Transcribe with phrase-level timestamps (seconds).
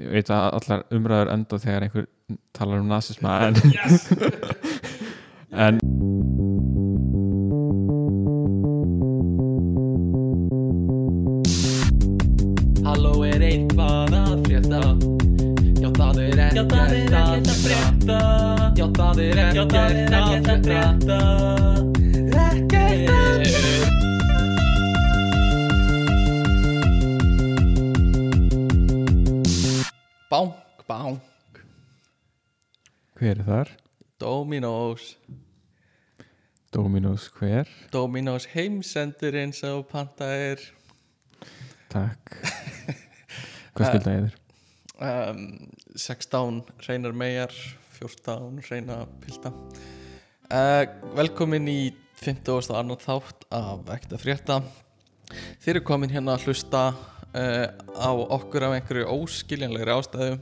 [0.00, 2.06] ég veit að allar umræður enda þegar einhver
[2.56, 4.08] talar um nazisma en, yes.
[5.66, 5.80] en
[12.86, 14.80] Halló er eitthvað að frétta?
[15.80, 18.22] Já það er ekkert að frétta.
[18.80, 19.78] Já það er ekkert
[20.54, 21.79] að frétta
[30.90, 31.60] Bánk
[33.14, 33.68] hver er þar?
[34.18, 35.12] Dominos
[36.74, 37.68] Dominos hver?
[37.94, 40.64] Dominos heimsendurinn sá panta er
[41.92, 42.34] Takk
[43.76, 44.40] Hvað skilda ég þér?
[45.06, 45.44] um,
[45.94, 47.54] 16 reynar megar
[48.00, 50.82] 14 reyna pilda uh,
[51.14, 51.80] velkomin í
[52.18, 52.74] 50.
[52.74, 54.58] annan þátt af Ekta frétta
[55.62, 56.88] þeir eru komin hérna að hlusta
[57.34, 57.66] uh,
[57.96, 60.38] á okkur af einhverju óskiljanlegri ástæðu.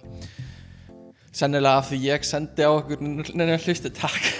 [1.34, 4.30] Sennilega af því ég sendi á okkur neina hlusta takk.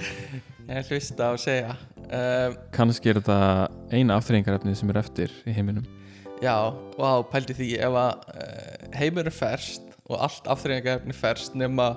[0.66, 1.76] Neina hlusta og segja.
[2.06, 3.38] Uh, Kannski er þetta
[3.94, 5.86] eina aftreyingarefni sem er eftir í heiminum.
[6.42, 11.94] Já, vá, pældi því ef að uh, heimur er ferst og allt afþreyingarefni ferst nema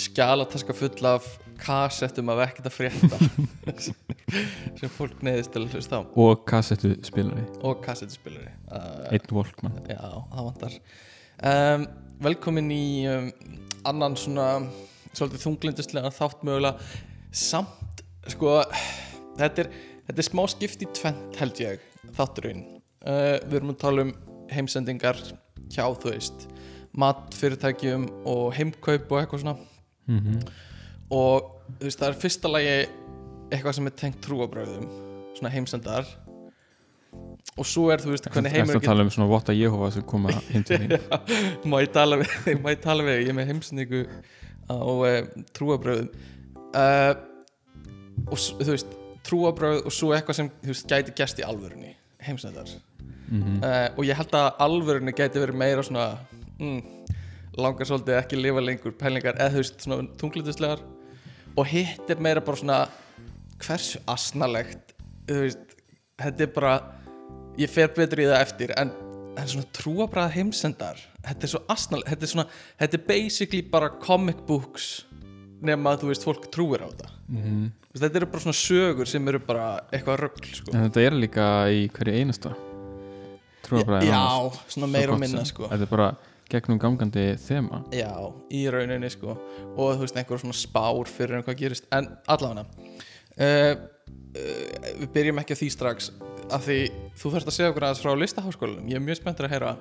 [0.00, 1.26] skjálataska full af
[1.62, 3.18] kassettum af ekkert að frétta.
[4.78, 6.02] Sem fólk neyðist til að hlusta á.
[6.02, 8.50] Og kassettu spilari og kassettuspilari.
[8.70, 10.78] Uh, einn Volkmann Já, það vantar.
[11.52, 11.86] Um,
[12.22, 13.30] Velkomin í um,
[13.88, 14.48] annan svona
[15.12, 16.90] svolítið þunglindislega þátt mögulega.
[17.34, 18.60] Samt, sko
[19.40, 19.70] þetta er,
[20.08, 21.86] þetta er smá skipt í tvent held ég,
[22.18, 22.66] þátturinn.
[23.02, 24.12] Uh, Við erum að tala um
[24.52, 25.18] heimsendingar
[25.72, 26.46] hjá, þú veist
[26.98, 29.56] matfyrirtækjum og heimkaup og eitthvað svona.
[30.10, 30.42] Mm
[31.12, 32.74] og þú veist, það er fyrsta lagi
[33.52, 34.86] eitthvað sem er tengt trúabröðum
[35.36, 36.08] svona heimsendar.
[37.60, 40.32] Og svo er, þú veist, hvernig heimur að tala um svona votta Jehova sem koma
[40.48, 40.94] hinn til þín?
[41.68, 44.00] Má ég tala við ég tala við, ég er með heimsendingu
[44.72, 45.18] á uh,
[45.52, 46.08] trúabröðum
[46.72, 47.12] uh,
[48.30, 48.94] og s- þú veist
[49.28, 51.92] trúabröð og svo eitthvað sem þú veist, gæti gerst í alvörunni
[52.24, 52.72] heimsendar.
[53.32, 56.06] Mm uh, og ég held að alvörunni gæti verið meira svona
[56.60, 56.80] mm,
[57.60, 60.82] langar svolítið ekki að lifa lengur pælingar eða þú veist svona tunglutuslegar
[61.56, 62.80] og hitt er meira bara svona
[63.62, 64.94] hversu asnalegt
[65.28, 65.76] veist,
[66.20, 66.74] þetta er bara
[67.60, 68.92] ég fer betur í það eftir en,
[69.38, 72.48] en svona trúabræða heimsendar þetta er svo asnalegt þetta er, svona,
[72.80, 75.06] þetta er basically bara comic books
[75.62, 77.70] nema að þú veist fólk trúir á þetta -hmm.
[77.92, 80.72] Þú veist, þetta eru bara svona sögur sem eru bara eitthvað rögl sko.
[80.72, 82.54] En þetta er líka í hverju einasta
[83.66, 84.22] Trúabræði já,
[84.72, 85.68] svona meira og minna sko.
[85.68, 86.06] Þetta er bara
[86.52, 87.82] gegnum gangandi þema.
[87.94, 88.12] Já,
[88.52, 89.36] í rauninni sko.
[89.72, 91.88] Og þú veist einhver svona spár fyrir en hvað gerist.
[91.94, 96.10] En allavega uh, uh, við byrjum ekki á því strax
[96.52, 96.78] af því
[97.16, 98.90] þú þarfst að segja okkur aðeins frá listaháskólanum.
[98.90, 99.72] Ég er mjög spenntur að heyra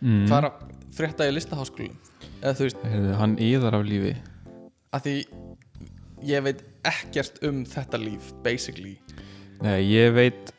[0.00, 0.26] mm.
[0.26, 1.96] hvað er að frétta í listaháskólanum.
[2.40, 4.14] Eða þú veist, Heyrðu, Hann yðar af lífi.
[4.96, 5.16] Af því
[6.28, 8.98] ég veit ekkert um þetta líf basically.
[9.64, 10.54] Nei, ég veit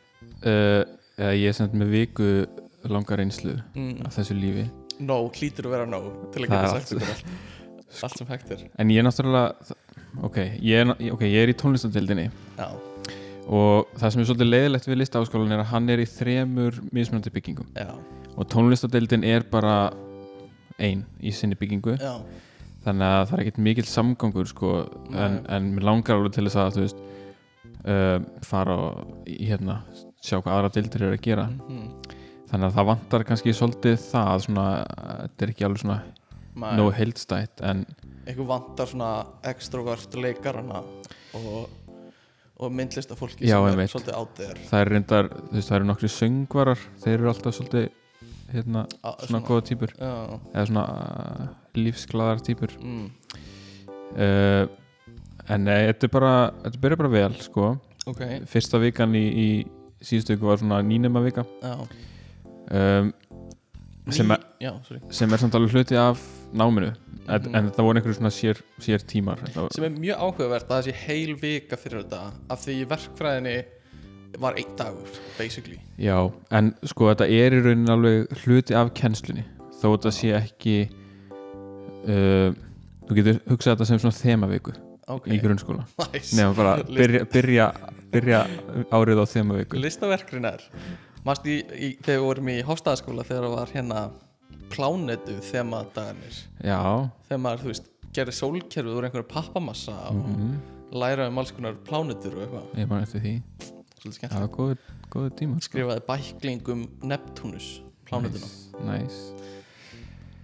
[0.46, 0.82] uh,
[1.18, 2.28] ég er semt með viku
[2.90, 4.64] langar reynslu mm, af þessu lífi
[5.08, 6.00] no, hlýtur að vera no
[6.34, 7.34] til að geta sagt þetta allt.
[8.06, 8.64] Allt sem hægt er.
[8.80, 9.76] En ég er náttúrulega
[10.24, 12.68] ok, ég er, ok, ég er í tónlistadildinni já,
[13.52, 17.32] og það sem er svolítið leiðilegt við listaháskólan er að hann er í þremur mismunandi
[17.34, 17.68] byggingum.
[17.76, 17.92] Já,
[18.32, 19.76] og tónlistadildin er bara
[20.82, 21.98] ein í sinni byggingu.
[22.00, 22.16] Já.
[22.82, 24.70] Þannig að það er ekkert mikill samgangur sko,
[25.14, 27.02] en, en mér langar alveg til þess að þú veist
[27.86, 29.82] uh, fara og hérna
[30.22, 31.46] sjá hvað aðra dildir eru að gera.
[31.68, 32.18] Mm,
[32.52, 34.66] þannig að það vantar kannski svolítið það svona,
[35.08, 36.00] þetta er ekki alveg svona
[36.52, 36.72] Nei.
[36.76, 37.86] nógu heildstætt en
[38.26, 39.12] einhver vantar svona
[39.48, 40.82] extrovert leikarana
[41.38, 41.64] og,
[42.60, 43.94] og myndlista fólki Já, sem er einmitt.
[43.94, 47.90] svolítið þér það er reyndar, þú veist, það eru nokkri söngvarar þeir eru alltaf svolítið
[48.52, 48.84] hérna,
[49.24, 49.92] svona góða týpur.
[49.98, 51.44] Eða svona uh,
[51.78, 52.74] lífsglaðar týpur.
[52.82, 53.06] Mm,
[54.12, 54.64] uh,
[55.48, 56.32] en nei, þetta er bara
[56.64, 57.74] þetta byrja bara vel, sko.
[58.10, 58.22] Ok.
[58.50, 59.48] Fyrsta vikan í, í
[60.02, 61.46] síðustu viku var svona nýnema vika.
[61.62, 61.76] Já.
[62.72, 63.12] Um,
[64.10, 64.72] sem, er, já,
[65.14, 66.18] sem er samt alveg hluti af
[66.52, 66.92] náminu.
[67.28, 67.54] En, Mhm.
[67.54, 69.38] en þetta voru einhverju svona sér, sér tímar.
[69.70, 73.64] Sem er mjög áhugavert að það sé heil vika fyrir þetta af því verkfræðinni
[74.42, 75.06] var einn dagur
[75.38, 75.78] basically.
[75.98, 76.16] Já,
[76.50, 79.44] en sko þetta er í raunin alveg hluti af kennslunni.
[79.82, 80.76] Þó þetta sé ekki
[82.08, 82.50] uh,
[83.06, 84.74] þú getur hugsað þetta sem svona þemaviku
[85.12, 85.86] ok, í grunnskóla.
[86.12, 86.34] Nice.
[86.38, 87.66] Nefnum bara List- byrja, byrja,
[88.12, 88.42] byrja
[88.90, 89.78] árið á þemaviku.
[89.82, 90.64] Listaverkrinar
[91.22, 93.98] Manst í, í, þegar við vorum í hóstaðaskóla þegar það var hérna
[94.72, 96.38] plánetu þemadagarnir?
[96.64, 96.80] Já,
[97.28, 100.56] þegar maður, þú veist, gerði sólkerfið úr einhverju pappamassa og mm,
[100.98, 102.66] læra um alls konar plánetur og eitthvað.
[102.80, 103.34] Ég man eftir því.
[104.00, 104.78] Svolítið það skemmt var góðu,
[105.14, 107.68] góðu tíma skrifaði bækling um Neptunus
[108.08, 108.50] plánetuna.
[108.88, 110.40] Nice, nice.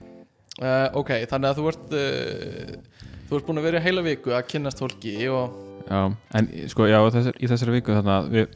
[0.63, 4.37] uh, ok, þannig að þú ert uh, þú ert búin að vera í heila viku
[4.37, 6.03] að kynnast fólki og Já,
[6.37, 8.51] en sko, já, þessar, í þessari viku þarna við,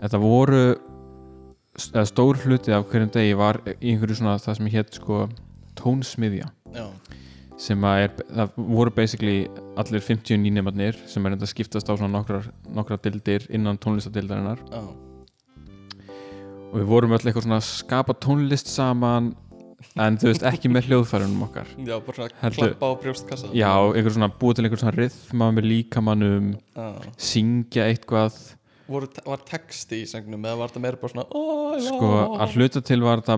[0.00, 0.60] þetta voru
[1.78, 5.24] stór hluti af hverjum degi var í einhverju svona það sem hétt sko
[5.78, 6.50] tónsmiðja.
[6.74, 6.86] Já,
[7.58, 9.36] sem að er, það voru basically
[9.78, 14.80] allir 59 nefnarnir sem er enda skiptast á svona nokkrar, nokkrar dildir innan tónlistadildarinnar já,
[16.72, 19.32] og við vorum öll eitthvað svona að skapa tónlist saman
[20.00, 21.68] en þú veist ekki með hljóðfærunum okkar.
[21.86, 23.50] Já, bara svona Heldur- klappa á brjóstkassa.
[23.54, 26.48] Já, einhver svona búið til einhver svona rithma með líkamannum
[27.20, 28.38] syngja eitthvað
[28.84, 32.82] Voru, var texti í sengnum eða var þetta meira bara svona oh, sko að hluta
[32.84, 33.36] til var þetta,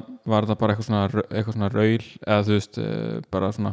[0.59, 3.73] bara eitthvað svona, eitthvað svona raul eða þú veist uh, bara svona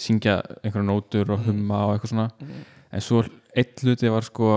[0.00, 2.28] syngja einhverja nótur og humma og eitthvað svona.
[2.40, 2.62] Mhm.
[2.94, 3.20] en svo
[3.54, 4.54] eitt hluti var sko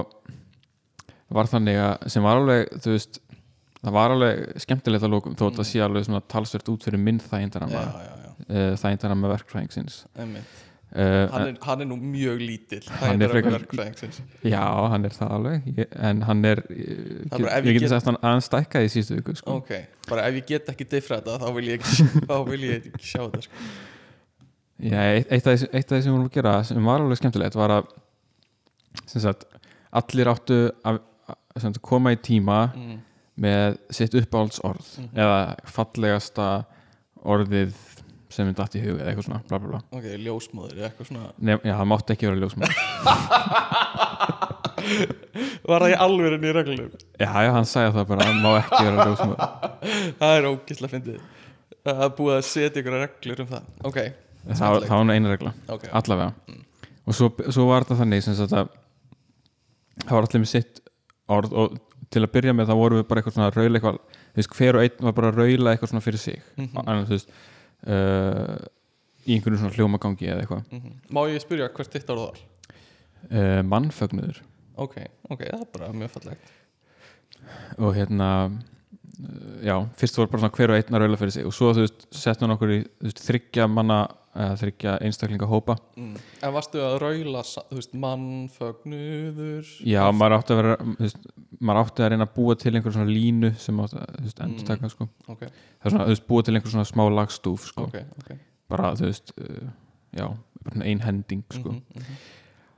[1.36, 3.20] var þannig að sem var alveg þú veist
[3.82, 7.02] það var alveg skemmtilegt að lókum þó að það sé alveg svona talsvert út fyrir
[7.02, 8.16] minn já, já,
[8.48, 10.06] uh, þægindarama verkfræðingsins.
[10.16, 10.67] Einmitt
[10.98, 13.66] uh, hann er, hann er nú mjög lítill Hann er frekar-
[14.44, 18.10] já, hann er það alveg ég, en hann er er ég, ég geti get- sagt
[18.10, 19.58] hann aðeins stækkaði í síðustu viku sko.
[19.62, 19.72] ok,
[20.10, 23.12] bara ef ég get ekki diffra þetta þá vil ég ekki, þá vil ég ekki
[23.14, 23.68] sjá þetta sko.
[24.78, 27.72] Já, eitt, eitt, af því, sem við vorum að gera sem var alveg skemmtilegt var
[27.80, 27.88] að
[29.10, 29.46] sem sagt,
[29.98, 31.00] allir áttu að,
[31.58, 32.98] að koma í tíma mm.
[33.42, 35.10] með sitt uppáhalds orð Mhm.
[35.18, 35.40] eða
[35.74, 36.50] fallegasta
[37.26, 37.74] orðið
[38.38, 39.82] sem við datt í hug eða eitthvað svona bla bla bla.
[39.98, 41.26] Ok, ljósmóður eitthvað svona.
[41.50, 42.76] Nef, Já, það mátti ekki vera ljósmæður
[45.68, 48.84] var það í alvörinni í reglunum Já, já, hann sagði það bara, það má ekki
[48.88, 49.42] vera ljósmæður
[50.22, 51.20] það er ógislega fyndið.
[51.88, 53.64] Það er búið að setja ykkur reglur um það.
[53.88, 53.98] Ok,
[54.52, 55.84] það, var- það var nú eina regla, ok.
[56.02, 56.32] Allavega.
[57.08, 58.72] Og svo, svo var þetta þannig sem sagt að
[60.04, 60.82] það var allir með sitt
[61.32, 61.78] orð og
[62.14, 64.54] til að byrja með þá vorum við bara eitthvað svona að raula eitthvað þú veist,
[64.60, 66.38] hver og einn var bara að raula eitthvað svona fyrir sig.
[66.60, 66.84] Mhm.
[66.84, 67.30] annars, þú veist
[67.86, 68.56] uh,
[69.28, 70.64] í einhverju svona hljómagangi eða eitthvað.
[70.72, 70.94] Mhm.
[71.14, 72.40] má ég spyrja hvert þitt orð var?
[73.28, 74.42] Uh, mannfögnuður.
[74.78, 74.98] Ok,
[75.30, 76.52] ok, það er bara mjög fallegt.
[77.82, 78.58] Og hérna uh,
[79.66, 81.48] já, fyrst var bara svona hver og einn að raula fyrir sig.
[81.50, 84.04] Og svo þú veist, settum við okkur í þryggja manna,
[84.38, 86.16] eða þryggja einstaklinga hópa mm.
[86.46, 87.42] en varstu að raula
[87.74, 91.28] veist, mannfögnuður já, maður átti að vera veist,
[91.60, 94.92] maður átti að reyna að búa til einhver svona línu sem átti að endur taka
[94.94, 95.08] sko.
[95.28, 97.88] ok, það er svona, þú veist, búa til einhver svona smá lagstúf sko.
[97.90, 98.34] ok, ok
[98.72, 99.70] bara, þú veist, uh,
[100.18, 102.20] já bara svona ein hending, sko Mhm, mhm.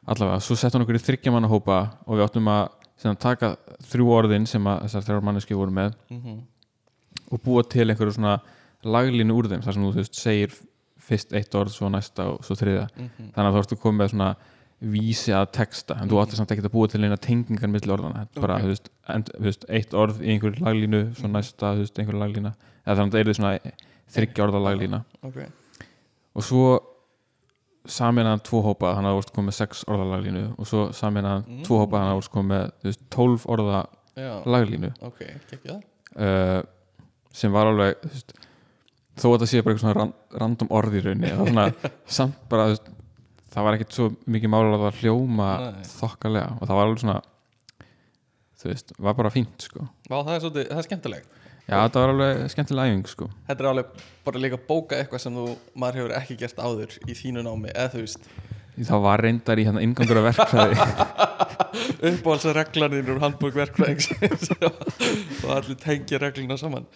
[0.09, 2.69] allavega, svo settum við okkur í þryggja manna hópa og við áttum að
[2.99, 3.55] sem, taka
[3.89, 6.39] þrjú orðin sem að þessar þrjár manneski voru með Mhm.
[7.31, 8.39] og búa til einhverju svona
[8.83, 10.53] laglínu úr þeim þar sem þú, þú veist, segir
[11.09, 13.31] fyrst eitt orð, svo næsta og svo þriða Mhm.
[13.35, 14.29] þannig að þú ertu komið með svona
[14.79, 18.21] vísi að texta, en þú átti samt ekki að búa til eina tengingar milli orðana,
[18.23, 21.81] er bara, þú veist, end, þú veist, eitt orð í einhverju laglínu svo næsta, þú
[21.83, 22.53] veist, einhverju laglína.
[22.87, 23.73] Eða þannig að það er svona
[24.15, 25.01] þryggja orða laglína.
[25.27, 25.37] Ok,
[26.35, 26.79] og svo
[27.89, 31.45] saminaðan tvo hópa þannig að þú vorst komið með sex orða laglínu og svo saminaðan
[31.47, 31.63] Mm.
[31.65, 33.79] tvo hópa þannig að þú vorst komið tólf orða
[34.15, 34.91] já, laglínu.
[35.01, 35.19] Ok,
[35.51, 35.81] ekki það
[36.19, 36.61] uh,
[37.33, 38.33] sem var alveg þú veist,
[39.19, 40.13] þó að það sé bara eitthvað svona ran,
[40.43, 42.69] random orð í það, var svona, samt bara
[43.49, 45.83] það var ekkert svo mikið mála að það hljóma Nei.
[45.89, 47.19] þokkalega og það var alveg svona
[48.59, 49.85] þú veist, var bara fínt sko.
[50.09, 51.35] Vá, það er svolítið, það er skemmtilegt.
[51.69, 53.27] Já, þetta var alveg skemmtilega æfing sko.
[53.47, 55.45] Þetta er alveg bara líka að bóka eitthvað sem þú
[55.79, 58.27] maður hefur ekki gert áður í þínu námi eða þú veist,
[58.89, 60.89] það var reyndar í hérna inngangur að verkfræði.
[62.09, 64.11] Uppáhalds reglanir úr handbók verkfræðings
[65.45, 66.87] og allir tengja regluna saman.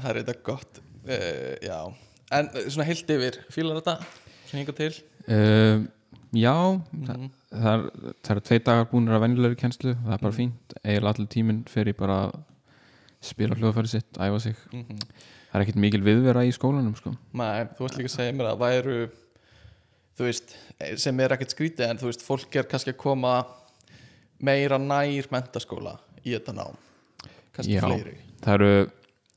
[0.00, 1.78] Það er þetta gott uh, Já,
[2.32, 3.96] en eh, svona heilt yfir fílar þetta
[4.50, 4.92] sem hinga til
[5.28, 5.86] uh,
[6.36, 7.30] já, það, Mhm.
[7.50, 7.84] það,
[8.22, 10.38] það eru tvei dagar búinir að venjulegri kennslu það er bara Mhm.
[10.38, 12.38] fínt, eiginlega allir tíminn fer í bara að
[13.20, 14.98] spila hljóðfæri sitt, æfa sig Mhm.
[15.52, 17.16] það er ekkert mikil viðvera í skólanum sko.
[17.34, 19.10] Nei, þú veist líka að segja mér að væru
[20.16, 20.54] þú veist,
[21.00, 23.46] sem er ekkert skrítið en þú veist, fólk er kannski að koma
[24.40, 26.76] meira nær mentaskóla í þetta nám
[27.52, 27.80] kannski Já.
[27.84, 28.90] fleiri það eru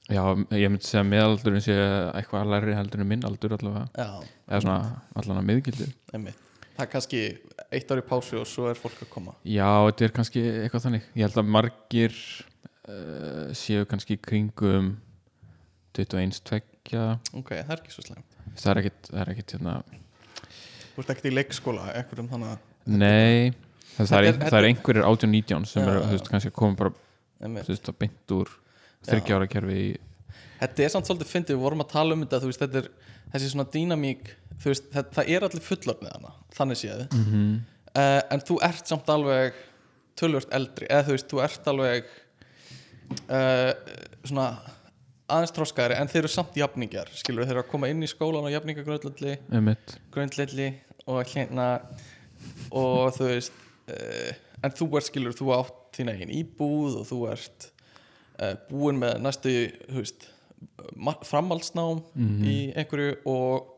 [0.09, 0.23] já,
[0.59, 1.75] ég myndi segja meðaldurinn sé
[2.13, 3.85] eitthvað læri heldur en minn aldur allavega.
[3.95, 4.79] Já, eða svona
[5.21, 5.89] allan að miðgildi.
[6.13, 6.41] Einmitt.
[6.73, 7.23] Það er kannski
[7.69, 9.35] eitt ár í pásu og svo er fólk að koma.
[9.45, 11.09] Já, þetta er kannski eitthvað þannig.
[11.13, 12.19] Ég held að margir
[12.89, 14.95] uh, séu kannski kringum
[15.93, 16.61] 21, 2
[17.37, 18.23] Ok, það er ekki svo slæm
[18.57, 19.75] það er ekkit, það er ekkit hérna,
[20.93, 23.53] Þú ert ekkert í leikskóla, ekkert um þannig að nei
[23.95, 26.79] það, það, er, ein, það er einhverjir 18-19 sem eru, þú veist, kannski að koma
[26.81, 26.93] bara
[27.39, 28.51] þú veist, að beint úr
[29.09, 29.93] þryggjára kerfi í
[30.63, 32.85] Þetta er samt svolítið fyndið, við vorum að tala um þetta þú veist, þetta er
[33.33, 34.29] þessi svona dýnamík
[34.63, 37.55] þú veist, það, það er allir fullornið hana þannig séð, mm -hmm.
[37.97, 39.57] uh, en þú ert samt alveg
[40.19, 42.07] tölvört eldri, eða þú veist, þú ert alveg
[43.27, 43.73] uh,
[44.23, 44.47] svona
[45.33, 48.47] aðeins tróskaðari en þeir eru samt jafningjar skilur þeir eru að koma inn í skólan
[48.47, 49.97] á jafningagröndlalli einmitt.
[50.13, 50.69] gröndlalli
[51.09, 51.67] og hérna
[52.71, 53.55] og þú veist
[53.89, 54.31] uh,
[54.63, 57.72] en þú ert skilur, þú átt þína eigin íbúð og þú ert
[58.69, 59.53] búin með næstu
[59.97, 60.29] veist,
[61.27, 62.43] framhaldsnám Mhm.
[62.45, 63.69] í einhverju og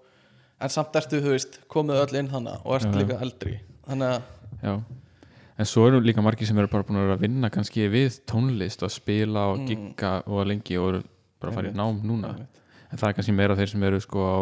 [0.61, 3.59] en samt ertu, veist, komið öll inn þannig og ert Já, líka eldri.
[3.87, 4.21] Þannig
[4.63, 4.83] að,
[5.57, 8.91] en svo eru líka margir sem eru bara búin að vinna kannski við tónlist og
[8.91, 9.67] spila og Mm.
[9.67, 11.03] gigga og lengi og eru
[11.39, 12.35] bara að fara í nám núna.
[12.91, 14.39] en það er kannski meira þeir sem eru sko á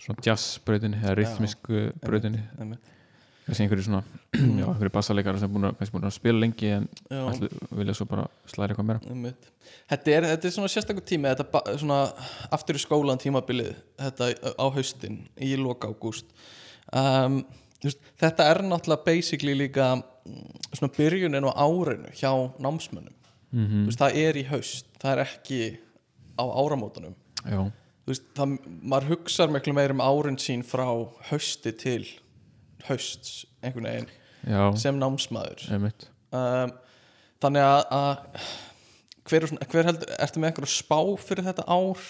[0.00, 2.42] svona jazzbrautinni eða rhythmisku brautinni.
[2.58, 2.78] einmitt,
[3.46, 4.02] kannski einhverju svona,
[4.36, 7.48] já, einhverju bassaleikara sem búin að, búin að spila lengi en ætlu,
[7.80, 9.34] vilja svo bara slæra eitthvað meira.
[9.90, 12.00] Þetta er, þetta er svona sérstakur tími þetta ba- svona
[12.54, 16.30] aftur í skólan tímabilið þetta á haustin í loka ágúst.
[16.92, 17.42] Um,
[18.20, 23.14] þetta er náttúrulega basically líka mm, svona byrjunin á árinu hjá námsmönnum.
[23.50, 25.60] Mm Þú veist, það er í haust, það er ekki
[26.38, 27.14] á áramótunum.
[27.42, 27.60] Já,
[28.06, 30.86] veist, það, maður hugsar miklu meir um árin sín frá
[31.30, 32.04] hausti til
[32.88, 34.08] hausts einhvern veginn
[34.46, 35.66] já, sem námsmaður.
[36.30, 36.72] Um,
[37.42, 38.48] þannig að, að
[39.30, 42.08] hver, er svona, hver heldur, ertu með einhverju spá fyrir þetta ár?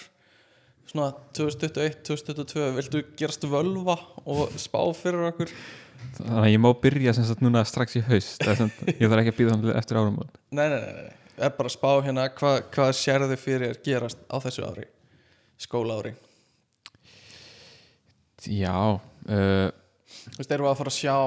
[0.91, 5.53] Svona 2021, 2022 viltu gerast völva og spá fyrir okkur?
[6.17, 8.41] Þannig að ég má byrja sem sagt núna strax í haust.
[8.41, 10.17] Ég þarf ekki að býða eftir árum
[10.49, 14.37] nei, nei, nei, nei, er bara að spá hérna hvað, hvað sérðu fyrir gerast á
[14.43, 14.87] þessu ári
[15.61, 16.13] skóla ári
[18.41, 19.67] Já, uh,
[20.31, 21.17] þú veist, erum við að fara að sjá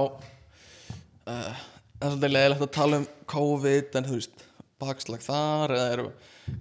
[1.31, 1.63] uh,
[1.99, 4.47] það er svolítið leiðilegt að tala um COVID en þú veist,
[4.83, 6.13] bakslag þar eða erum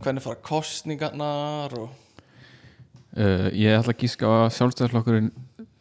[0.03, 1.89] hvernig fara kostningarnar og
[3.17, 5.31] uh, ég ætla að gíska á að sjálfstæðarflokkurinn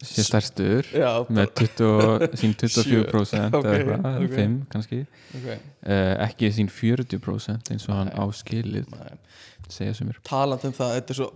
[0.02, 4.34] sé stærstur já, með 20, sín 24% Ok, eða eitthvað, ok.
[4.34, 4.98] 5 kannski
[5.38, 5.60] okay.
[5.86, 8.18] uh, ekki sín 40% eins og hann Nei.
[8.24, 9.14] áskilið Nei.
[9.70, 11.30] segja sem mér talandi um það, þetta er svo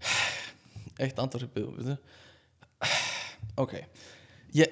[1.06, 1.94] eitt andar sem byggðum
[3.56, 3.74] ok
[4.54, 4.66] ég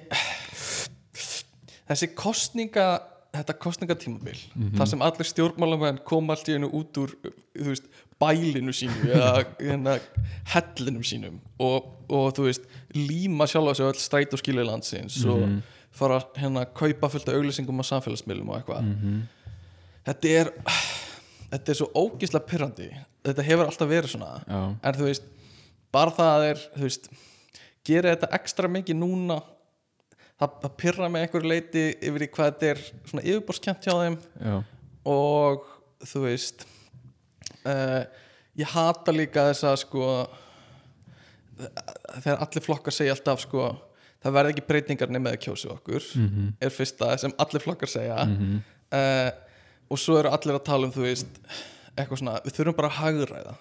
[1.89, 2.87] þessi kostninga
[3.33, 4.75] þetta kostningatímabil Mhm.
[4.79, 7.13] þar sem allir stjórnmálamenn kom allt í einu út úr
[7.55, 7.85] veist,
[8.19, 9.99] bælinu sínu eða hérna,
[10.53, 15.29] hellinum sínum og, og þú veist líma sjálfa sig öll stræt og skilja landsins Mhm.
[15.29, 15.61] og
[15.91, 19.21] fara hérna að kaupa fullt af auglýsingum á samfélagsmiðlum og eitthvað -hmm.
[20.05, 20.51] þetta er
[21.51, 22.89] þetta er svo ógislega pyrrandi
[23.25, 25.23] þetta hefur alltaf verið svona Já, en þú veist,
[25.91, 27.09] bara það er þú veist,
[27.87, 29.39] gerir þetta ekstra mikið núna
[30.39, 34.17] það, það pyrra með einhverju leiti yfir í hvað þetta er svona yfirborskjönt hjá þeim.
[34.39, 34.55] Já,
[35.09, 35.67] og
[36.09, 36.65] þú veist
[37.63, 38.03] uh,
[38.59, 40.09] ég hata líka þess að sko
[41.59, 43.65] þegar allir flokkar segja alltaf sko
[44.23, 48.23] það verði ekki breytingar nema að kjósi okkur mhm, er fyrsta sem allir flokkar segja.
[48.27, 48.61] Mhm,
[48.95, 49.29] uh,
[49.89, 51.39] og svo eru allir að tala um þú veist
[51.95, 53.53] eitthvað svona, við þurfum bara að hagræða.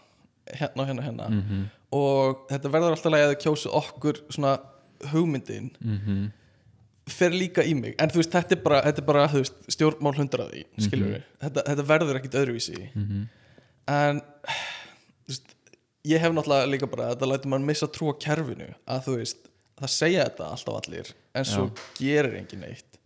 [0.58, 1.28] Hérna og hérna og hérna.
[1.32, 1.62] Mhm,
[1.94, 4.56] og þetta verður alltaf að þau kjósu okkur svona
[5.12, 6.24] hugmyndin mhm.
[7.08, 10.16] fer líka í mig, en þú veist þetta er bara, þetta er bara veist, stjórnmál
[10.18, 13.22] hundraði skilur við, þetta, þetta verður ekkit öðruvísi mhm,
[13.94, 15.54] en þú veist,
[16.08, 19.48] ég hef náttúrulega líka bara þetta lætur mann missa trú á kerfinu að þú veist,
[19.78, 21.68] það segja þetta alltaf allir en svo
[21.98, 22.84] gerir engin neitt.
[22.84, 22.97] En-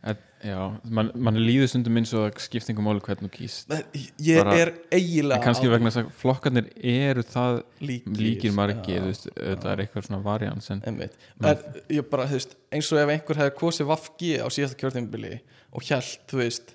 [0.42, 0.58] Já,
[0.90, 3.74] mann man líður stundum eins og skiptingum máli hvernig þú kýst.
[4.18, 8.96] Ég Bara- er eiginlega En kannski vegna þess að flokkarnir eru það líkir, líkir margir,
[8.96, 12.90] já, þú veist, það er eitthvað svona varians en en ég bara, þú veist, eins
[12.90, 15.40] og ef einhver hefði kosið Vafgi á síðasta kjörtímabili
[15.72, 16.74] og hjælt, þú veist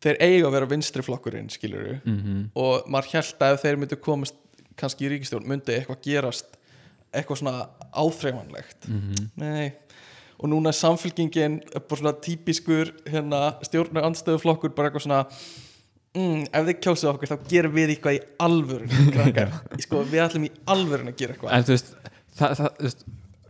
[0.00, 3.98] þeir eiga að vera vinstri flokkurinn skilur mhm, og maður hjælt að ef þeir myndu
[3.98, 4.38] komast
[4.78, 6.54] kannski í ríkistjórn myndi eitthvað gerast
[7.10, 8.86] eitthvað svona áþreifanlegt.
[8.86, 9.30] Mhm.
[9.34, 9.72] Nei
[10.38, 15.22] og núna er samfélkingin bara svona típiskur hérna, stjórnar andstöðuflokkur bara eitthvað svona
[16.14, 18.92] mm, ef þið kjósið okkur þá gerum við eitthvað í alvörun
[19.84, 21.54] sko, við ætlum í alvörun að gera eitthvað.
[21.56, 21.94] En þú veist,
[22.38, 23.06] það, það, þú veist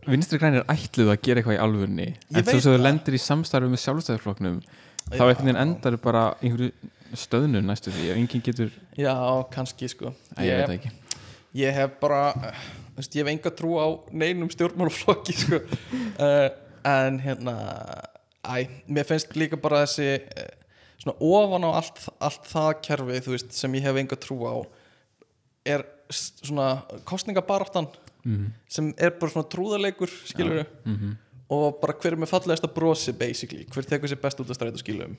[0.09, 2.85] vinstri grænir ætluðu að gera eitthvað í alvörni Ég en þú veist, þú það.
[2.87, 4.61] lendir í samstarfi með sjálfstæðarflokknum
[5.09, 9.13] þá einhvern veginn endar bara einhverju stöðnu næstu því og enginn getur, já,
[9.53, 10.11] kannski sko.
[10.37, 10.91] Að ég það ekki.
[11.57, 12.19] ég hef bara
[12.97, 15.61] veist, ég hef enga trú á neinum stjórnmálaflokki sko.
[15.61, 16.49] uh,
[16.85, 17.55] en hérna
[18.43, 20.49] æ, mér finnst líka bara þessi uh,
[20.99, 24.55] svona ofan á allt, allt það kerfi veist, sem ég hef enga trú á
[25.67, 27.89] er svona kostningabaráttan
[28.23, 31.15] mm sem er bara svona trúðarleikur skilur -hmm.
[31.49, 34.77] og bara hver er með fallegasta brosi basically, hver tekur sér best út af strætu
[34.77, 35.17] skilum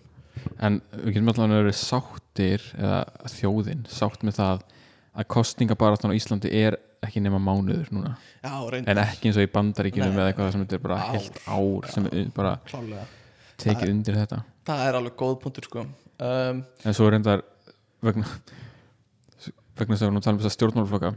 [0.61, 4.63] En við getum alltaf að vera sáttir eða þjóðin, sátt með það
[5.15, 9.51] að kostningabaráttan á Íslandi er ekki nema mánuður núna já, en ekki eins og í
[9.53, 10.19] bandaríkinum Nei.
[10.21, 11.11] eða eitthvað sem er bara Ár.
[11.15, 13.05] heilt ár sem er bara klálega
[13.61, 14.43] tekið undir þetta.
[14.67, 15.87] það er alveg góð punktur sko.
[16.21, 17.43] Um, en svo er reyndar
[18.03, 18.25] vegna
[19.81, 21.11] vegna þess að við að tala um þess að stjórnmálflokka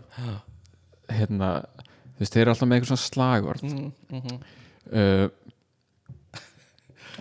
[1.13, 1.50] hérna,
[2.15, 4.38] þú veist, þeir eru alltaf með eitthvað svona slagvörð mm, mm
[4.94, 5.27] uh,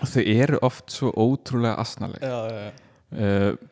[0.03, 2.23] og þau eru oft svo ótrúlega asnaleg.
[2.25, 2.73] Já, já, já.
[3.13, 3.69] Uh,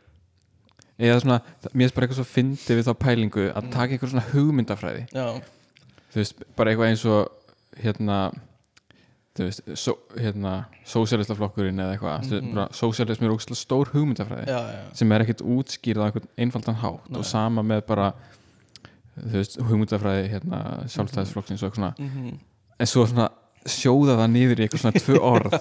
[1.00, 3.70] eða svona, það- mér finnst bara eitthvað svo fyndi við þá pælingu að Mm.
[3.74, 5.06] taka eitthvað svona hugmyndafræði.
[5.10, 5.42] Já,
[6.10, 7.22] þú veist, bara eitthvað eins og
[7.82, 8.16] hérna
[9.38, 10.52] þú veist, so, hérna
[10.90, 12.58] sósjalistaflokkurinn eða eitthvað mm Mhm.
[12.58, 12.72] -hmm.
[12.72, 17.10] sósjalismi er ógæslega stór hugmyndafræði já, já sem er ekkert útskýrð á einhvern einfaldan hátt
[17.10, 17.18] Nei.
[17.18, 18.12] og sama með bara
[19.20, 21.94] þú veist, hugmyndafræði hérna, sjálfstæðisflokksins og eitthvað svona.
[21.98, 22.38] Mm
[22.80, 23.28] en svo svona
[23.66, 25.52] sjóða það niður í eitthvað svona tvö orð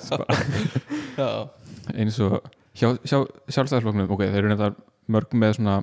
[2.00, 2.41] eins og
[2.77, 3.18] hjá, hjá
[3.50, 4.74] sjálfstæðisflokknum, ok, þeir eru nefndar
[5.10, 5.75] mörg með svona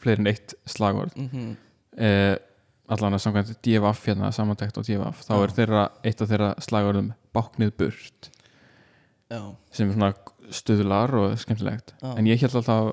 [0.00, 1.12] fleiri en eitt slagorð.
[1.16, 1.56] Mm
[1.98, 2.36] eh,
[2.94, 7.12] allan að samkvæmt DFF hérna, samantekt og DFF, þá er þeirra eitt af þeirra slagorðum
[7.36, 8.30] báknið burt.
[9.30, 10.10] Já, sem er svona
[10.50, 11.94] stuðlar og skemmtilegt.
[12.02, 12.10] Já.
[12.18, 12.90] en ég held alltaf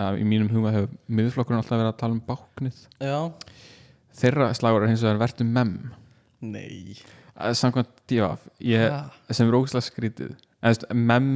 [0.00, 2.82] að í mínum huga hefur miðflokkurinn alltaf verið að tala um báknið.
[2.98, 3.18] Já.
[4.20, 5.72] Þeirra slagur er hins vegar verðum mem.
[6.40, 6.98] Nei.
[7.36, 8.46] Samkvæmt DFF
[9.30, 10.34] sem er ógæslega skrítið.
[10.66, 11.28] En, mem,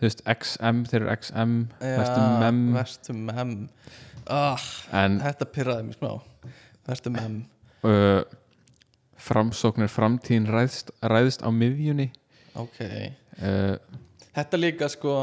[0.00, 2.62] þú veist, XM þeir eru XM, verðum mem.
[2.74, 3.56] Vertu mem.
[4.32, 4.62] Ah,
[4.96, 6.14] en Þetta pyrraði mér smá
[6.88, 7.36] Vertu mem
[7.88, 8.22] uh,
[9.24, 12.10] framsóknir framtíðin ræðst, ræðst á miðjunni.
[12.60, 12.80] Ok.
[13.40, 13.76] Uh,
[14.34, 15.14] Þetta líka sko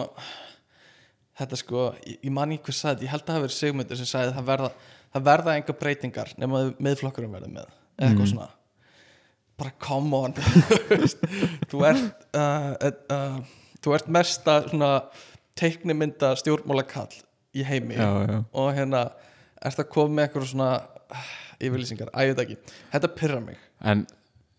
[1.41, 4.33] Þetta sko, ég, man ekki hvað sagði Ég held að það verið Sigmundur sem sagði
[4.35, 4.67] það verða,
[5.15, 7.71] það verða enga breytingar nema að miðflokkurinn verði með.
[7.97, 8.31] Eða eitthvað Mhm.
[8.33, 8.49] svona.
[9.61, 10.33] Bara come on.
[11.71, 13.39] Þú ert uh, uh, uh,
[13.83, 14.91] þú ert mesta svona
[15.59, 17.11] teiknimynda stjórnmálakall
[17.57, 17.97] í heimi.
[17.99, 18.37] Já, já.
[18.53, 19.01] og hérna
[19.61, 20.69] ert að koma með eitthvað svona
[21.67, 24.05] yfirlýsingar, að ég veit ekki þetta pyrra mig en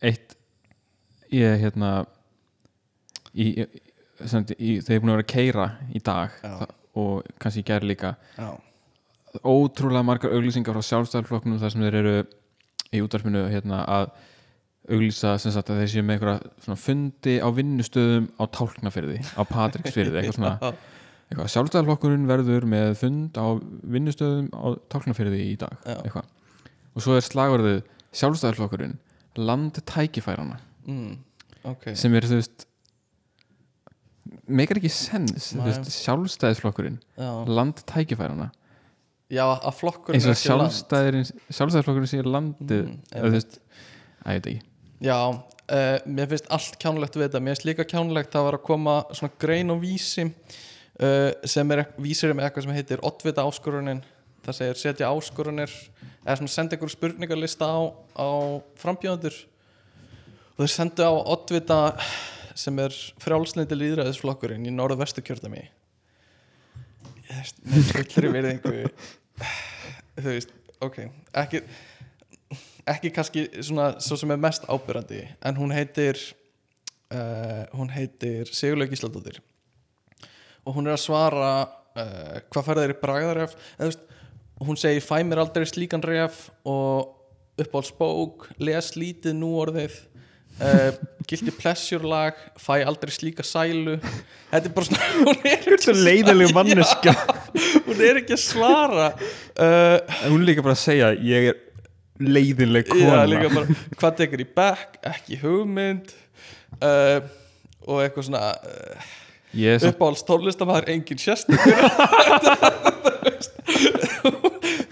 [0.03, 0.37] eitt
[1.33, 1.93] ég hérna
[3.33, 3.49] í,
[4.25, 6.53] sem, í, þeir eru búin að vera að keira í dag Já.
[7.01, 8.51] og kannski í gær líka já,
[9.41, 12.15] ótrúlega margar auglýsingar frá sjálfstæðarflokknum þar sem þeir eru
[12.93, 14.11] í útvarpinu hérna, að
[14.93, 20.21] auglýsa sem sagt að þeir séu með einhverja fundi á vinnustöðum á tálknafyrði á Patricksfyrði,
[20.21, 23.47] eitthvað svona sjálfstæðarflokkurinn verður með fund á
[23.95, 25.97] vinnustöðum á tálknafyrði í dag Já.
[26.03, 26.29] eitthvað.
[26.93, 27.81] Og svo er slagverðið
[28.13, 28.99] sjálfstæðarflokkurinn
[29.41, 31.15] land tækifærana mm,
[31.73, 31.93] ok.
[31.99, 32.67] Sem er þú veist
[34.49, 35.53] meikar ekki sens
[37.17, 38.51] já, land tækifærana
[39.33, 40.77] já, að flokkurinn eins og er ekki land.
[40.77, 43.59] sjálfstæðirinn sjálfstæðisflokkurinn sé landið Mm, þú veist,
[44.23, 44.69] að ég veit ekki.
[45.03, 47.41] Já, uh, mér finnst allt kjánulegt við þetta.
[47.43, 51.87] Mér finnst líka kjánulegt að vera að koma svona grein og vísi uh, sem er,
[51.99, 54.03] vísir með eitthvað sem heitir oddvita áskorunin
[54.43, 55.75] það segir setja áskorunir
[56.23, 57.81] eða svona senda ykkur spurningarlista á,
[58.15, 58.29] á
[58.81, 59.37] frambjöðandur
[60.53, 61.79] og þeir sendu á oddvita
[62.59, 65.25] sem er frjálslindi líðræðisflokkurinn í norðu vestu
[67.33, 68.75] veist, með fullri virðingu.
[70.19, 70.53] Þú veist,
[70.85, 70.99] ok
[71.33, 71.63] ekki
[72.93, 76.19] ekki kannski svona svo sem er mest ábyrrandi en hún heitir
[77.13, 79.41] uh, hún heitir Sigurlaug Gísladóttir.
[80.67, 83.57] Og hún er að svara uh, hvað færði þeir í bragðaref?
[83.77, 84.05] Eða þú veist,
[84.67, 87.19] hún segir fæ mér aldrei slíkan ref og
[87.63, 89.99] uppáhaldsbók les lítið nú orðið.
[90.63, 90.93] Uh,
[91.27, 93.97] guilty pleasure lag fæ aldrei slíka sælu.
[94.53, 96.05] Þetta er bara svona hún er ekki að svara-
[97.87, 99.07] hún er ekki að svara.
[99.57, 99.99] Uh,
[100.29, 101.61] hún er líka bara að segja ég er
[102.23, 103.25] leiðinleg kona.
[103.49, 106.13] Já, bara, hvað tekur í back, ekki hugmynd.
[106.83, 107.25] Uh,
[107.89, 108.45] og eitthvað svona
[109.53, 111.77] samt uppáhalds tónlistamæður, engin sérstökur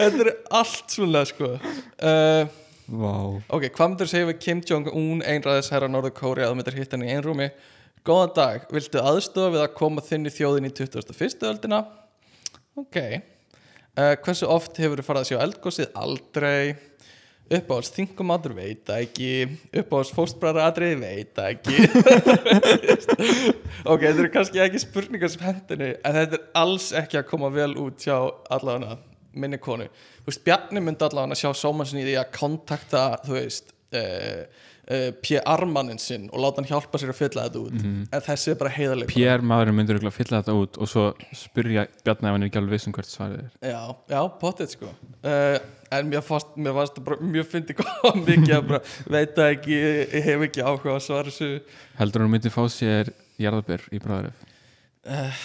[0.00, 2.44] Þetta er allt svona sko uh,
[2.90, 3.12] Vá.
[3.54, 6.96] Ok, hvað myndir segja við Kim Jong-un einræðis herra Norður Kóri að þú myndir hitta
[6.96, 7.48] henni í einrúmi
[8.06, 11.44] Góðan dag, viltu aðstofa við að koma þinni þjóðin í 21.
[11.50, 11.82] öldina?
[12.80, 15.92] Ok uh, Hversu oft hefur þú farið að sjá eldgósið?
[16.00, 16.89] Aldrei
[17.50, 19.30] Uppáhalds þingumadur veit það ekki.
[19.80, 21.76] Uppáhalds fóstbræðra atriði veit ekki.
[23.90, 27.48] Ok, þetta eru kannski ekki spurningar sem hendinni En þetta er alls ekki að koma
[27.54, 28.16] vel út hjá
[28.52, 28.98] allavega
[29.40, 29.86] minni konu.
[30.20, 34.42] Þú veist, Bjarni myndi allavega sjá sómansin í því að kontakta, þú veist uh,
[34.90, 37.88] uh, PR-mannin sinn og láta hann hjálpa sér að fylla þetta út.
[38.10, 41.86] En þessi er bara heiðarleik PR maðurinn myndur örugglega fylla þetta út og svo spyrja
[42.04, 43.52] Bjarni ef hann er ekki alveg vissum hvert svarið er.
[43.72, 44.94] Já, já, potið sko.
[45.22, 45.58] Uh,
[45.90, 46.52] En mér fannst,
[47.02, 48.78] bara mjög fyndi góð mikið að bara
[49.10, 49.78] veit það ekki,
[50.14, 51.48] ég hef ekki áhuga að svara þessu.
[51.98, 53.10] Heldur hann myndi fá sér
[53.42, 54.44] jarðabér í bræðaref
[55.10, 55.40] uh,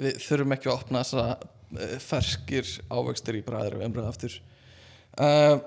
[0.00, 4.38] Við þurfum ekki að opna þessa ferskir ávextir í bræður og umræða aftur.
[5.20, 5.60] Uh,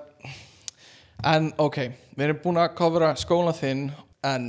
[1.22, 1.78] En ok,
[2.16, 3.84] við erum búin að kofra skólan þinn
[4.26, 4.48] en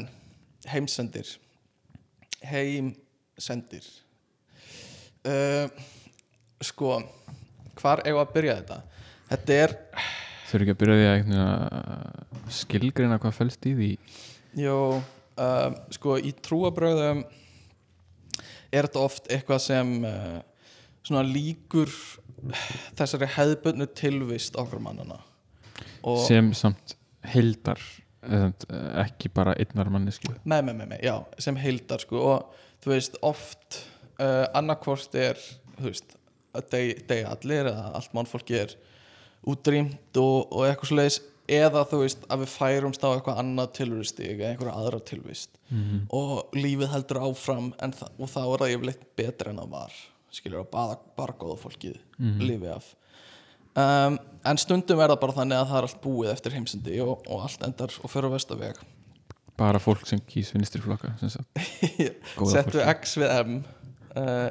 [0.72, 1.30] heimsendir.
[2.46, 3.86] Heimsendir.
[5.26, 5.70] Uh,
[6.64, 6.98] Sko
[7.76, 8.78] hvar eigum að byrja þetta?
[9.30, 9.74] Þetta er,
[10.46, 13.92] Þurfi ekki að byrja því að skilgreina hvað fælst í því?
[14.62, 14.78] Jú
[15.36, 17.24] um, sko í trúabröðum
[18.72, 20.40] er þetta oft eitthvað sem uh,
[21.06, 21.92] svona líkur
[22.98, 25.20] þessari hefðbundnu tilvist okkar mannana
[26.28, 26.96] sem samt
[27.34, 27.80] heildar
[28.26, 28.50] eh,
[29.06, 33.16] ekki bara einnar manneski Nei, nei, nei, nei, já, sem heildar sko og þú veist,
[33.26, 33.80] oft
[34.20, 35.40] uh, annarkvort er,
[35.82, 36.16] veist
[36.72, 38.76] deg, allir eða allt mannfólki er
[39.46, 41.18] útrýmt og, og eitthvað svoleiðis
[41.56, 45.60] eða þú veist að við færumst á eitthvað annað tilvistig eða einhverja aðra tilvist.
[45.70, 49.74] Mm og lífið heldur áfram en þa og þá er það yfirleitt betra en það
[49.76, 49.98] var
[50.36, 52.40] skilur að bara, bara góða fólkið Mhm.
[52.48, 52.88] lífi af
[53.80, 57.16] um, en stundum er það bara þannig að það er allt búið eftir heimsendi og,
[57.30, 58.82] og allt endar og fyrir vestaveg.
[59.60, 61.62] Bara fólk sem kýs vinstri flokka sem sagt,
[62.40, 62.82] góða settu.
[62.92, 63.58] X við M
[64.20, 64.50] uh,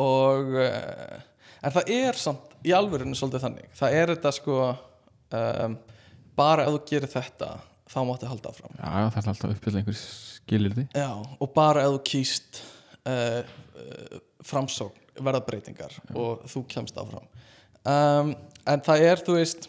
[0.00, 1.20] og uh,
[1.62, 3.72] en það er samt í alvörinu svolítið þannig.
[3.78, 5.78] Það er þetta sko um,
[6.38, 7.54] bara ef þú gerir þetta
[7.92, 8.76] þá máttu halda áfram.
[8.78, 9.98] Já, það er alltaf að uppfylla einhver
[10.42, 12.60] skilirði Já, og bara ef þú kýst
[13.08, 17.26] uh, uh, framsókn verða breytingar og þú kemst áfram
[17.88, 18.34] um,
[18.66, 19.68] en það er þú veist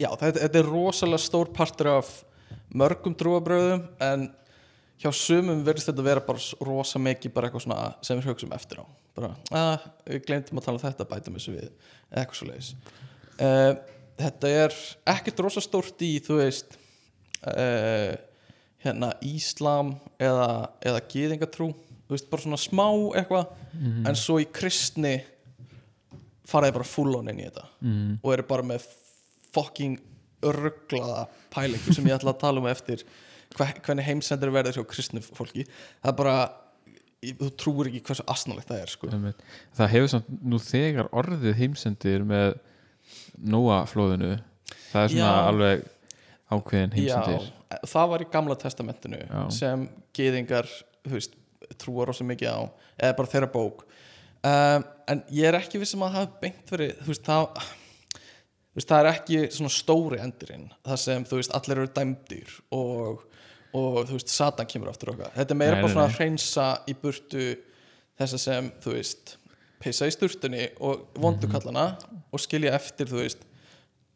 [0.00, 2.10] já, þetta, þetta er rosalega stór partur af
[2.76, 4.26] mörgum trúabröðum en
[5.00, 8.80] hjá sumum verðist þetta vera bara rosa mikið bara eitthvað svona sem við hugsaum eftir
[8.80, 8.84] á.
[9.16, 11.68] Bara, að við glemtum að tala um þetta bætum þessu við,
[12.10, 12.70] eitthvað svo leiðis
[13.40, 13.72] uh,
[14.20, 14.76] þetta er
[15.14, 16.76] ekkert rosa stórt í, þú veist
[17.46, 18.12] uh,
[18.84, 20.48] hérna Íslam eða,
[20.84, 21.70] eða gyðingatrú.
[22.06, 22.86] Þú veist, bara svona smá
[23.18, 24.06] eitthvað Mhm.
[24.08, 25.18] en svo í kristni
[26.46, 28.12] faraði bara full on inn í þetta mm.
[28.22, 28.86] og eru bara með
[29.56, 29.96] fucking
[30.46, 33.02] örglaða pælingu sem ég ætla að tala um eftir
[33.56, 36.36] hve- hvernig heimsendur verður hjá kristnu fólki það er bara
[37.26, 39.08] þú trúir ekki hversu asnalegt það er sko.
[39.74, 42.58] Það hefur samt nú þegar orðið heimsendir með
[43.46, 44.36] Nóa-flóðinu
[44.90, 45.48] það er svona Já.
[45.50, 45.84] alveg
[46.52, 49.40] ákveðin heimsendir Já, það var í gamla testamentinu Já.
[49.54, 50.68] sem gyðingar
[51.06, 51.36] þú veist,
[51.80, 52.60] trúar rosa mikið á
[53.00, 53.85] eða bara þeirra bók
[54.46, 57.46] um, en ég er ekki vissum að það hafi beint verið þú veist, það
[58.76, 63.24] veist, það er ekki svona stóri endurinn það sem, þú veist, allir eru dæmdir og,
[63.72, 66.14] og þú veist, Satan kemur aftur okkar, þetta er meira Nei, bara svona nei.
[66.14, 67.48] að hreinsa í burtu
[68.16, 69.36] þessa sem, þú veist
[69.82, 71.90] pissa í sturtunni og vondu kallana
[72.32, 73.42] og skilja eftir, þú veist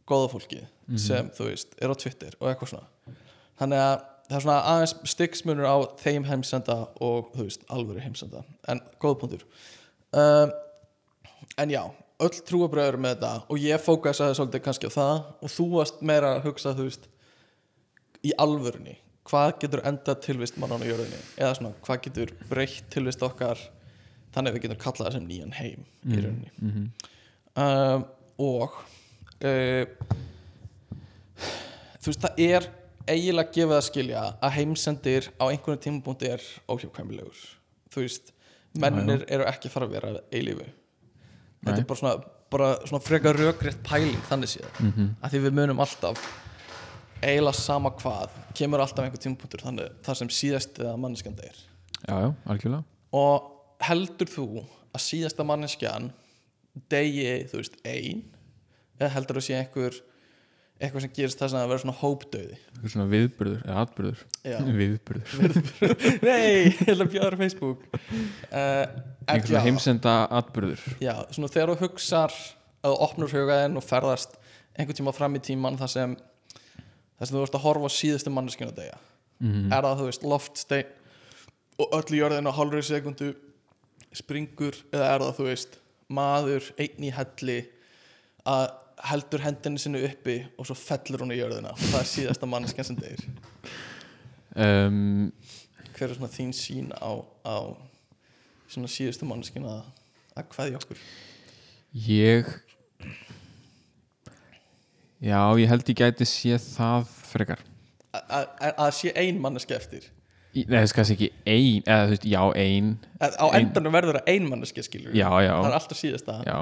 [0.08, 0.62] góða fólki
[0.98, 3.16] sem, þú veist, er á Twitter og eitthvað svona.
[3.60, 3.92] Þannig að
[4.30, 8.42] það er svona aðeins styggsmunur á þeim heimsenda og, þú veist, alvöru heimsenda.
[8.70, 9.44] En góða punktur
[10.12, 10.52] um,
[11.60, 11.82] en já,
[12.20, 16.34] öll trúabröður með þetta og ég fókasaði svolítið kannski á það og þú varst meira
[16.36, 17.08] að hugsa, þú veist
[18.26, 18.98] í alvörunni
[19.30, 21.20] hvað getur endað tilvist mannan á jörðinni?
[21.38, 23.60] Eða svona, hvað getur breytt tilvist okkar
[24.34, 26.50] þannig að við getum kallað það sem nýjan heim í rauninni.
[26.56, 26.88] mm -hmm.
[27.64, 28.04] um,
[28.40, 28.70] og
[29.44, 29.84] uh,
[32.00, 32.68] þú veist það er
[33.06, 37.40] eiginlega gefið að skilja að heimsendir á einhvern tímapunkti er óhjákvæmilegur.
[37.90, 38.32] Þú veist,
[38.78, 40.68] mennir eru ekki að fara að vera eilífu
[41.64, 42.14] þetta er bara svona,
[42.52, 44.70] bara svona frekar rökrétt pæling þannig séð.
[44.80, 45.08] Mm -hmm.
[45.20, 46.22] að því við munum alltaf
[47.20, 51.56] eiginlega sama hvað kemur alltaf einhver tímapunktur þannig þar sem síðast eða manneskjanda er
[52.08, 52.84] já, já, algjörlega.
[53.12, 54.46] Og heldur þú
[54.94, 56.12] að síðasta manneskjan
[56.88, 58.24] degi, þú veist, ein
[59.00, 60.00] eða heldur þú sé einhver
[60.80, 62.58] eitthvað sem gerist þess að það verður svona hópdauði.
[62.72, 64.22] Einhver svona viðburður, eða atburður.
[64.48, 64.56] Já.
[64.80, 65.58] viðburður,
[66.24, 67.84] nei, að bjóða á Facebook.
[67.90, 68.84] Uh,
[69.28, 70.86] einhver svona heimsenda atburður.
[71.04, 72.38] Já, svona þegar þú hugsar
[72.80, 74.38] að þú opnur hugaðinn og ferðast
[74.76, 78.32] einhvern tíma fram í tíman þar sem þar sem þú veist að horfa á síðustu
[78.32, 78.98] manneskjana degja
[79.40, 80.88] mm er það þú veist loftstein
[81.80, 83.30] og öll í jörðin á hálfri sekundu
[84.12, 87.58] springur eða er það þú veist maður einn í helli
[88.44, 88.66] að
[89.08, 91.72] heldur hendinni sinni uppi og svo fellur hún í jörðina.
[91.72, 93.22] Og það er síðasta manneskjan sem deyr.
[94.60, 95.30] Um,
[95.96, 97.10] hver er svona þín sín á,
[97.46, 97.56] á
[98.70, 99.82] svona síðustu manneskjan að,
[100.36, 101.02] að hvaðja okkur?
[102.06, 102.50] Ég
[105.20, 107.64] já, ég held ég gæti séð það frekar.
[108.10, 110.06] Að, að, að sé ein manneski eftir?
[110.50, 112.88] Í- Nei, það er kannski ekki ein eða þú veist, já, ein.
[113.22, 116.38] Að, á endanum verður það ein manneski skilur Já, já, það er alltaf síðasta.
[116.48, 116.58] Já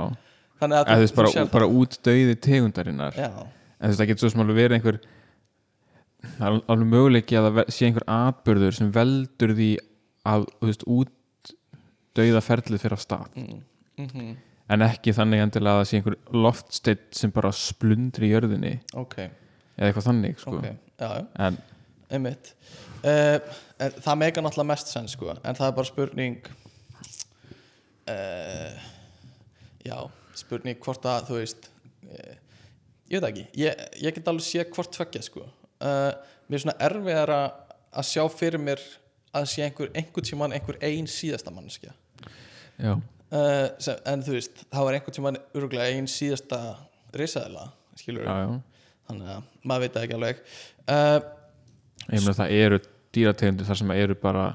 [0.58, 3.18] þannig að eða þú veist, bara, bara út döiði tegundarinnar.
[3.18, 5.00] Já, en þú veist, það getur svo alveg verið einhver
[6.38, 9.70] það er alveg möguleiki að það sé einhver atbyrður sem veldur því
[10.28, 11.54] að, veist, út
[12.18, 13.32] döiða ferlið fyrir af stað.
[13.38, 13.64] Mm,
[14.02, 14.36] mm
[14.68, 18.74] en ekki þannig endilega að það sé einhver loftsteitt sem bara splundri í jörðinni.
[19.00, 20.58] Ok, eða eitthvað þannig, sko.
[20.58, 20.66] Ok
[20.98, 21.58] já, en,
[22.10, 22.52] einmitt.
[22.98, 23.38] Uh,
[23.78, 25.32] það meika náttúrulega mest senn sko.
[25.46, 26.48] En það er bara spurning
[28.10, 28.88] uh,
[29.86, 29.98] já
[30.38, 31.68] spurning hvort að þú veist
[32.09, 32.37] eh,
[33.09, 35.46] ég veit ekki, ég, ég get alveg sé hvort tveggja sko.
[35.79, 36.11] Uh,
[36.51, 38.83] mér er svona erfiðar að sjá fyrir mér
[39.37, 41.94] að sé einhver, einhver tímann einhver ein síðasta manneskja.
[42.79, 46.61] Já, uh, sem, en þú veist, þá er einhver tímann örgulega ein síðasta
[47.16, 48.57] risaðila skilur já, já.
[49.09, 50.40] Þannig að maður veit ekki alveg.
[50.85, 51.20] Uh,
[52.09, 52.81] ég meina það eru
[53.16, 54.48] dýrategundir þar sem eru bara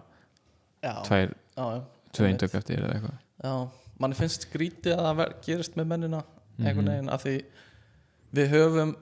[0.84, 2.28] já, tvær, einmitt.
[2.28, 3.18] eindök eftir eða eitthvað.
[3.44, 3.56] Já,
[4.00, 6.24] manni finnst skrítið að það ver- gerist með mennina
[6.60, 6.94] einhvern Mhm.
[6.94, 7.36] veginn af því
[8.34, 8.96] við höfum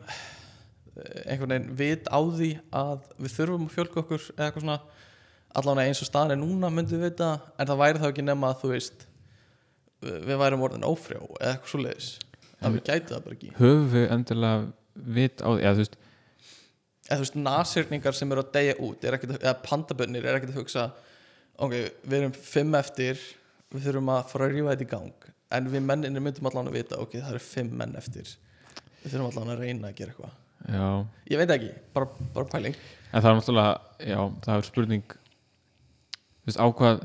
[1.26, 4.80] einhvern veginn vit á því að við þurfum að fjölga okkur eða eitthvað svona.
[5.56, 8.52] Allavega eins og staðan er núna myndum við vita en það væri þá ekki nema
[8.54, 9.06] að þú veist
[10.02, 12.12] við værum orðin ófrjó eða eitthvað svo leiðis
[12.62, 13.50] að við gæti það bara ekki.
[13.58, 15.96] höfum við endilega vit á því eða þú veist,
[17.10, 20.54] eða þú veist nasirningar sem eru að deyja út er ekkert, eða pandabönnir er ekkert
[20.56, 20.86] að hugsa
[21.60, 21.72] ok,
[22.08, 23.20] við erum fimm eftir
[23.72, 25.30] við þurfum að fara að rífa þetta í gang.
[25.52, 28.36] En við menninir myndum allan að vita ok, það eru fimm menn eftir.
[29.02, 30.38] Við þurfum allan að reyna að gera eitthvað.
[30.72, 30.88] Já.
[31.32, 32.78] Ég veit ekki, bara, bara pæling.
[33.12, 33.74] En það er náttúrulega,
[34.12, 35.18] já, það er spurning
[36.42, 37.02] þú veist, á hvað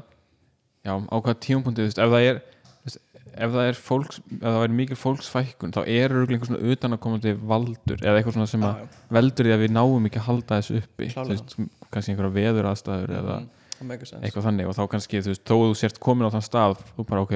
[0.87, 3.00] já, á hvað tímapunkti, þú veist, ef það er þú veist,
[3.37, 7.35] ef það er fólks ef það væri mikil fólksfækkun, þá er örugglega einhver svona utanakomandi
[7.52, 8.85] valdur, eða eitthvað svona sem að
[9.18, 11.11] veldur því að við náum ekki að halda þessu uppi.
[11.11, 11.35] Þú Klárlega.
[11.35, 13.50] veist, kannski einhverja veður aðstæður eða mm,
[13.81, 17.07] eitthvað þannig og þá kannski, þú veist, þó þú sért komin á þann stað þú
[17.09, 17.35] bara, ok,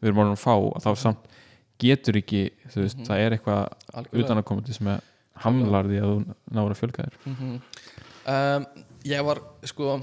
[0.00, 1.28] við erum orðin að fá og þá samt
[1.80, 3.06] getur ekki þú veist, Mhm.
[3.08, 5.00] það er eitthvað utanakomandi sem er
[5.40, 7.14] hamlar því að þú náður að fjölga þér.
[7.26, 7.60] Mhm.
[8.26, 8.66] um,
[9.04, 10.00] ég var sko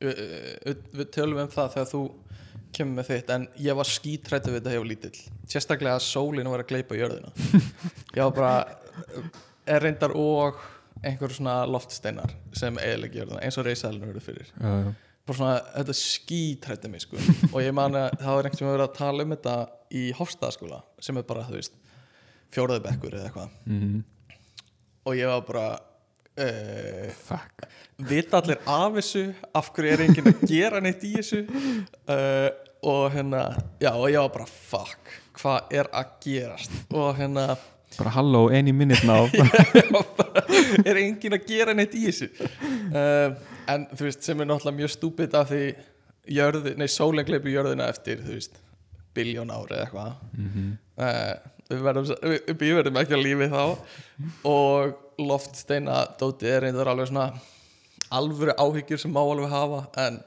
[0.00, 2.00] við, við tölum um það þegar þú
[2.76, 5.20] kemur með þitt en ég var skítrættu við þetta hefur lítill.
[5.48, 7.30] Sérstaklega að sólinu var að gleypa jörðina.
[8.16, 8.66] Ég var bara
[9.66, 10.58] er reyndar og
[11.06, 14.52] einhver svona loftsteinar sem eðilegi jörðina eins og reysælinu verður fyrir.
[14.58, 14.92] Já, já.
[15.26, 17.22] bara svona, þetta skítrætti mig sko.
[17.52, 19.56] Og ég man að það var einhvern sem verið að tala um þetta
[19.96, 21.76] í Hofstaðaskóla sem er bara, þú veist,
[22.54, 23.58] fjóraði bekkur eða eitthvað.
[23.66, 24.04] Mhm.
[25.06, 25.66] og ég var bara
[26.42, 27.68] uh, fuck.
[28.08, 29.28] vita allir af þessu?
[29.54, 31.44] Af hverju er enginn að gera neitt í þessu?
[32.10, 32.50] Uh,
[32.86, 33.46] og hérna
[33.80, 36.76] já og ég var bara fuck hvað er að gerast?
[36.94, 37.54] Og hérna
[37.96, 39.26] bara halló, any minute now.
[40.88, 42.28] Er enginn að gera neitt í þessu.
[42.92, 43.34] Uh,
[43.72, 45.62] en þú veist sem er náttúrulega mjög stúpid af því
[46.36, 48.60] jörði, nei sólinn gleipi jörðina eftir þú veist
[49.16, 50.14] biljón ári eða eitthvað.
[50.36, 50.70] Mhm.
[51.00, 53.62] uh, við verðum, við, við verðum ekki að lífi þá.
[54.52, 57.30] Og loftsteina dótið er reyndar alveg svona
[58.14, 60.20] alvöru áhyggjur sem má alveg hafa en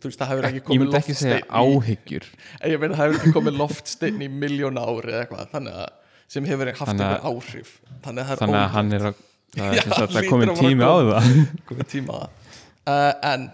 [0.00, 2.26] þú veist það hefur ekki ég komið myndi ekki segja áhyggjur.
[2.72, 5.92] Ég meina það hefur ekki komið loftstein í miljón ári eða eitthvað þannig að
[6.34, 7.76] sem hefur haft einhver áhrif.
[8.04, 9.20] Þannig að þannig að hann er að
[9.54, 11.28] það Já, komin að fara tími á að það.
[11.68, 12.40] Komið tíma á það.
[12.84, 13.44] Uh, en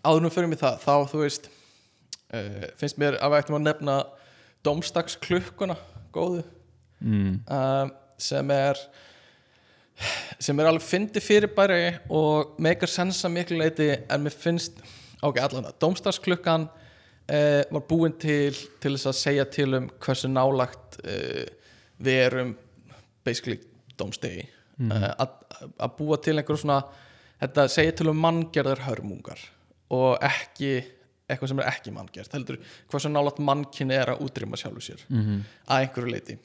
[0.00, 1.50] áður nú fyrir mig það þá þú veist
[2.34, 3.98] uh, finnst mér að við ættum að nefna
[4.66, 5.76] domstaksklukkuna
[6.14, 6.40] góðu
[7.04, 7.36] mm.
[7.46, 8.80] uh, sem er
[10.40, 11.84] sem er alveg fyndi fyrirbæri
[12.16, 14.80] og meikar sensa miklu leiti en mér finnst
[15.20, 16.70] ok, allan að domstagsklukkan
[17.30, 20.96] var búin til til þess að segja til um hversu nálagt
[22.00, 22.56] við erum
[23.24, 23.60] basically
[23.98, 24.48] domstegi
[24.80, 24.92] Mhm.
[24.92, 25.32] uh, að,
[25.76, 26.78] að búa til einhver svona
[27.40, 29.42] þetta segja til um manngerðar hörmungar
[29.92, 30.84] og ekki
[31.28, 32.32] eitthvað sem er ekki manngerð.
[32.32, 32.56] Heldur
[32.90, 35.04] hversu nálagt mannkynni er að útrýma sjálfu sér.
[35.08, 36.38] Mm að einhverju leiti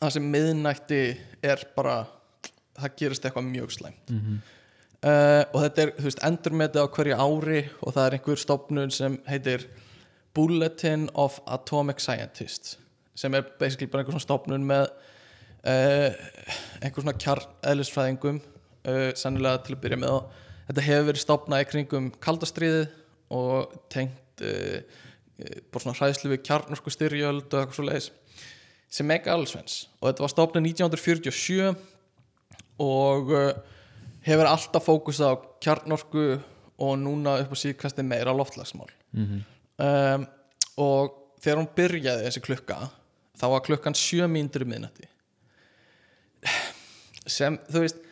[0.00, 1.02] það sem miðnætti
[1.42, 2.06] er bara
[2.78, 4.10] það gerist eitthvað mjög slæmt.
[4.10, 4.40] -hmm.
[5.02, 8.90] uh, og þetta er, þú veist, endurmetið á hverju ári og það er einhver stofnun
[8.90, 9.68] sem heitir
[10.34, 12.78] Bulletin of Atomic Scientists
[13.18, 16.10] sem er basically bara einhver svona stofnun með uh,
[16.82, 20.14] einhver svona kjarneðlisfræðingum uh, sennilega til að byrja með.
[20.18, 22.86] Og þetta hefur verið stofnað í kringum kaldastriðið
[23.38, 25.02] og tengt uh,
[25.68, 28.08] bara svona hræðslu við kjarnorku styrjöld og eitthvað svo leiðis
[28.88, 29.60] sem mega alveg
[30.00, 31.74] og þetta var stofnað 1947
[32.80, 33.34] og
[34.24, 36.24] hefur alltaf fókusað á kjarnorku
[36.80, 39.44] og núna upp á síðkasti meira loftlagsmál Mm
[39.78, 40.26] um,
[40.78, 42.78] og þegar hún byrjaði þessi klukka
[43.38, 45.08] þá var klukkan sjö mínútur í miðnætti.
[47.28, 48.02] Sem þú veist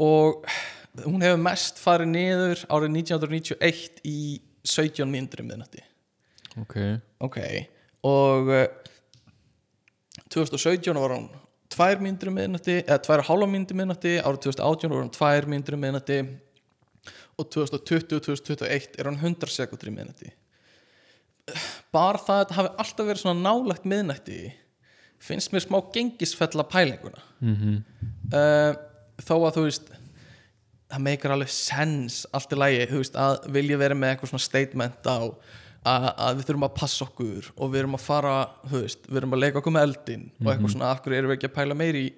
[0.00, 0.46] og
[1.04, 4.18] hún hefur mest farið niður árið 1991 í
[4.66, 5.84] 17 mínútur í miðnætti.
[6.62, 6.76] Ok,
[7.20, 7.40] ok
[8.06, 8.64] og uh,
[10.32, 11.28] 2017 var hún
[11.76, 15.76] 2 mínútur í miðnætti eða 2,5 mínútur í miðnætti árið 2018 var hún 2 mínútur
[15.76, 16.18] í miðnætti
[17.36, 20.32] og 2020-2021 er hún 100 sekundur í miðnætti
[21.94, 24.40] bara það að þetta hafi alltaf verið svona nálægt miðnætti
[25.26, 27.22] finnst mér smá gengisfella pælinguna.
[27.40, 27.78] Mm
[28.34, 28.72] uh,
[29.16, 29.92] þó að þú veist
[30.86, 34.44] það meikar alveg sens allt í lagi, þú veist, að vilja vera með eitthvað svona
[34.44, 35.18] statement á
[35.86, 38.34] að, að við þurfum að passa okkur og við erum að fara,
[38.70, 41.32] þú veist, við erum að leika okkur með eldin og eitthvað svona, af hverju erum
[41.32, 42.12] við ekki að pæla meiri í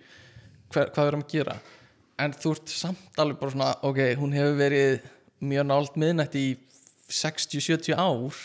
[0.75, 1.57] hver, hvað við erum að gera?
[2.19, 5.09] En þú ert samt alveg bara svona ok, hún hefur verið
[5.49, 6.47] mjög nált miðnætt í
[7.09, 8.43] 60-70 ár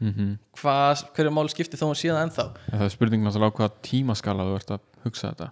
[0.00, 2.46] mm hvað, hverju máli skipti þó hún síðan ennþá?
[2.70, 5.48] Það er spurning náttúrulega á hvað tímaskala þú ert að hugsa þetta.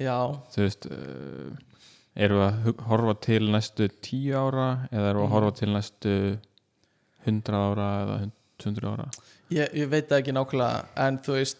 [0.00, 0.18] Já,
[0.54, 1.50] þú veist uh,
[2.14, 5.34] erum við að horfa til næstu tíu ára eða erum við að Mm.
[5.36, 6.14] horfa til næstu
[7.26, 8.16] hundra ára eða
[8.64, 9.06] hundra ára?
[9.50, 11.58] Ég, ég veit ekki nákvæmlega en þú veist,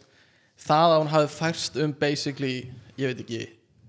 [0.59, 3.43] það að hún hafi færst um basically, ég veit ekki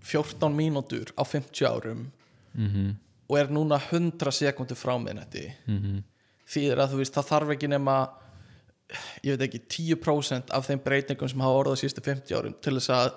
[0.06, 2.06] 14 mínútur á 50 árum
[2.54, 2.94] mm
[3.26, 6.04] og er núna 100 sekundur frá miðnætti -hmm.
[6.50, 7.98] Þýðir að þú veist, það þarf ekki nema
[9.26, 9.62] ég veit ekki,
[9.96, 13.16] 10% af þeim breytingum sem hafa orðað síðustu 50 árum til þess að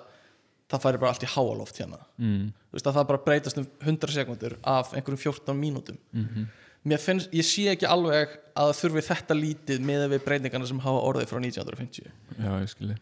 [0.69, 1.99] það færi bara allt í háaloft hérna.
[2.21, 2.49] Mm.
[2.69, 5.97] Þú veist að það bara breytast um 100 sekundur af einhverjum 14 mínútum.
[6.13, 6.45] -hmm.
[6.83, 10.99] mér finnst, ég sé ekki alveg að þurfi þetta lítið með við breytingarna sem hafa
[11.09, 12.95] orðið frá 1950 já, ég skilji.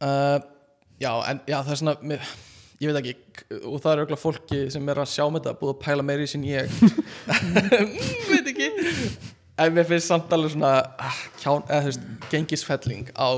[0.00, 0.38] Uh,
[1.00, 2.20] já, en já, það er svona mér,
[2.80, 3.16] ég veit ekki,
[3.64, 6.26] og það er auðvitað fólki sem er að sjá með þetta, búið að pæla meiri
[6.26, 6.68] sin ég.
[7.28, 7.92] Mm,
[8.30, 8.57] veit ekki
[9.58, 10.72] en mér finnst samt alveg svona
[11.02, 13.28] ah, kján, eða þú veist, gengisfelling á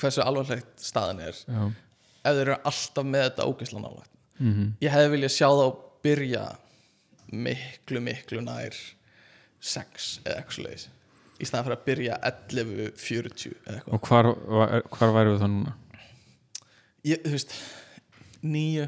[0.00, 1.36] hversu alvarlegt staðan er.
[1.48, 1.62] Já.
[2.26, 4.12] Ef þeir eru alltaf með þetta ógeðsla nálægt.
[4.40, 5.66] Mm ég hefði viljað sjá þá
[6.04, 6.44] byrja
[7.32, 8.74] miklu, miklu nær
[9.66, 10.84] 6 eða eitthvað svoleiðis
[11.36, 13.94] í staðan fyrir að byrja 11.40 eða eitthvað.
[13.96, 15.72] Og hvar, var- hvar væru við það núna?
[17.06, 17.52] Ég, þú veist,
[18.42, 18.86] nýju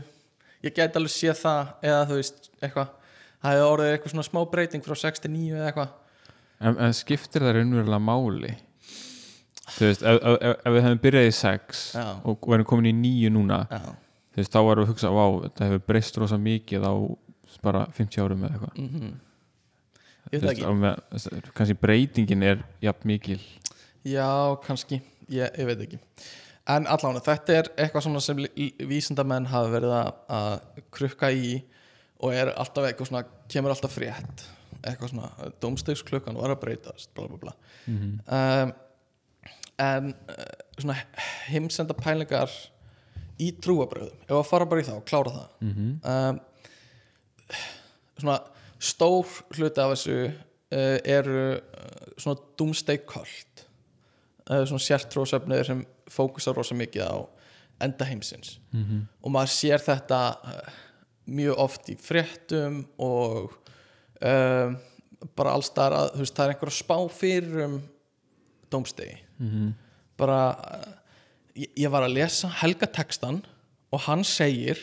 [0.65, 2.95] ég gæti alveg séð það eða þú veist, eitthvað.
[3.39, 5.93] Það hefði orðið eitthvað svona smá breyting frá 6 til 9 eða eitthvað
[6.61, 8.55] en, en skiptir það raunverulega máli?
[9.69, 12.05] Þú veist, ef, ef, ef- við hefum byrjað í 6 Já.
[12.25, 13.79] og verðum komin í 9 núna já,
[14.33, 16.93] þú veist, þá varum við að hugsa, vá, þetta hefur breyst rosa mikið á
[17.65, 18.79] bara 50 árum eða eitthvað.
[18.85, 19.17] Mm
[20.29, 20.67] Þú ég veit það ekki.
[20.69, 23.39] á kannski breytingin er jafn mikil.
[24.05, 24.27] Já,
[24.67, 24.99] kannski,
[25.33, 25.99] ég, ég veit ekki.
[26.69, 28.43] En allavega, þetta er eitthvað svona sem
[28.91, 31.63] vísindamenn hafa verið að krukka í
[32.21, 34.45] og er alltaf eitthvað svona, kemur alltaf frétt
[34.83, 35.31] eitthvað svona,
[35.63, 37.55] domstegsklukkan var að breytast bla bla bla
[37.87, 38.73] mm um,
[39.79, 40.35] en uh,
[40.79, 40.97] svona
[41.47, 42.51] heimsenda pælingar
[43.39, 45.93] í trúabröðum ef að fara bara í það og klára það -hmm.
[46.03, 46.41] um,
[48.19, 48.39] svona
[48.79, 51.61] stór hluti af þessu uh, eru uh,
[52.19, 53.67] svona cult
[54.51, 57.19] uh, svona sértrúasöfnir sem fókusar rosa mikið á
[57.81, 59.07] enda heimsins Mhm.
[59.23, 60.37] og maður sér þetta
[61.27, 63.53] mjög oft í fréttum og
[64.23, 64.77] um,
[65.37, 67.79] bara alls þar að þú veist, það er einhver spá fyrir um
[68.71, 69.73] dómstegi Mhm.
[70.19, 70.93] bara uh,
[71.55, 73.43] ég, ég var að lesa Helga textan
[73.93, 74.79] og hann segir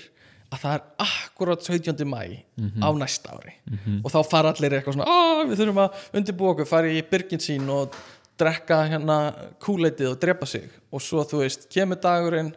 [0.54, 2.06] að það er akkurat 17.
[2.08, 2.44] mæ
[2.80, 3.54] á næsta ári.
[4.06, 7.40] Og þá fara allir eitthvað svona "Á, við þurfum að undirbúa okkur, fara í byrgin
[7.44, 7.94] sín og
[8.38, 9.18] drekka hérna
[9.60, 10.70] kúleitið og drepa sig.
[10.94, 12.54] Og svo þú veist, kemur dagurinn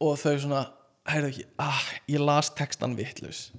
[0.00, 0.62] og þau svona
[1.08, 3.50] heyrðu ekki, ah, ég las textan vitlaus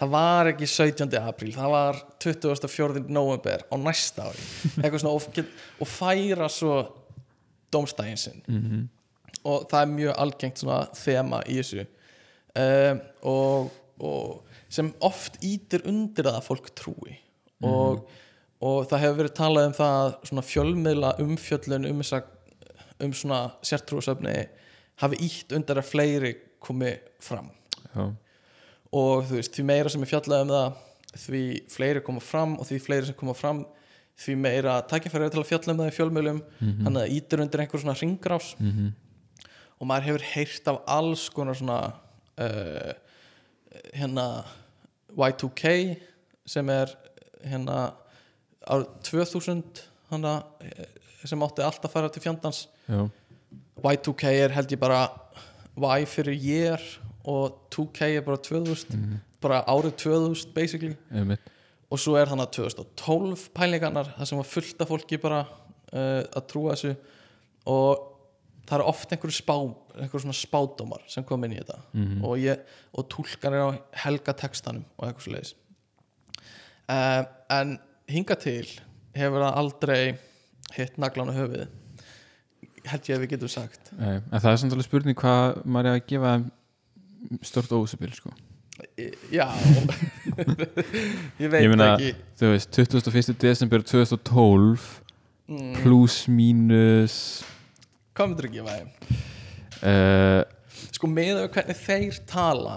[0.00, 1.18] það var ekki 17.
[1.20, 3.02] apríl það var 24.
[3.12, 4.46] november á næsta ári
[5.02, 5.44] svona og,
[5.80, 6.78] og færa svo
[7.72, 8.88] dómstæðin sinn Mhm.
[9.44, 11.84] og það er mjög algengt svona þema í þessu
[12.56, 17.14] um, og, og sem oft ítir undir að fólk trúi
[17.62, 18.04] og,
[18.60, 22.22] og það hefur verið talað um það að svona fjölmiðla umfjöllun um, þessa,
[23.04, 24.34] um svona sértrúasöfni
[25.00, 26.92] hafi ítt undir að fleiri komi
[27.24, 27.48] fram
[27.94, 28.10] já,
[28.92, 30.72] og þú veist, því meira sem er fjallað um það
[31.20, 33.64] því fleiri koma fram og því fleiri sem koma fram
[34.20, 36.40] því meira tækifæri er til að fjalla um það í fjölmiðlum.
[36.60, 38.92] Þannig að ítir undir einhver svona ringrás Mhm.
[39.80, 41.92] og maður hefur heyrt af alls konar svona
[42.38, 42.92] uh,
[43.94, 44.44] hérna
[45.16, 45.96] Y2K
[46.46, 46.92] sem er
[47.46, 47.92] hérna
[48.68, 49.62] árið 2000
[50.10, 50.84] hana, eh,
[51.24, 52.66] sem átti allt að fara til fjandans.
[52.88, 53.08] Já,
[53.82, 55.08] Y2K er held ég bara
[55.80, 56.80] Y fyrir year
[57.28, 60.96] og 2K er bara 2000 bara árið 2000 basically.
[61.12, 61.48] Einmitt.
[61.90, 66.46] Og svo er þannig 2012 pælingarnar það sem var fullt af fólki bara uh, að
[66.52, 66.94] trúa þessu.
[67.70, 68.06] Og
[68.68, 71.80] það eru oft einhverju spá einhverju svona spádómar sem kom inn í þetta.
[71.92, 72.20] Mhm.
[72.24, 72.62] og, ég,
[72.94, 73.70] og túlkan er á
[74.04, 75.56] helga textanum og eitthvað svo leiðis
[76.90, 77.76] uh, en
[78.10, 78.66] hinga til
[79.16, 80.00] hefur það aldrei
[80.76, 81.68] hitt naglan á höfuð
[82.88, 83.90] held ég að við getum sagt.
[83.98, 86.30] Nei, en það er samt alveg spurning hvað maður er að gefa
[87.46, 88.32] stort ósupil sko.
[89.30, 89.44] Já
[91.42, 93.36] ég veit Ég meina- ekki þú veist, 21.
[93.42, 94.86] desember 2012
[95.50, 97.18] mm, plus mínus
[98.20, 98.88] myndir ekki að væri
[100.92, 102.76] sko með hvernig þeir tala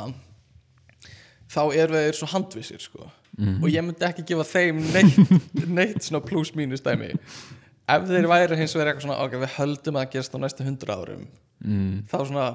[1.51, 3.57] þá eru þeir svo handvissir sko mm.
[3.61, 5.35] og ég myndi ekki gefa þeim neitt,
[5.79, 9.99] neitt svona pluss mínus dæmi ef þeir væri hins vegar eitthvað svona ok, við höldum
[9.99, 11.25] að gerst á næstu hundra árum
[11.63, 11.95] mm.
[12.11, 12.47] þá svona,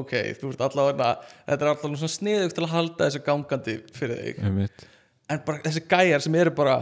[0.00, 4.20] ok, þú ert allavega þetta er allavega svona sniðugt til að halda þessu gangandi fyrir
[4.20, 4.42] þig.
[4.48, 4.84] Einmitt.
[5.30, 6.76] En bara þessi gæjar sem eru bara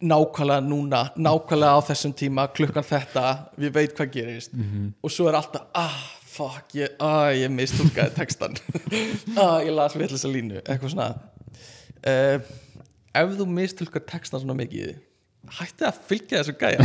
[0.00, 3.26] nákvæmlega núna nákvæmlega á þessum tíma, klukkan þetta
[3.60, 4.56] við veit hvað gerist.
[4.56, 4.94] Mhm.
[5.02, 8.56] og svo er alltaf, ah, fuck ég, ah, ég mistúlkaði textan
[9.42, 10.62] ah, ég las við þessa línu.
[10.64, 11.12] Eitthvað svona.
[12.00, 12.40] Uh,
[13.12, 14.96] ef þú mistúlkar textan svona mikið
[15.58, 16.84] hætti að fylgja þessu gæja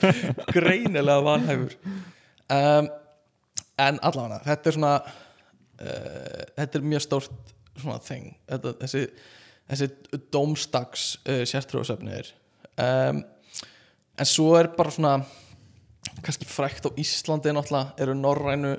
[0.54, 1.76] greinilega vanhæfur.
[2.52, 2.90] Um,
[3.80, 9.04] en allavega þetta er svona uh, þetta er mjög stórt svona þetta, þessi,
[9.70, 9.90] þessi
[10.34, 12.32] dómstags uh, sértrúasöfnir
[12.76, 13.22] um,
[14.18, 15.14] en svo er bara svona
[16.22, 18.76] kannski frækt á Íslandi náttúrulega eru norrænu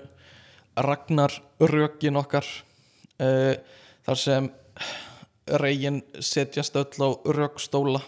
[0.74, 2.46] Ragnar rökin okkar
[3.22, 3.54] uh,
[4.06, 4.50] þar sem
[5.60, 8.02] regin setjast öll á rökstóla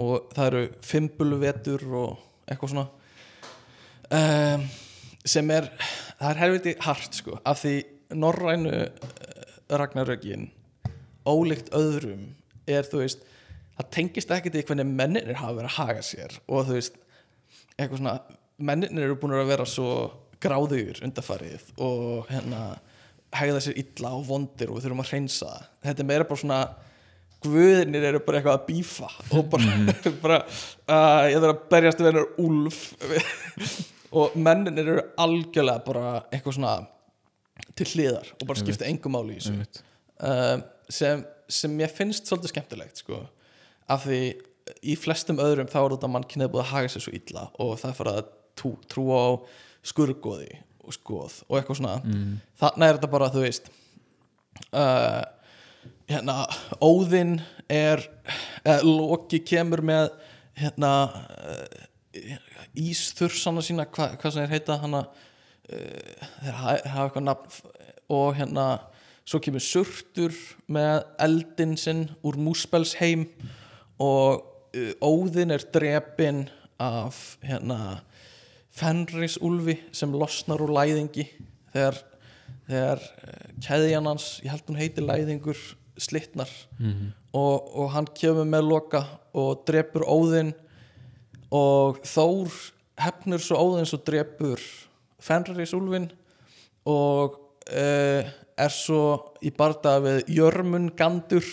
[0.00, 2.86] og það eru fimbulvetur og eitthvað svona.
[4.12, 4.64] Um,
[5.24, 5.68] sem er
[6.18, 7.76] það er helviti hart sko af því
[8.18, 8.72] norrænu
[9.72, 10.50] Ragnarökin
[11.24, 12.32] ólíkt öðrum
[12.68, 13.22] er þú veist
[13.78, 16.98] það tengist ekkert í hvernig menninir hafa verið að haga sér og þú veist
[17.76, 18.16] eitthvað svona
[18.62, 19.92] menninir eru búin að vera svo
[20.42, 22.62] gráðugur undarfarið og hérna
[23.32, 25.68] hegða sér illa og vondir og við þurfum að hreinsa það.
[25.86, 26.60] þetta er meira bara svona
[27.42, 29.08] guðinir eru bara eitthvað að bífa
[29.38, 29.78] og bara,
[30.24, 32.82] bara uh, ég þarf að berjast við hennar úlf
[34.12, 36.74] og menninir eru algjörlega bara eitthvað svona
[37.78, 39.82] til hliðar og bara skipta engum máli í þessu
[40.22, 43.22] um, sem, sem ég finnst svolítið skemmtilegt sko.
[43.92, 44.22] af því
[44.86, 47.74] í flestum öðrum þá er þetta mann kynið búið að haga sér svo illa og
[47.80, 49.24] það fyrir að trú, trú á
[49.92, 50.50] skurgoði
[50.82, 52.34] og skoð og eitthvað svona mm.
[52.62, 53.70] þannig er þetta bara þú veist
[54.74, 55.22] uh,
[56.10, 56.36] hérna
[56.82, 57.38] Óðinn
[57.70, 58.04] er
[58.62, 60.10] eða, Loki kemur með
[60.58, 60.92] hérna
[62.78, 67.76] Ísþursana sína hva, hvað sem er heita hana uh, þeir ha- hafa eitthvað nafn
[68.12, 68.66] og hérna
[69.24, 70.34] svo kemur Surtur
[70.72, 73.26] með eldin sinn úr Múspelsheim
[74.02, 74.42] og
[74.74, 76.44] uh, Óðinn er drepin
[76.82, 78.00] af hérna
[78.72, 81.26] Fenris Úlfi sem losnar úr læðingi
[81.74, 81.98] þegar,
[82.66, 85.60] þegar uh, keðjan hans, ég held hún heiti læðingur
[86.00, 86.50] slitnar
[86.82, 87.12] Mm.
[87.36, 89.02] og, og hann kemur með loka
[89.38, 90.48] og drepur Óðinn
[91.52, 92.52] og Þór
[93.02, 94.62] hefnur svo Óðinn svo drepur
[95.22, 96.08] Fenris Úlfin
[96.88, 97.36] og
[97.70, 98.30] uh,
[98.62, 101.44] er svo í bardaga við Jörmungandur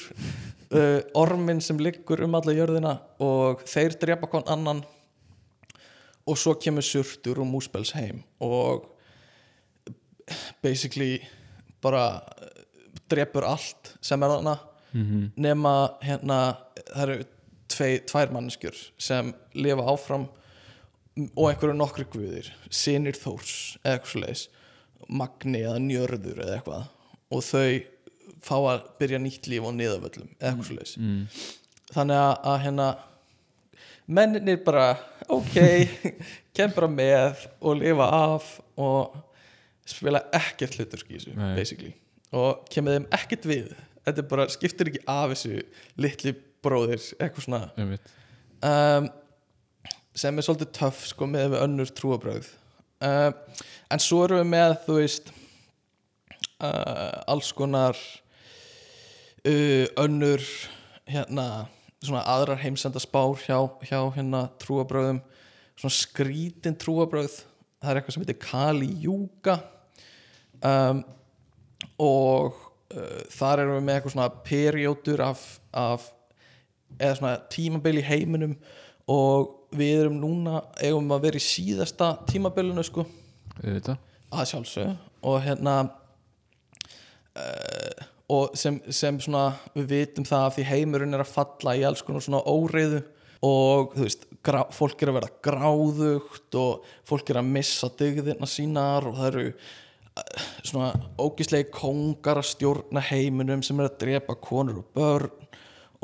[0.73, 4.81] uh, ormin sem liggur um alla jörðina og þeir drepa kon annan.
[6.29, 8.85] Og svo kemur Surtur og Múspels heim og
[10.61, 11.17] basically
[11.81, 12.65] bara eh,
[13.09, 14.57] drepur allt sem er þarna.
[14.93, 16.37] Mm nema hérna
[16.89, 17.17] það eru
[17.69, 20.27] tvei, tvær manneskjur sem lifa áfram
[21.35, 24.47] og einhverju nokkru guðir sinir Þórs eða eitthvað svoleiðis
[25.09, 26.89] Magni eða Njörður eða eitthvað
[27.29, 27.69] og þau
[28.45, 30.97] fá að byrja nýtt líf á niðavöllum eða eitthvað svoleiðis.
[30.99, 31.23] Mm.
[31.93, 32.89] þannig að, að hérna
[34.09, 34.85] menninir bara
[35.29, 35.57] ok,
[36.55, 39.17] kem bara með og lifa af og
[39.89, 41.93] spila ekkert hluturk í þessu
[42.29, 43.71] og kemur þeim ekkert við.
[44.05, 45.63] Þetta bara, skiptir ekki af þessu
[46.01, 47.97] litli bróðir, eitthvað svona.
[48.59, 49.09] Um,
[50.19, 52.47] sem er svolítið töff sko með önnur trúabröð
[53.05, 53.31] uh,
[53.91, 55.31] en svo erum við með þú veist
[56.59, 57.97] uh, alls konar
[59.45, 60.43] uh, önnur
[61.09, 61.45] hérna
[61.99, 65.21] svona aðrar heimsenda spár hjá, hjá hérna trúabröðum
[65.79, 67.41] svona skrítin trúabröð
[67.79, 69.59] það er eitthvað sem heitir Kali Júga
[70.59, 71.03] um,
[71.99, 72.59] og
[72.91, 76.09] uh, þar erum við með eitthvað svona perjótur af, af
[76.97, 78.55] eða svona tímabil í heiminum
[79.09, 83.05] og við erum núna eigum að vera í síðasta tímabilinu sko.
[84.29, 84.95] Að sjálfsög
[85.29, 85.73] og hérna
[87.35, 91.85] uh, og sem, sem svona við vitum það að því heimurinn er að falla í
[91.87, 93.01] alls konar svona óreiðu
[93.45, 98.49] og þú veist, grá, fólk er að vera gráðugt og fólk er að missa dygðina
[98.49, 104.37] sínar og það eru eh, svona ógislegi kongar að stjórna heiminum sem er að drepa
[104.43, 105.47] konur og börn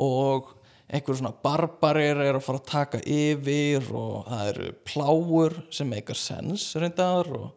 [0.02, 0.55] og
[0.86, 6.18] einhverjum svona barbarir er að fara að taka yfir og það eru pláur sem meikar
[6.18, 7.48] sens reyndar og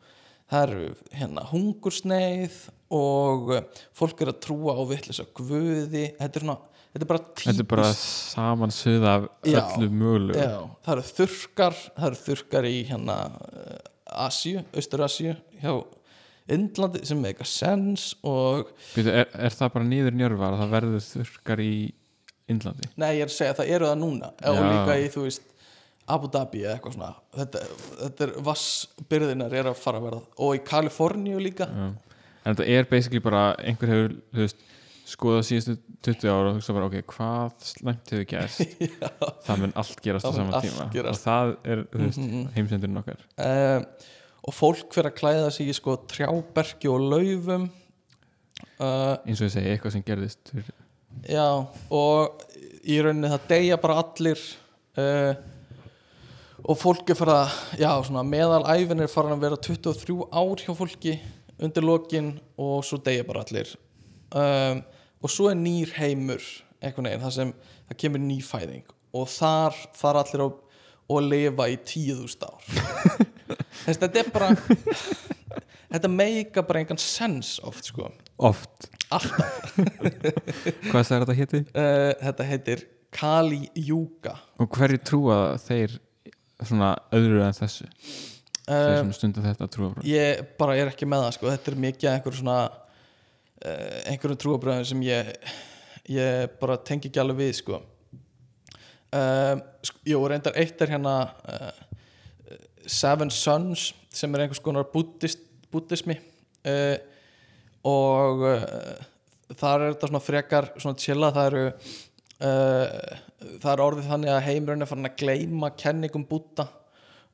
[0.50, 0.88] það eru
[1.20, 2.58] hérna hungursneið
[2.98, 6.08] og eh, fólk er að trúa á vitlis að guði.
[6.18, 6.58] Þetta er, svona,
[6.90, 10.42] þetta er bara típist Þetta er bara saman suða af öllu mögulegu.
[10.42, 10.58] Já,
[10.88, 13.80] það eru þurrkar það eru þurrkar í hérna uh,
[14.26, 15.74] Asíu, Austur-Asíu hjá
[16.50, 21.04] Indlandi sem meika sens og Býtu, er, er það bara nýður njörvar að það verður
[21.06, 21.74] þurrkar í
[22.50, 22.90] Indlandi?
[22.98, 24.32] Nei ég er að segja það eru það núna.
[24.50, 25.46] Og líka í þú veist
[26.10, 27.12] Abu Dhabi eða eitthvað svona.
[27.38, 27.60] Þetta,
[28.00, 30.22] þetta er vassbyrðinar er að fara að verða.
[30.42, 31.68] Og í Kaliforníu líka.
[31.70, 31.90] Já.
[32.46, 34.62] en þetta er basically bara einhver hefur þú veist,
[35.10, 35.74] skoðað síðustu
[36.06, 38.62] 20 ára og hugsa bara ok, hvað slæmt hefur gerst?
[39.46, 40.86] Það mun allt gerast á Það mun sama allt tíma.
[40.94, 41.14] gerast.
[41.14, 42.48] og það er veist, Mhm.
[42.56, 43.24] heimsendurinn okkar.
[43.38, 43.82] Uh,
[44.50, 47.70] og fólk fyrir að klæða sig í sko trjáberki og laufum.
[48.80, 50.72] Uh, eins og ég segi, eitthvað sem gerðist fyrir,
[51.30, 51.46] já
[51.92, 52.44] og
[52.84, 54.42] í rauninni það deyja bara allir
[55.00, 55.34] uh,
[56.64, 61.18] og fólk fyrir að já svona meðalæfin er farin að vera 23 ár hjá fólki
[61.60, 63.72] undir lokin og svo deyja bara allir.
[64.30, 64.84] Um,
[65.20, 66.44] og svo er nýr heimur
[66.80, 67.54] einhvern veginn, það sem
[67.90, 70.54] það kemur ný fæðing og þar fara allir að,
[71.10, 72.70] að lifa í tíðust ár.
[73.90, 74.52] Þetta er bara
[75.90, 79.76] þetta meika bara engan sens oft sko, oft, alltaf.
[80.90, 81.62] Hvað sagði þetta héti?
[81.74, 82.84] Uh, þetta heitir
[83.16, 84.36] Kali Yuga.
[84.62, 85.98] Og hverju trúa þeir
[86.60, 87.88] svona öðru en þessu?
[88.70, 91.50] Þeir uh, sem stunda þetta trúa bara ég bara er ekki með það sko.
[91.56, 95.32] þetta er mikið einhver svona uh, einhverjum trúabröðum sem ég
[96.10, 97.82] ég bara tengi ekki alveg við sko.
[99.10, 101.16] Uh, sko, jú, reyndar eitt er hérna
[101.50, 101.72] uh,
[102.90, 106.98] Seven Sons sem er einhvers konar buddhismi uh,
[107.88, 108.60] og uh,
[109.56, 112.86] þar er þetta svona frekar svona chilla það eru uh,
[113.62, 116.68] það er orðið þannig að heimurinn er farin að gleyma kenningum Buddha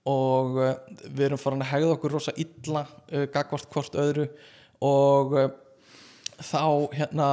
[0.10, 0.72] og uh,
[1.08, 4.28] við erum farin að hegða okkur rosa illa uh, gagvart hvort öðru.
[4.86, 5.48] Og uh,
[6.38, 7.30] þá hérna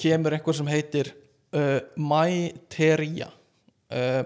[0.00, 1.12] kemur einhver sem heitir
[1.56, 4.22] uh, Mai Teria uh,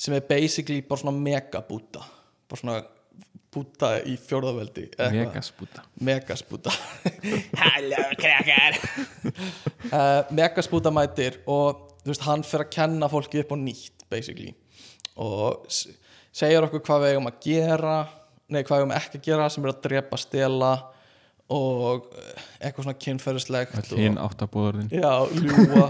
[0.00, 2.02] sem er basically bara svona mega Buddha
[2.50, 2.80] bara svona
[3.50, 6.70] Buddha í fjórðaveldi megaspúta Megaspúta
[7.58, 8.76] Halló krakkar
[9.90, 14.52] uh, Megaspúta mætir og veist, hann fer að kenna fólki upp á nýtt basically.
[15.20, 15.88] Og s-
[16.34, 17.96] segir okkur hvað við eigum að gera
[18.50, 20.70] nei, hvað við eigum ekki að gera sem er að drepa, stela
[21.50, 25.88] og eh, eitthvað svona kynferðislegt all hinn áttabúðurðin Já, ljúa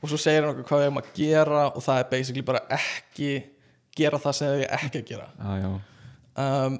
[0.00, 2.62] og svo segir hann okkur hvað við eigum að gera og það er basically bara
[2.72, 3.30] ekki
[4.00, 5.26] gera það sem við ekki að gera.
[5.44, 5.56] Ah,
[6.40, 6.78] um,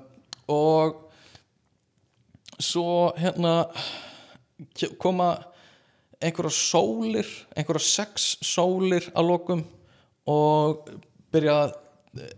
[0.51, 0.99] og
[2.61, 3.55] svo hérna
[5.01, 5.31] koma
[6.21, 9.63] einhverja sólir einhverja sex sólir að lokum
[10.29, 10.91] og
[11.33, 11.79] byrja að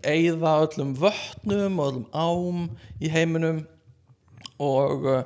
[0.05, 2.65] eyða öllum vötnum og öllum ám
[3.01, 3.63] í heiminum.
[4.61, 5.23] Og uh,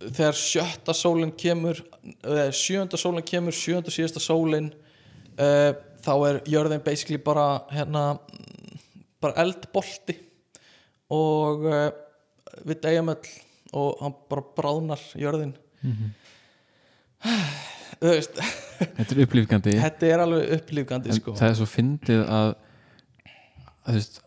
[0.00, 1.80] þegar sjötta sólin kemur
[2.22, 4.70] eða sjönda sólin kemur sjönda síðasta sólin
[5.40, 5.72] uh,
[6.04, 8.04] þá er jörðin basically bara hérna
[9.20, 10.18] bara eldbolti
[11.10, 11.90] og uh,
[12.66, 13.32] við deyjum öll
[13.76, 15.54] og hann bara bráðnar jörðin.
[17.96, 18.38] Þú veist.
[18.98, 21.32] Þetta er upplýfgandi þetta er alveg upplýfgandi sko.
[21.38, 22.50] það er svo fyndið að,
[23.88, 24.18] að veist,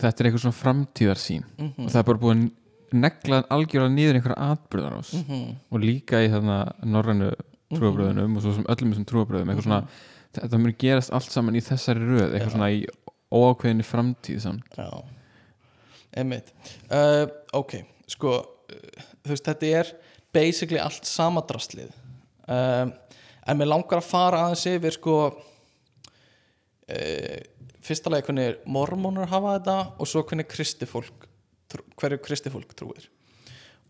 [0.00, 1.42] þetta er eitthvað svona framtíðarsýn.
[1.58, 1.74] Mhm.
[1.84, 2.46] og það er bara búið að
[3.02, 5.42] negla algjörlega niður einhverja atbyrðarás Mhm.
[5.70, 6.56] og líka í þarna
[6.88, 7.28] norrænu
[7.72, 9.82] trúabröðunum og svo sem öllum þessum trúabröðum eitthvað svona,
[10.40, 12.54] þetta mun gerast allt saman í þessari röð, eitthvað Já.
[12.56, 12.80] svona í
[13.32, 14.64] óákveðinni framtíð samt.
[14.76, 14.88] Já,
[16.16, 16.52] einmitt.
[16.90, 18.44] Uh, Ok, sko uh,
[19.22, 19.86] þú veist, þetta er
[20.32, 21.90] basically allt sama drastlið.
[22.48, 22.92] Um,
[23.46, 25.34] en mér langar að fara aðeins yfir sko uh,
[27.82, 31.18] fyrsta lagi hvernig mormónar hafa þetta og svo hvernig kristifólk
[31.96, 33.06] hverju kristifólk trúir.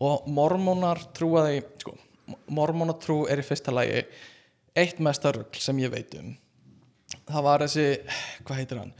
[0.03, 1.91] Og mormónar trúa því sko,
[2.51, 4.03] mormónatrú er í fyrsta lagi
[4.79, 6.33] eitt mesta rugl sem ég veit um.
[7.27, 7.87] Það var þessi,
[8.47, 8.93] hvað heitir hann?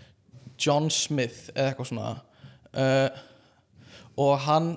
[0.59, 2.09] John Smith eða eitthvað svona
[2.77, 3.09] uh,
[4.19, 4.73] og hann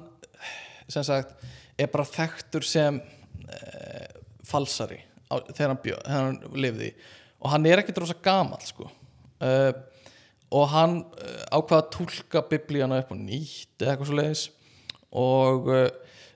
[0.88, 1.34] sem sagt
[1.76, 4.07] er bara þekktur sem uh,
[4.47, 6.92] falsari á, þegar hann, bjó, þegar hann lifði.
[7.42, 8.88] Og hann er ekkert rosa gamall sko.
[9.42, 9.72] Uh,
[10.57, 11.01] og hann
[11.51, 14.44] ákvaða að túlka biblíana upp á nýtt eða eitthvað svo leiðis
[15.18, 15.66] og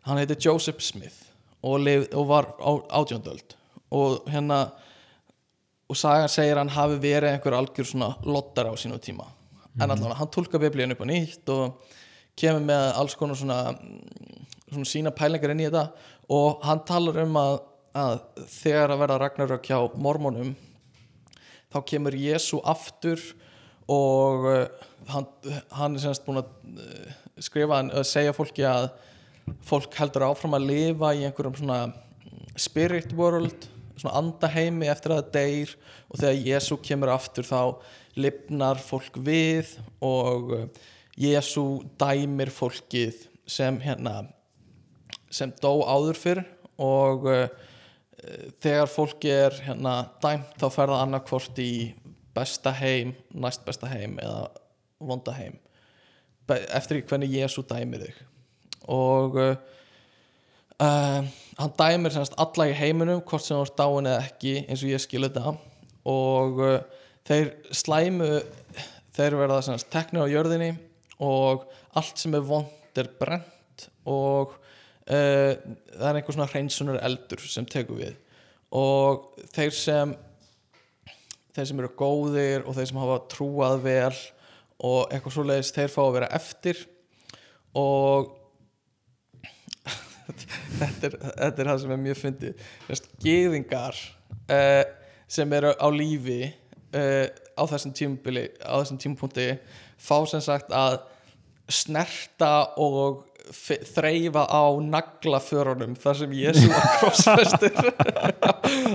[0.09, 1.31] hann heiti Joseph Smith
[1.63, 3.55] og, lif, og var átjóndöld
[3.95, 4.65] og hérna
[5.91, 9.27] og sagan segir hann hafi verið einhver algjör svona lottar á sínu tíma
[9.79, 11.97] en allavega hann tólka biblíun upp á nýtt og
[12.39, 13.59] kemur með alls konar svona,
[14.71, 15.91] svona sína pælingar inn í þetta.
[16.31, 17.55] Og hann talar um að,
[17.95, 18.17] að
[18.51, 20.55] þegar að verða Ragnarök hjá mormónum
[21.71, 23.23] þá kemur Jésu aftur
[23.91, 25.27] og uh, hann,
[25.75, 28.91] hann er semst búin að uh, skrifa að segja fólki að
[29.67, 31.81] fólk heldur áfram að lifa í einhverjum svona
[32.59, 33.67] spirit world
[34.01, 35.75] svona andaheimi eftir að það deyr.
[36.11, 37.61] Og þegar Jésu kemur aftur þá
[38.19, 40.67] lifnar fólk við og uh,
[41.21, 44.23] Jésu dæmir fólkið sem hérna
[45.31, 46.41] sem dó áður fyrr
[46.81, 47.47] og uh,
[48.61, 51.73] þegar fólki er hérna dæmt þá fer það annarkvort í
[52.37, 54.49] besta heim, næst besta heim eða
[55.01, 55.59] vonda heim.
[56.51, 58.23] Eftir hvernig Jésu dæmir þig.
[58.91, 59.55] Og uh,
[60.83, 61.21] uh,
[61.61, 64.95] hann dæmir semst alla í heiminum hvort sem þú ert dáin eða ekki eins og
[64.95, 65.55] ég skilu þetta.
[66.11, 66.65] Og
[67.31, 68.31] þeir slæmu
[69.15, 70.73] þeir verða semst teknir á jörðinni
[71.23, 71.69] og
[71.99, 77.69] allt sem er vond er brent og uh, það er einhver svona hreinsunar eldur sem
[77.71, 78.19] tekur við.
[78.75, 80.15] Og þeir sem
[81.55, 84.19] þeir sem eru góðir og þeir sem hafa trúað vel
[84.81, 86.85] og eitthvað svoleiðis þeir fá að vera eftir
[87.79, 88.31] og
[90.81, 92.65] þetta er, þetta er það sem er mjög fyndið.
[92.89, 94.03] Þess, gyðingar
[94.51, 94.83] uh,
[95.31, 96.43] sem eru á lífi
[96.97, 99.49] uh, á þessum tímubili á þessum tímupunkti
[100.01, 101.01] fá sem sagt að
[101.71, 107.91] snerta og þreifa á naglaförunum þar sem Jésu var krossfestur.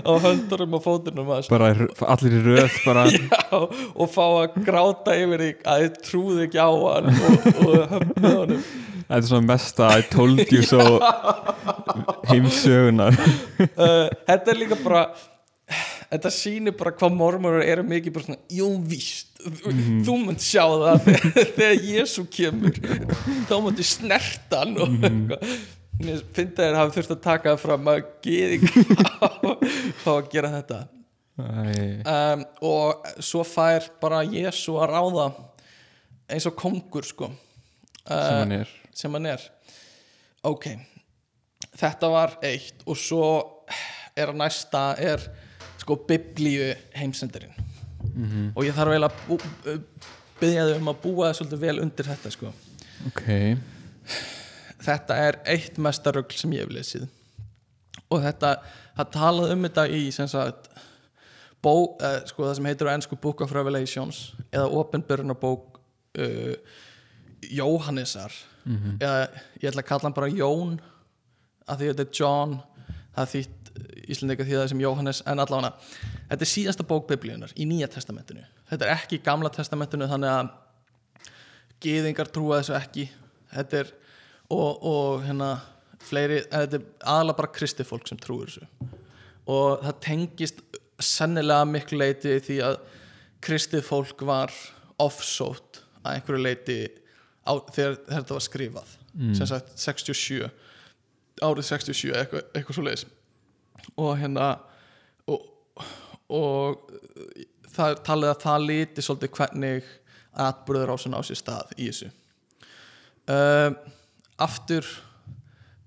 [0.05, 1.71] Á höndunum og fótunum bara
[2.07, 6.71] allir í röð Já, og fá að gráta yfir því að þið trúðu ekki á
[6.71, 8.67] hann og, og höfnuð honum.
[9.05, 10.81] Þetta er svona mesta I told you so
[12.31, 15.03] heimsögunar uh, Þetta er líka bara
[16.15, 20.99] þetta sýnir bara hvað mormórar eru mikið bara svona, jú víst þú munt sjá það
[21.05, 22.79] þegar, þegar Jésu kemur.
[23.49, 25.55] Þá munt snerta hann og eitthvað.
[25.95, 28.57] Mér finnst að þeir hafi þurft að taka það fram að geði
[30.03, 30.79] fá að gera þetta.
[31.35, 35.29] Um, og svo fær bara Jésu að ráða
[36.31, 37.29] eins og kongur sko.
[38.05, 38.75] Sem hann er.
[38.95, 39.47] sem hann er.
[40.45, 40.67] Ok,
[41.79, 42.83] þetta var eitt.
[42.85, 43.27] Og svo
[44.15, 45.23] er að næsta er
[45.85, 47.53] sko biblíu heimsendarinn
[48.15, 48.51] Mhm.
[48.55, 49.81] og ég þarf eiginlega að bú-
[50.39, 52.51] biðja þau um að búa það svolítið vel undir þetta sko.
[53.07, 53.21] Ok,
[54.85, 57.07] þetta er eitt mestarögl sem ég hef lesið.
[58.13, 58.51] Og þetta,
[58.97, 60.69] það talaði um þetta í sem sagt
[61.65, 65.79] bó, eh, sko það sem heitir á ennsku Book of Revelations eða Openbörnabók
[66.19, 66.55] uh,
[67.51, 68.31] Jóhannesar.
[68.99, 69.27] Eða
[69.61, 70.79] ég ætla að kalla hann bara Jón
[71.67, 72.55] af því þetta er John
[73.17, 73.64] það þýtt
[74.05, 75.73] íslendinga því það sem Jóhannes en allavega
[76.29, 78.45] þetta er síðasta bók biblíunar í Nýja testamentinu.
[78.69, 80.51] Þetta er ekki í Gamla testamentinu þannig að
[81.85, 83.07] gyðingar trúa þessu ekki.
[83.53, 83.93] Þetta er
[84.53, 85.51] og, og hérna
[86.05, 88.67] fleiri, þetta er aðalega bara kristi fólk sem trúir þessu.
[89.51, 90.61] Og það tengist
[91.01, 92.77] sennilega miklu leiti því að
[93.45, 94.53] kristið fólk var
[95.01, 96.77] offsótt að einhverju leiti
[97.45, 98.95] á, þegar þetta var skrifað.
[99.35, 100.49] Sem sagt 67
[101.43, 103.05] árið 67 eitthvað, eitthvað svo leiðis
[103.93, 104.49] og hérna
[105.31, 105.45] og,
[106.33, 106.95] og
[107.75, 109.89] það talið að það líti svolítið hvernig
[110.45, 112.09] atbyrður á á sér stað í þessu.
[113.25, 113.71] Uh,
[114.41, 114.87] aftur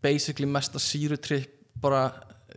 [0.02, 2.08] basically mesta sírutripp bara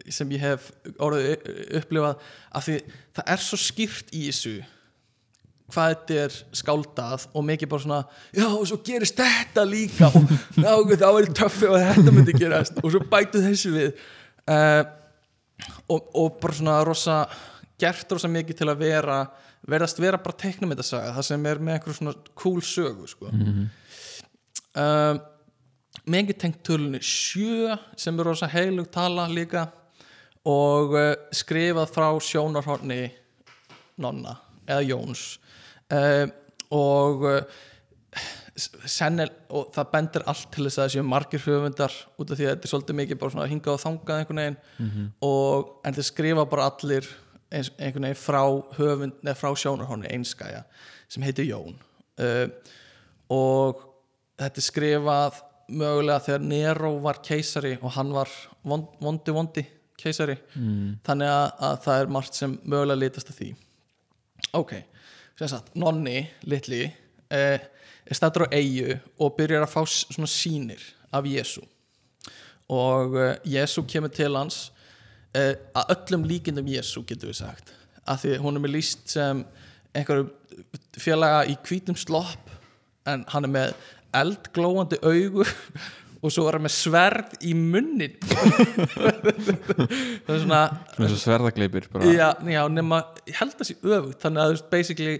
[0.09, 0.69] sem ég hef
[1.03, 1.43] orðið
[1.81, 2.21] upplifað
[2.57, 2.77] af því
[3.17, 4.55] það er svo skýrt í þessu
[5.71, 7.99] hvað þetta er skáldað og mikið bara svona
[8.35, 10.09] já og svo gerist þetta líka.
[10.11, 12.81] Og þá er töffi og þetta myndi gerast.
[12.83, 14.01] Og svo bætu þessu við.
[14.43, 14.81] Uh,
[15.87, 17.17] og, og bara svona rosa
[17.81, 19.17] gert rosa mikið til að vera
[19.69, 23.29] verðast vera bara teiknum þetta saga það sem er með einhver svona cool sögu sko.
[24.81, 25.21] um,
[26.09, 29.67] mikið tengt tölunni sjö sem er rosa heilug tala líka
[30.49, 33.03] og uh, skrifað frá sjónarhorni
[34.01, 35.25] nonna eða Jóns
[35.93, 36.25] uh,
[36.73, 37.43] og uh,
[38.89, 42.47] sennil, og það bendir allt til þess að það séu margir höfundar út af því
[42.47, 44.57] að þetta er svolítið mikið bara svona hingað og þangað einhvern veginn.
[45.27, 47.09] Og en þeir skrifa bara allir
[47.51, 48.41] einhvern veginn frá
[48.77, 50.63] höfund eða frá sjónarhóni einskæja
[51.11, 51.75] sem heitir Jón.
[52.21, 52.47] Uh,
[53.31, 53.81] og
[54.39, 55.41] þetta er skrifað
[55.71, 58.31] mögulega þegar Nero var keisari og hann var
[58.67, 59.65] vond, vondi vondi
[60.01, 60.37] keisari.
[60.55, 60.97] Mm.
[61.05, 63.49] þannig að, að það er margt sem mögulega litast að því.
[64.57, 64.73] Ok,
[65.39, 66.81] sem sagt, Nonni litli
[67.31, 67.67] eh,
[68.11, 70.83] er stættur á eigu og byrjar að fá svona sýnir
[71.15, 71.63] af Jésu
[72.71, 74.69] og uh, Jésu kemur til hans
[75.35, 77.73] uh, að öllum líkindum Jésu getur við sagt.
[78.07, 79.43] Að því hún er með líst sem
[79.95, 80.31] einhverjum
[80.99, 82.51] félaga í hvítum slopp
[83.09, 83.73] en hann er með
[84.15, 85.45] eldglóandi augu
[86.21, 88.15] og svo er hann með sverð í munnin.
[90.25, 92.11] Það er svona svona sverðagleipir bara.
[92.11, 95.15] Já, já, nema ég held að sé öfugt þannig að basically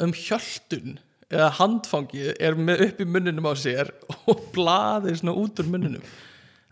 [0.00, 1.00] um hjöldun
[1.30, 3.92] eða handfangið er með upp í munninum á sér
[4.30, 6.08] og blaðir svona út úr munninum.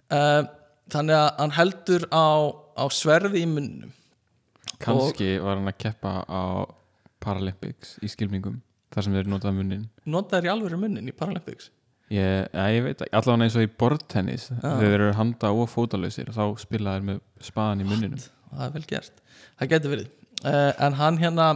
[0.08, 0.42] Uh,
[0.90, 2.26] þannig að hann heldur á,
[2.74, 3.94] á sverði í munninum.
[4.82, 6.42] Kannski var hann að keppa á
[7.22, 8.60] Paralympics í skilmingum
[8.94, 9.88] þar sem þeir notaði munnin.
[10.08, 11.72] Notaður í alvöru munnin í Paralympics?
[12.08, 14.62] Ég, ja, ég veit ekki, allavega eins og í bortennis Já.
[14.62, 18.22] þegar þeir eru handa og fótalausir þá spila þeir með spaðan í munninum.
[18.48, 19.18] Það er vel gert.
[19.60, 20.14] Það getur verið.
[20.38, 21.48] Uh, en hann hérna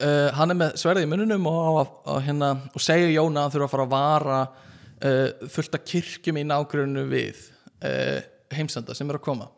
[0.00, 3.54] uh, hann er með sverði í munnunum og, og, hérna, og segir Jóna að hann
[3.54, 7.40] þurfa að fara að vara uh, fullt af kirkjum í nágrunnu við
[7.86, 8.18] uh,
[8.56, 9.50] heimsenda sem er að koma.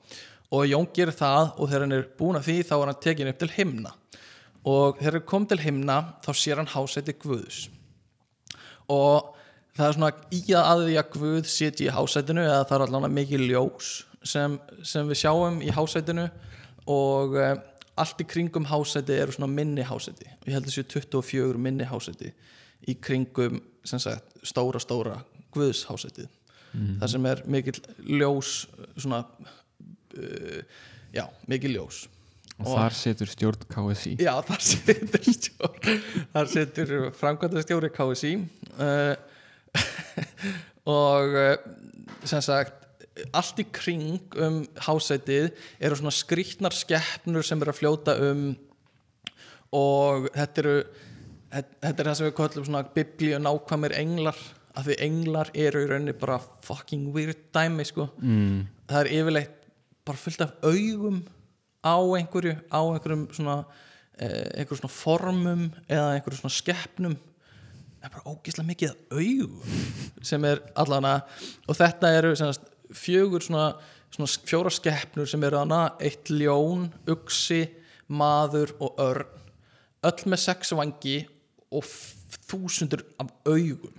[0.52, 3.30] Og Jón gerir það og þegar hann er búin að því þá er hann tekin
[3.32, 3.94] upp til himna.
[4.68, 7.64] Og þegar hann kom til himna þá sér hann hásæti Guðs.
[8.92, 9.32] Og
[9.76, 13.16] það er svona í að því að Guð sitji í hásætinu eða það er allavega
[13.16, 16.28] mikið ljós sem, sem við sjáum í hásætinu
[16.92, 17.38] og
[17.96, 20.28] allt í kringum hásæti eru svona minni hásæti.
[20.40, 22.32] Og ég held að þessu 24 minni hásæti
[22.88, 25.18] í kringum sem sagt stóra stóra
[25.52, 26.30] Guðs hásætið.
[26.72, 26.96] Mhm.
[27.02, 27.78] það sem er mikið
[28.08, 28.50] ljós
[28.96, 29.20] svona
[30.16, 30.60] uh,
[31.12, 32.06] já, mikið ljós.
[32.62, 36.02] Og þar setur stjórn KSI Já, þar setur stjórn
[36.34, 38.32] þar setur framkvæmdastjóri KSI
[38.76, 39.14] uh,
[41.00, 41.54] og uh,
[42.28, 42.81] sem sagt
[43.36, 45.50] allt í kring um hásætið
[45.80, 48.44] eru svona skrýtnar skeppnur sem eru að fljóta um
[49.72, 50.76] og þetta eru
[51.52, 54.38] þetta er það sem við kallum svona biblíu nákvæmir englar
[54.72, 58.62] af því englar eru í rauninni bara fucking weird dæmi sko mm.
[58.88, 59.58] það er yfirleitt
[60.06, 61.20] bara fullt af augum
[61.84, 63.58] á einhverju á einhverjum svona
[64.16, 67.18] eh, einhverjum svona formum eða einhverjum svona skeppnum
[68.00, 71.18] það er bara ógeðslega mikið augum sem er allana
[71.68, 73.72] og þetta eru sem sagt, fjögur svona,
[74.12, 77.64] svona fjóra skeppnur sem eru hana eitt ljón, uksi
[78.12, 79.38] maður og örn.
[80.02, 81.20] Öll með sex vangi
[81.72, 81.86] og
[82.50, 83.94] þúsundur af augum.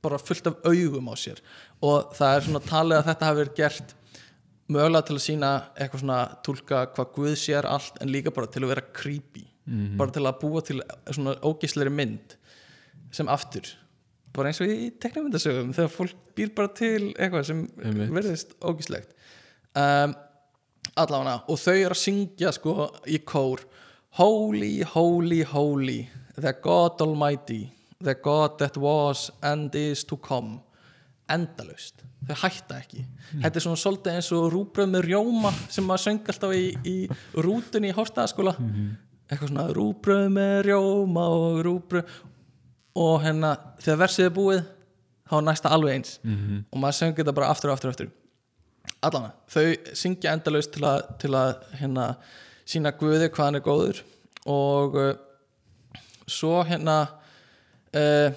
[0.00, 1.40] Bara fullt af augum á sér.
[1.84, 3.94] Og það er svona talið að þetta hafi verið gert
[4.70, 8.64] mögulega til að sína eitthvað svona tólka hvað Guð sér allt en líka bara til
[8.64, 9.44] að vera creepy.
[9.98, 10.80] Bara til að búa til
[11.10, 12.36] svona ógisleiri mynd
[13.14, 13.68] sem aftur
[14.36, 18.12] bara eins og í teknumyndasögum þegar fólk býr bara til eitthvað sem Einmitt.
[18.14, 19.12] verðist ógislegt
[19.74, 20.14] um,
[21.00, 23.66] allavega og þau eru að syngja sko í kór
[24.18, 26.00] Holy, holy, holy
[26.34, 27.68] the God Almighty
[28.02, 30.60] the God that was and is to come.
[31.30, 33.04] Endalaust, þau hætta ekki.
[33.36, 36.96] Þetta er svona svolítið eins og rúbröð með rjóma sem maður söng alltaf í, í
[37.38, 38.56] rútunni í hóstaðaskóla
[39.30, 42.16] eitthvað svona rúbröð með rjóma og rúbröð
[43.00, 44.62] og hérna þegar versið er búið
[45.30, 46.18] þá er næsta alveg eins.
[46.24, 46.64] Mhm.
[46.72, 48.10] og maður söng þetta bara aftur og aftur aftur.
[49.02, 52.06] Allan þau syngja endalaust til að, til að hérna
[52.68, 54.02] sína Guði hvað hann er góður.
[54.50, 55.14] Og uh,
[56.26, 56.96] svo hérna
[57.96, 58.30] uh,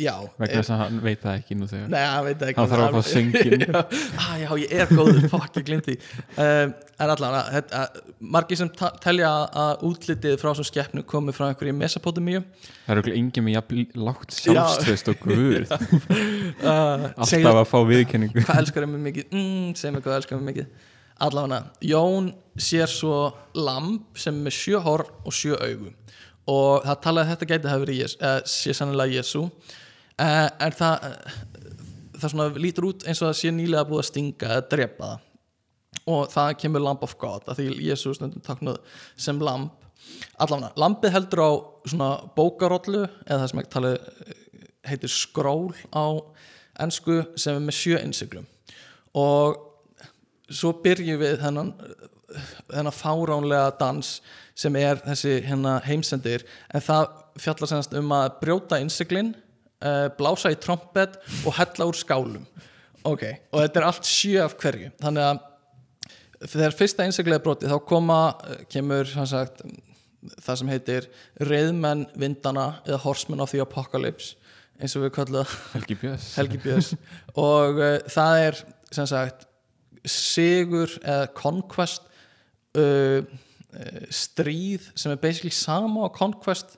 [0.00, 1.88] já vegna þess að hann veit það ekki nú þegar.
[1.92, 3.64] Nei, hann veit það ekki Hann þarf að fá sönginn.
[3.66, 3.80] já,
[4.24, 5.96] ah, já, ég er góður, fuck, ég glimti
[6.40, 6.72] um,
[7.02, 7.36] En allan,
[8.34, 8.70] margir sem
[9.02, 9.30] telja
[9.62, 12.44] að útlitið frá svo skeppnu komið frá einhverju Mesopotamíu.
[12.86, 15.68] Það eru ekki engin með jafn lágt sjálfströst og guður
[16.62, 19.28] alltaf að fá viðkenningu hvað elskar ég mig mikið.
[19.34, 20.88] Mm, segir mig hvað elskar ég mig mikið.
[21.22, 25.92] Allavega, Jón sér svo lamb sem er sjö hor og sjö augu.
[26.50, 29.42] Og það talaði að þetta gæti hafa verið Jésu
[30.22, 31.36] uh, en það uh,
[32.22, 35.28] það svona lítur út eins og það sé nýlega búið að stinga eða drepa það.
[36.12, 38.78] Og það kemur Lamb of God að því Jésu stundum taknað
[39.20, 39.70] sem lamb.
[40.42, 41.50] Allavega, lambið heldur á
[41.86, 43.98] svona bókarollu eða það sem ekki talið
[44.88, 46.04] heitir skról á
[46.82, 48.48] ensku sem er með sjö innsiglum.
[49.14, 49.60] Og
[50.50, 51.70] svo byrjum við þennan
[52.72, 54.16] þennan fáránlega dans
[54.58, 56.44] sem er þessi hérna heimsendir.
[56.72, 57.08] En það
[57.40, 59.34] fjallar semast um að brjóta innsiglin
[59.82, 62.44] uh, blása í trompet og hella úr skálum.
[63.02, 64.92] Ok, og þetta er allt sjö af hverju.
[65.02, 65.40] Þannig að
[66.52, 69.62] þegar fyrsta er brotið þá koma, eh, kemur sagt,
[70.42, 71.08] það sem heitir
[71.42, 74.36] reyðmenn vindana eða horsemen of the apocalypse
[74.82, 75.54] eins og við kallum það.
[76.38, 76.92] Helgi Björns.
[77.38, 78.60] Og uh, það er
[79.10, 79.46] sagt
[80.08, 82.08] sigur eða conquest
[82.78, 86.76] uh, uh, stríð sem er basically sama á conquest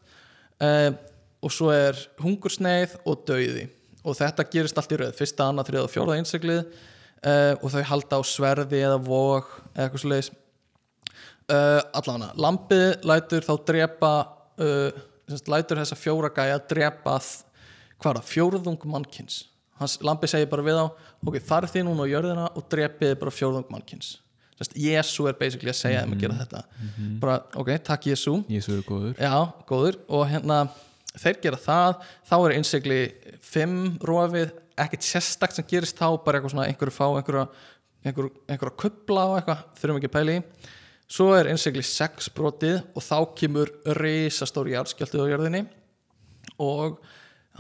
[0.60, 0.92] uh,
[1.44, 3.66] og svo er hungursneið og dauði.
[4.04, 7.82] Og þetta gerist allt í rauð, fyrsta, annað, þriða og fjórða einseglið uh, og þau
[7.90, 14.12] halda á sverði eða vog eða eitthvað svo leiðis uh, allavega, lampið lætur þá drepa
[14.60, 15.02] uh,
[15.48, 17.64] lætur þessa fjóra gæja drepa þ-
[18.02, 19.38] hvað það, fjórðung mannkins.
[19.80, 20.86] Hans lampi segir bara við á
[21.24, 24.18] ok, farið þið núna á jörðina og drepið bara fjórðung mannkins.
[24.78, 26.60] Jésu er basically að segja þeim að gera þetta.
[27.20, 29.16] bara, ok, takk Jésu Jésu er góður.
[29.18, 29.32] Já,
[29.68, 29.96] góður.
[30.14, 30.58] Og hérna
[31.20, 31.98] þeir gera það,
[32.28, 33.00] þá er innsigli
[33.44, 34.52] fimm rofið,
[34.82, 37.44] ekkert sérstakt sem gerist þá, bara eitthvað svona einhverju fá einhverja,
[38.04, 40.42] einhverju, einhverja kubla og eitthvað, þurfum ekki að pæla í
[41.14, 45.60] svo er innsigli sex brotið og þá kemur risastóri jarðskjöldu á jörðinni
[46.64, 46.96] og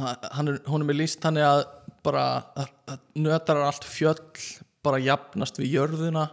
[0.00, 1.62] hann er, honum er líst þannig að
[2.04, 2.24] bara
[2.58, 4.16] að, að nötrar allt fjöll
[4.84, 6.24] bara jafnast við jörðuna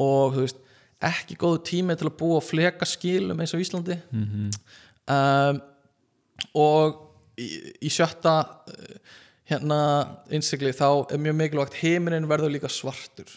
[0.00, 0.62] og þú veist
[1.04, 4.48] ekki góðu tími til að búa og fleka skilum eins og Íslandi Mhm.
[5.10, 5.60] um,
[6.54, 7.00] og
[7.40, 7.48] í,
[7.84, 8.34] í sjötta
[8.70, 8.98] uh,
[9.50, 9.78] hérna
[10.32, 13.28] innsikli þá er mjög mikilvægt heiminin verður líka svartur.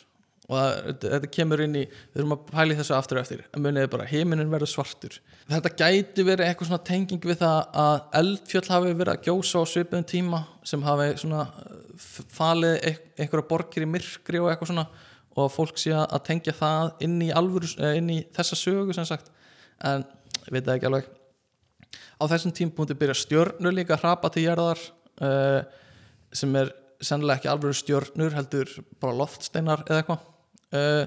[0.47, 3.63] Og það, þetta, kemur inn í við erum að pæli þessu aftur og eftir en
[3.65, 5.17] muniði bara heiminin verður svartur.
[5.49, 9.63] Þetta gæti verið eitthvað svona tenging við það að eldfjöll hafi verið að gjósa á
[9.73, 10.39] svipuðum tíma
[10.71, 11.43] sem hafi svona
[11.99, 12.79] f- falið
[13.19, 14.87] einhverja borgir í myrkri og eitthvað svona
[15.37, 19.05] og fólk sé að tengja það inn í alvöru, eh, inn í þessa sögu sem
[19.05, 19.27] sagt.
[19.83, 20.07] En
[20.47, 21.11] ég veit ekki alveg
[22.17, 24.81] á þessum tímpúnti byrja stjörnur líka að hrapa til jarðar
[25.21, 25.61] uh,
[26.33, 30.23] sem er sennilega ekki alveg stjörnur heldur bara loftsteinar eða eitthvað.
[30.73, 31.03] Uh,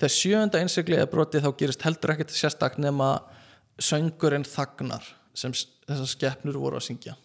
[0.00, 3.14] þegar sjöunda innsigli er brotið þá gerist heldur ekkert sérstak nema
[3.80, 5.06] söngurinn þagnar
[5.36, 7.16] sem þessar skeppnur voru að syngja.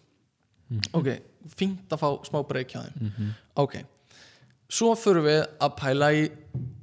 [0.98, 1.12] Ok,
[1.54, 3.34] fínt að fá smá breyk hjá þeim.
[3.62, 3.76] Ok,
[4.72, 6.24] svo förum við að pæla í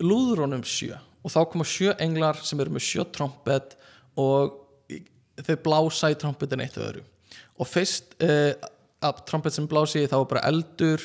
[0.04, 0.98] lúðrónum sjö.
[1.22, 3.76] Og þá koma sjö englar sem eru með sjö trompet
[4.18, 4.61] og
[5.40, 7.02] þau blása í trompetin eitt öðru.
[7.60, 8.52] Og fyrst uh,
[9.02, 11.02] að trompet sem blási þá er bara eldur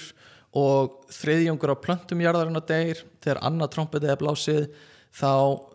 [0.57, 3.01] og þriðjungur á plöntum jarðarinn að deyr.
[3.23, 4.69] Þegar annað trompetið er blásið
[5.17, 5.31] þá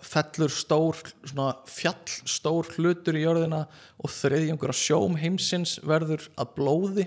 [0.06, 3.64] fellur stór svona fjall stór hlutur í jörðina
[3.98, 7.06] og þriðjungur á sjóum heimsins verður að blóði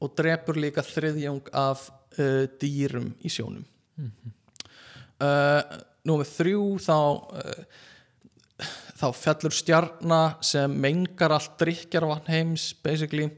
[0.00, 1.88] og drepur líka þriðjung af
[2.18, 3.64] uh, dýrum í sjónum.
[5.20, 5.60] Uh,
[6.08, 7.64] Númer þrjú þá uh,
[9.00, 13.30] þá fellur stjarna sem mengar allt drikjarvatn heims basically.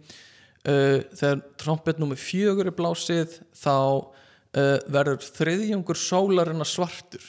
[0.62, 7.24] Uh, þegar trompet númer fjögur er blásið þá uh, verður þriðjungur sólarina svartur.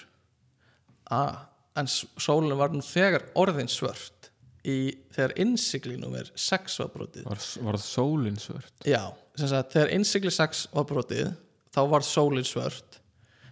[1.10, 1.46] Ah,
[1.78, 4.30] en s- sólin var nú þegar orðin svört
[4.66, 7.26] í, þegar innsigli númer 6 var brotið.
[7.28, 8.74] Var, var sólin svört?
[8.88, 9.02] Já,
[9.36, 11.32] sagt, þegar innsigli 6 var brotið
[11.74, 13.00] þá var sólin svört.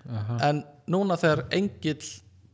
[0.10, 0.38] Aha.
[0.48, 2.06] en núna þegar engill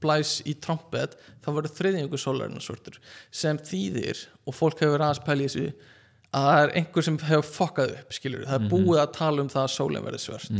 [0.04, 3.00] blæs í trompet þá verður þriðjungu sólarinn svörtur
[3.32, 5.94] sem þýðir, og fólk hefur aðeins pæli í þessu
[6.38, 9.50] að það er einhver sem hefur fokkað upp, skilur það er búið að tala um
[9.50, 10.52] það að sólinn verður svört.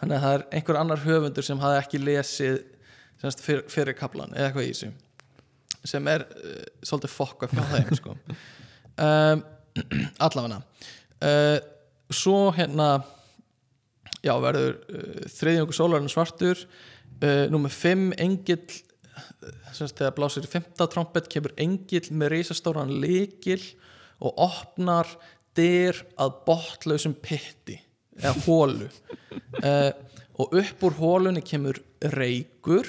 [0.00, 2.56] Þannig að það er einhver annar höfundur sem hafði ekki lesið
[3.22, 4.90] semst, fyr, fyrir kaplan eða eitthvað í þessu
[5.92, 8.16] sem er uh, svolítið fokkað frá þeim sko.
[9.06, 9.42] um,
[10.26, 10.60] allavega
[11.26, 11.58] uh,
[12.12, 12.88] svo hérna
[14.22, 16.66] já, verður uh, þriðjungu sólarinn svartur
[17.22, 18.82] uh, Númer 5, engill
[19.72, 23.62] semst þegar blásir í fymta trompet kemur engill með reisastóran lykil
[24.22, 25.08] og opnar
[25.56, 27.78] dyr að botlausum pitti
[28.20, 29.90] eða hólu uh,
[30.40, 31.80] og upp úr hólunni kemur
[32.14, 32.88] reykur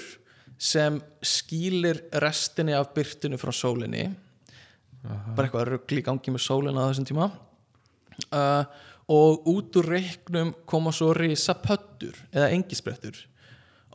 [0.64, 4.06] sem skýlir restinni af byrtinu frá sólinni.
[5.04, 7.28] Bara eitthvað rugl í gangi með sólina á þessum tíma.
[8.32, 8.64] Uh,
[9.12, 13.18] og út úr reiknum koma svo risa pöttur eða engisprettur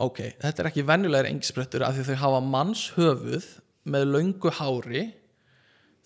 [0.04, 3.48] ok, þetta er ekki venjulegur engisprettur af því þau hafa mannshöfuð
[3.88, 5.06] með löngu hári.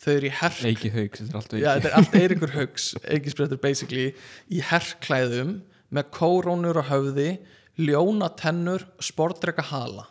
[0.02, 2.86] Þau eru í herk Eiki Hauks, þetta er allt Já, þetta er allt Eiríkur Haugs
[3.04, 4.08] engisprettur basically
[4.50, 5.60] í herrklæðum
[5.94, 7.28] með kórónur á höfði
[7.78, 10.08] ljóna tennur, sportdreka hala.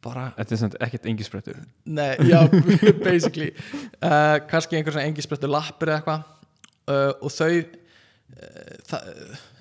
[0.00, 1.58] Bara Þetta er samt ekkert engisprettur.
[1.84, 2.40] Nei, já,
[3.04, 3.50] basically.
[4.00, 6.24] Uh, kannski einhver svona engisprettur lappir eða eitthvað.
[6.88, 7.52] Uh, og þau
[8.88, 9.10] það,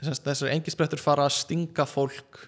[0.05, 2.45] semst, þessar engisprettur fara að stinga fólk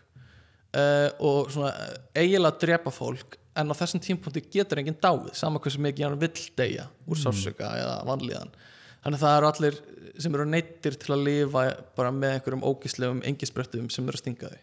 [0.77, 5.59] uh, og svona uh, eiginlega drepa fólk en á þessum tímpunkti getur enginn dáið sama
[5.59, 8.53] hversu mikið hann vill deyja úr sársöka eða vanlíðan.
[9.01, 9.79] Þannig að það eru allir
[10.21, 11.65] sem eru neittir til að lifa
[11.97, 14.61] bara með einhverjum ógislegum engisprettum sem eru að stinga þau.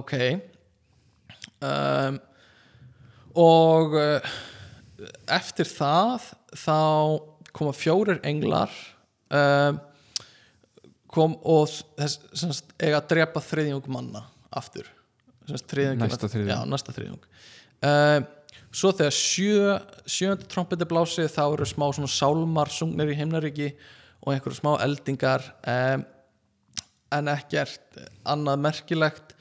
[0.00, 0.14] Ok.
[1.64, 2.18] Um,
[3.38, 4.34] og uh,
[5.36, 6.78] eftir það þá
[7.54, 8.72] koma fjórir englar
[9.30, 9.78] um,
[11.14, 14.88] kom og þess, semst, eiga að drepa þriðjung manna aftur
[15.48, 16.00] semst, þriðjung.
[16.02, 16.30] Næsta
[16.70, 17.28] næsta þriðjung.
[17.84, 18.26] Um,
[18.74, 19.76] svo þegar sjö,
[20.16, 23.72] sjöndi trompeti blásið þá eru smá svona sálmar sungnir í heimnaríki
[24.24, 26.06] og einhverju smá eldingar um,
[27.14, 29.34] en ekkert annað merkilegt.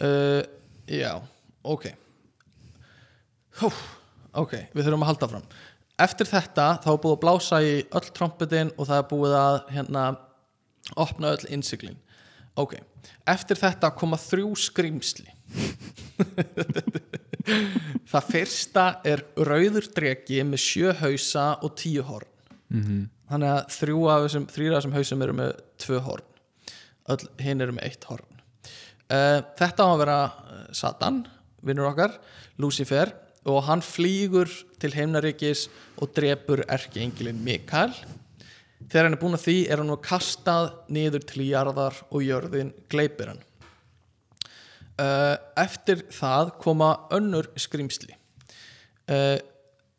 [0.00, 0.40] Uh,
[0.88, 1.14] já,
[1.62, 1.90] ok.
[3.60, 3.68] Hú,
[4.40, 5.52] ok, við þurfum að halda fram
[6.02, 9.58] eftir þetta þá er búið að blása í öll trompetin og það er búið að
[9.76, 10.04] hérna
[10.98, 11.98] opna öll innsiglin.
[12.58, 12.76] Ok,
[13.28, 15.28] eftir þetta koma þrjú skrýmsli
[18.12, 22.30] það fyrsta er rauður dregi með sjö hausa og tíu horn.
[22.72, 26.28] Mm þannig að þrjú af þessum þrýra af þessum hausum eru með tvö horn.
[27.12, 28.40] Öll hinn eru með eitt horn.
[29.12, 31.18] Uh, þetta á að vera eh, Satan,
[31.66, 32.14] vinnur okkar
[32.62, 33.10] Lucifer
[33.48, 34.48] og hann flýgur
[34.80, 35.66] til heimnaríkis
[36.00, 37.92] og drepur erkiengilin Mikael
[38.90, 42.72] þegar hann er búin að því er hann nú kastað niður til jarðar og jörðin
[42.92, 43.42] gleipir hann.
[45.00, 48.12] Uh, eftir það koma önnur skrýmsli
[49.08, 49.38] uh,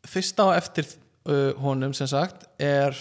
[0.06, 0.86] fyrsta á eftir
[1.26, 2.94] uh, honum sem sagt er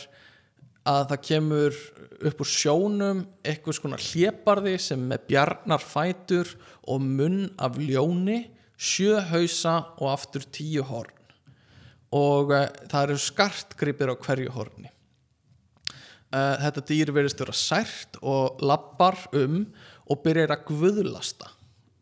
[0.90, 1.78] að það kemur
[2.24, 6.50] upp úr sjónum eitthvað skona hlébarði sem með bjarnar fætur
[6.90, 8.42] og munn af ljóni
[8.74, 11.14] sjö hausa og aftur tíu horn.
[12.14, 12.52] Og
[12.90, 14.90] það eru skartgripir á hverju horni
[16.34, 19.62] uh, þetta dýr verðist vera sært og lappar um
[20.10, 21.52] og byrjar að guðlasta.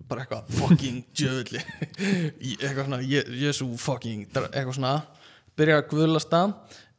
[0.10, 1.62] Bara eitthvað fucking djöðli
[2.58, 4.96] eitthvað svona Je- Jesu fucking eitthvað svona
[5.60, 6.46] byrjar að guðlasta.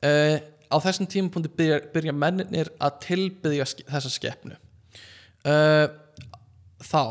[0.02, 0.36] Uh,
[0.72, 4.56] á þessum tímapunkti byrja, byrja mennir að tilbyðja þessa skeppnu
[5.44, 5.88] uh,
[6.82, 7.02] þá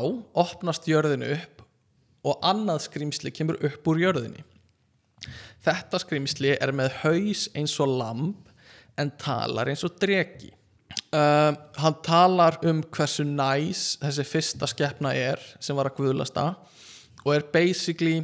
[0.42, 1.62] opnast jörðinu upp
[2.26, 4.42] og annað skrýmsli kemur upp úr jörðinni.
[5.62, 8.51] Þetta skrýmsli er með haus eins og lamb
[9.00, 10.50] en talar eins og dregi
[11.14, 16.52] uh, hann talar um hversu næs þessi fyrsta skeppna er sem var að guðlasta
[17.22, 18.20] og er basically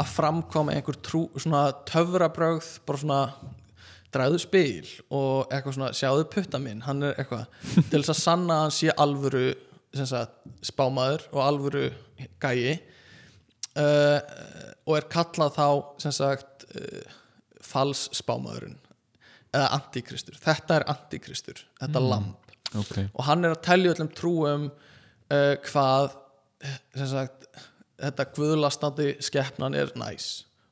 [0.00, 3.22] að framkoma einhver trú, svona töfrabrögð bara svona
[4.10, 7.44] dræðu spil og eitthvað svona sjáðu putta minn, hann er eitthvað
[7.90, 9.44] til þess að sanna að hann sé alvöru
[10.06, 11.84] sagt, spámaður og alvöru
[12.42, 12.78] gæi
[13.78, 14.18] uh,
[14.86, 15.66] og er kallað þá
[16.02, 17.18] sem sagt uh,
[17.62, 18.78] fals spámaðurinn
[19.50, 22.08] eða antikristur, þetta er antikristur þetta mm.
[22.12, 26.14] lamb ok, og hann er að telja öllum trúum uh, hvað
[27.10, 27.48] sagt,
[28.00, 30.30] þetta guðlastandi skeppnan er næs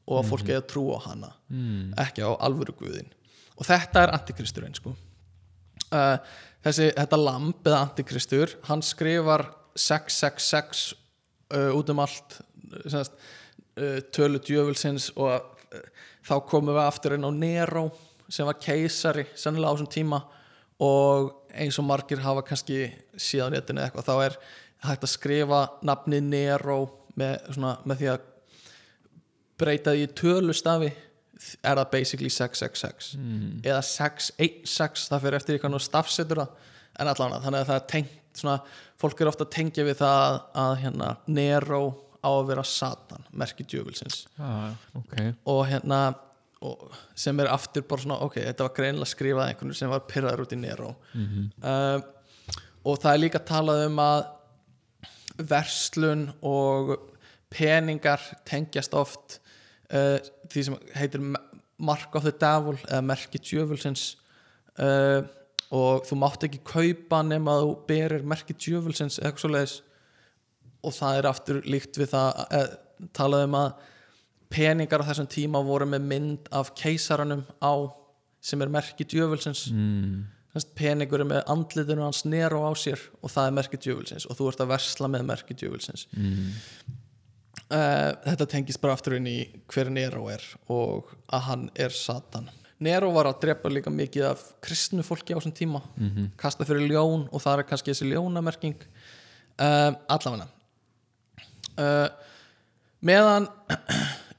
[0.08, 1.96] og að fólk eigi að trúa á hana mm.
[2.04, 3.10] ekki á alvöru guðin
[3.58, 4.94] og þetta er antikristurinn sko.
[5.90, 6.16] uh,
[6.66, 9.48] þessi, þetta lamb eða antikristur, hann skrifar
[9.78, 10.86] 666
[11.54, 12.40] uh, út um allt
[12.90, 13.14] sagt,
[14.12, 15.36] tölu djöfulsins og
[16.26, 17.84] þá komum við aftur inn á Nero
[18.28, 20.22] sem var keisari sennilega á þessum tíma
[20.84, 22.86] og eins og margir hafa kannski
[23.18, 24.38] síðan eða eitthvað þá er
[24.86, 26.80] hægt að skrifa nafni Nero
[27.18, 28.26] með, svona, með því að
[29.58, 30.90] breyta því tölustafi
[31.62, 33.50] er það basically 666 mm.
[33.66, 38.58] eða 616 það fyrir eftir stafsetur það en allan þannig að það er tengt svona,
[39.00, 41.82] fólk er ofta að tengja við það að hérna Nero
[42.18, 44.24] á að vera Satan merki djöfulsins.
[44.42, 45.14] Ah, ok.
[45.50, 46.00] Og hérna
[47.14, 50.54] sem er aftur bara svona ok, þetta var greinilega skrifað einhvern sem var pyrraður út
[50.56, 50.94] í Nero.
[51.14, 52.14] Mm uh,
[52.88, 54.20] og það er líka talað um að
[55.50, 56.94] verslun og
[57.52, 59.38] peningar tengjast oft
[59.92, 60.16] uh,
[60.48, 61.24] því sem heitir
[61.78, 64.16] Mark of the Devil eða merki djöfulsins.
[64.78, 65.26] Uh,
[65.74, 69.76] og þú mátt ekki kaupa nema að þú berir merki djöfulsins eða eitthvað svoleiðis.
[70.86, 72.68] Og það er aftur líkt við það uh,
[73.14, 73.70] talað um að
[74.52, 77.72] peningar á þessum tíma voru með mynd af keisaranum á
[78.40, 79.68] sem er merki djöfulsins.
[79.74, 80.26] Mm.
[80.74, 84.48] Peningur er með andlitinu hans nero á sér og það er merki djöfulsins og þú
[84.50, 86.06] ert að versla með merki djöfulsins.
[86.16, 86.48] Mm.
[87.68, 89.38] uh, þetta tengist bara aftur inn í
[89.70, 92.48] hver Nero er og að hann er Satan.
[92.82, 95.82] Nero var að drepa líka mikið af kristnu fólki á þessum tíma.
[95.98, 98.78] Mm kasta fyrir ljón og það er kannski þessi ljónamerking.
[99.58, 100.46] Uh, allavega.
[101.78, 102.08] Uh,
[103.02, 103.48] meðan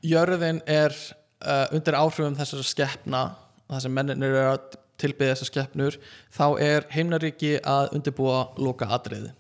[0.06, 0.96] jörðin er
[1.44, 3.24] uh, undir áhrifum þessara skeppna
[3.70, 5.98] það sem menninir eru að tilbyggja þessar skeppnur
[6.36, 9.32] þá er heimnaríki að undirbúa loka atriði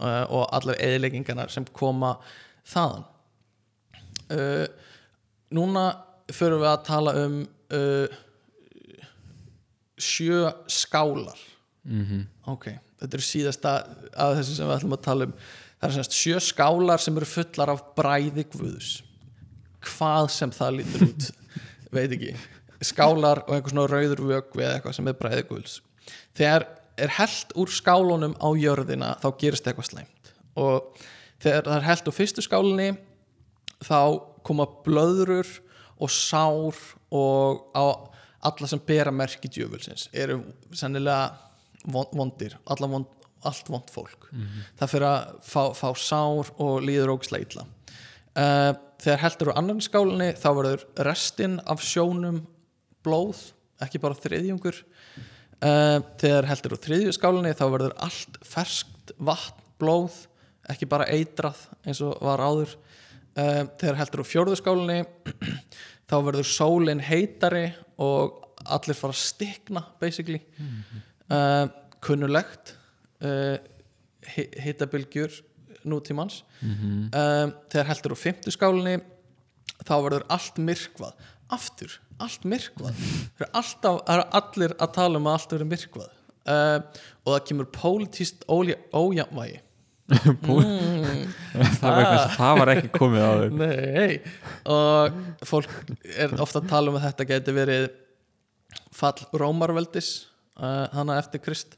[0.00, 2.16] uh, og allar eðileggingarnar sem koma
[2.68, 3.06] þaðan.
[4.30, 4.66] Uh,
[5.54, 5.86] núna
[6.30, 7.40] förum við að tala um
[7.74, 8.18] uh,
[10.00, 11.38] sjö skálar.
[11.84, 12.26] -hmm.
[12.46, 12.70] ok,
[13.00, 13.74] þetta er síðasta
[14.14, 15.34] af þessu sem við ætlum að tala um.
[15.80, 18.98] Það er semst sjö skálar sem eru fullar af bræði guðus
[19.86, 21.28] hvað sem það lítur út
[21.94, 22.34] veit ekki,
[22.86, 25.78] skálar og einhver svona rauður vögvi eða eitthvað sem er bræði guðus
[26.38, 26.66] þegar
[27.00, 30.32] er held úr skálunum á jörðina þá gerist eitthvað slæmt.
[30.60, 31.00] Og
[31.40, 32.88] þegar það er held úr fyrstu skálinni
[33.86, 33.98] þá
[34.44, 35.48] koma blöðrur
[36.00, 36.76] og sár
[37.14, 37.84] og á
[38.50, 40.40] alla sem bera merki djöfulsins eru
[40.72, 41.32] sennilega
[41.84, 43.06] von- vondir vond,
[43.44, 44.28] allt vond fólk.
[44.80, 47.66] Það fyrir að fá, fá sár og líður ógislega illa
[48.38, 52.42] uh, þegar heldur úr annan skálinni þá verður restin af sjónum
[53.04, 53.42] blóð,
[53.82, 54.82] ekki bara þriðjungur.
[55.60, 60.26] Uh, þegar heldur úr þriðju skálinni þá verður allt ferskt vatn blóð
[60.70, 62.76] ekki bara eitrað eins og var áður.
[63.38, 65.00] Uh, þegar heldur úr fjórðu skálinni
[66.10, 67.68] þá verður sólin heitari
[68.00, 70.40] og allir fara að stikna basically.
[71.30, 71.66] Uh,
[72.02, 72.74] kunnulegt
[73.24, 73.56] uh,
[74.26, 75.32] hittabilgjur
[75.88, 76.42] nútímans.
[76.60, 78.98] Mm um, þegar heldur úr fymtu skálinni
[79.86, 81.14] þá verður allt myrkvað.
[81.50, 82.94] Aftur, allt myrkvað.
[83.38, 86.14] Það er alltaf, það er allir að tala um að allt verið myrkvað.
[86.50, 86.78] Uh,
[87.24, 89.60] og það kemur pólitíst ójafnvægi.
[91.50, 94.14] Það, var eitthvað, það var ekki komið á þau Nei,
[94.74, 95.74] og fólk
[96.10, 97.86] er ofta að tala um að þetta geti verið
[98.94, 100.10] fall Rómarveldis
[100.58, 101.76] uh, hana eftir Krist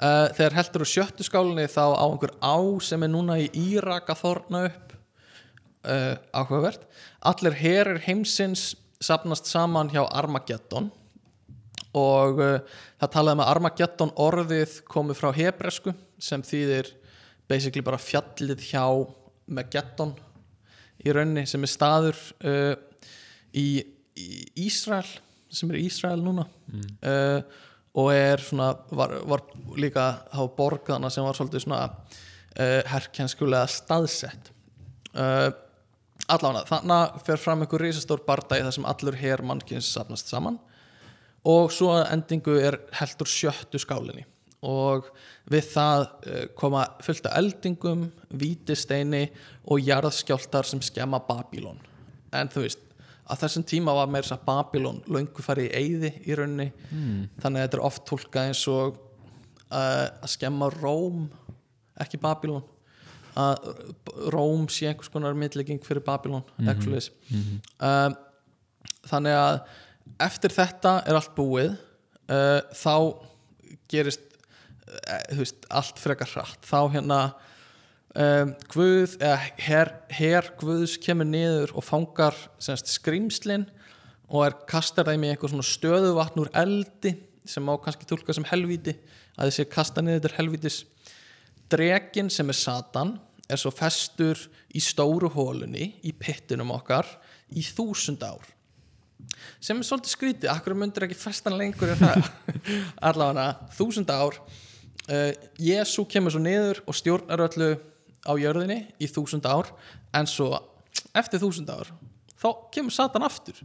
[0.00, 4.10] uh, þegar heldur úr sjöttu skálinni þá á einhver á sem er núna í Írak
[4.12, 4.94] að þorna upp.
[5.86, 6.86] Uh, áhugavert.
[7.22, 10.90] Allir herir heimsins sapnast saman hjá Armageddon.
[11.96, 12.56] Og uh,
[13.00, 16.90] það talaði með Armageddon orðið komið frá hebresku sem þýðir
[17.46, 18.84] basically bara fjallið hjá
[19.46, 20.16] Mageddon
[21.06, 22.18] í raunni sem er staður
[23.54, 23.66] í,
[24.18, 24.26] í
[24.66, 25.06] Ísrael
[25.52, 26.46] sem er í Ísrael núna.
[27.00, 27.40] Uh,
[27.96, 29.44] og er svona var, var
[29.80, 34.52] líka á borgaðana sem var svolítið svona uh, herrkjenskulega staðsett.
[35.16, 35.48] Uh,
[36.28, 40.60] allavega þannig fer fram einhver risastór bardagi þar sem allur her mannkins safnast saman.
[41.46, 44.26] Og svo að endingu er heldur sjöttu skálinni.
[44.66, 45.08] Og
[45.52, 49.28] við það uh, koma fullt af eldingum, vítisteini
[49.72, 51.80] og jarðskjáltar sem skemma Babylon
[52.40, 52.82] en þú veist
[53.26, 57.22] að þessum tíma var meira þess að Babylon löngu farið í eyði í rauninni mm.
[57.42, 59.00] þannig að þetta er oft tólkað eins og
[59.70, 61.26] uh, að skemma Róm
[62.02, 62.64] ekki Babylon
[63.36, 63.66] að
[64.32, 67.10] Róm sé einhvers konar mittlegging fyrir Babylon mm -hmm.
[67.30, 67.58] mm -hmm.
[67.88, 68.16] um,
[69.10, 69.60] þannig að
[70.20, 71.74] eftir þetta er allt búið
[72.30, 72.94] uh, þá
[73.88, 74.20] gerist
[74.86, 77.34] uh, veist, allt frekar hratt þá hérna
[78.16, 83.68] um, Guð eða her, her Guðs kemur niður og fangar semst, skrimslin
[84.26, 87.14] og er kastar þeim í einhver svona stöðuvatn úr eldi
[87.46, 88.96] sem má kannski tólka sem helvíti
[89.36, 90.82] að þessi kasta niður til helvítis
[91.70, 93.16] Drekin sem er Satan
[93.50, 94.38] er svo festur
[94.74, 97.06] í stóru hólunni í pittinum okkar
[97.54, 98.42] í þúsund ár.
[99.62, 101.92] Sem er svolítið skrítið, akkur myndir ekki festan lengur
[103.08, 107.70] allavega þúsund ár uh, Jésu kemur svo niður og stjórnar öllu
[108.26, 109.70] á jörðinni í þúsund ár
[110.16, 110.50] en svo
[111.16, 111.90] eftir þúsund ár
[112.36, 113.58] þá kemur Satan aftur.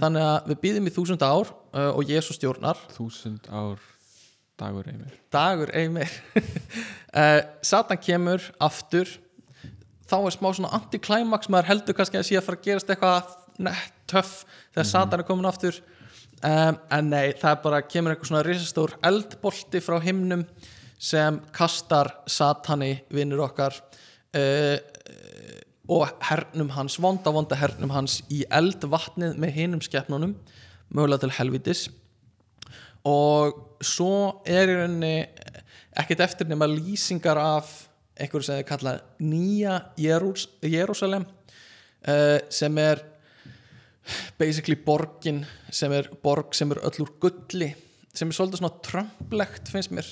[0.00, 2.78] Þannig að við býðum í þúsund ár uh, og Jésu stjórnar.
[2.94, 3.82] Þúsund ár
[4.60, 7.40] dagur einir dagur einmeir uh,
[7.70, 9.10] Satan kemur aftur.
[10.04, 13.34] Þá er smá svona antiklæmaks maður heldur kannski að sé að fara að gerast eitthvað
[13.64, 14.44] nett töff
[14.74, 15.80] þegar Satan er komin aftur.
[16.44, 20.42] Um, en nei, það er bara kemur eitthvað svona risastór eldbolti frá himnum
[20.98, 23.76] sem kastar Satani vinnur okkar
[24.34, 24.78] uh,
[25.84, 30.32] og hernum hans, vonda vonda hernum hans í eldvatnið með hinum skeppnunum
[30.94, 31.82] mögulega til helvitis.
[33.04, 35.16] Og svo er í rauninni
[35.94, 37.72] ekkert eftir nema lýsingar af
[38.14, 43.02] einhverju sem þið kalla nýja Jerús, Jerúsalem uh, sem er
[44.38, 45.42] basically borgin
[45.72, 47.72] sem er borg sem er öll úr gulli
[48.14, 50.08] sem er svolítið svona trömplegt finnst mér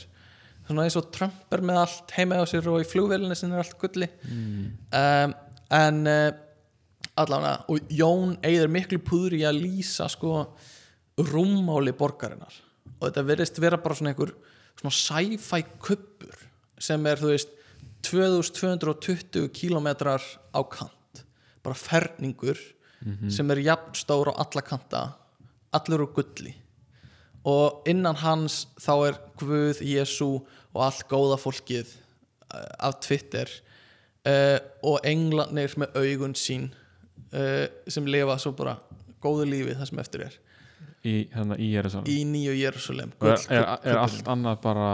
[0.67, 3.63] svona eins og Trump er með allt heima á sér og í flugvélinni sem er
[3.63, 4.09] allt gulli.
[4.29, 4.67] Mm.
[4.99, 5.35] um,
[5.73, 6.29] en uh,
[7.19, 10.35] allavega og Jón eigður miklu púður í að lýsa sko
[11.33, 12.55] rúmmáli borgarinnar.
[12.99, 14.35] Og þetta verðist vera bara svona einhver
[14.79, 16.47] svona sci-fi kuppur
[16.83, 17.59] sem er þú veist
[18.07, 21.25] 2220 kílometrar á kant.
[21.63, 22.59] Bara ferningur
[23.31, 25.03] sem er jafn stór á alla kanta
[25.75, 26.53] allur úr gulli
[27.49, 30.31] og innan hans þá er Guð, Jésu
[30.73, 33.51] og allt góða fólkið uh, af Twitter
[34.29, 36.71] uh, og englanir með augun sín
[37.35, 38.79] uh, sem lifa svo bara
[39.23, 40.39] góðu lífi það sem eftir er.
[41.03, 41.73] Í, hérna, í
[42.07, 44.91] í nýju Jérúsalem er, er, er allt annað bara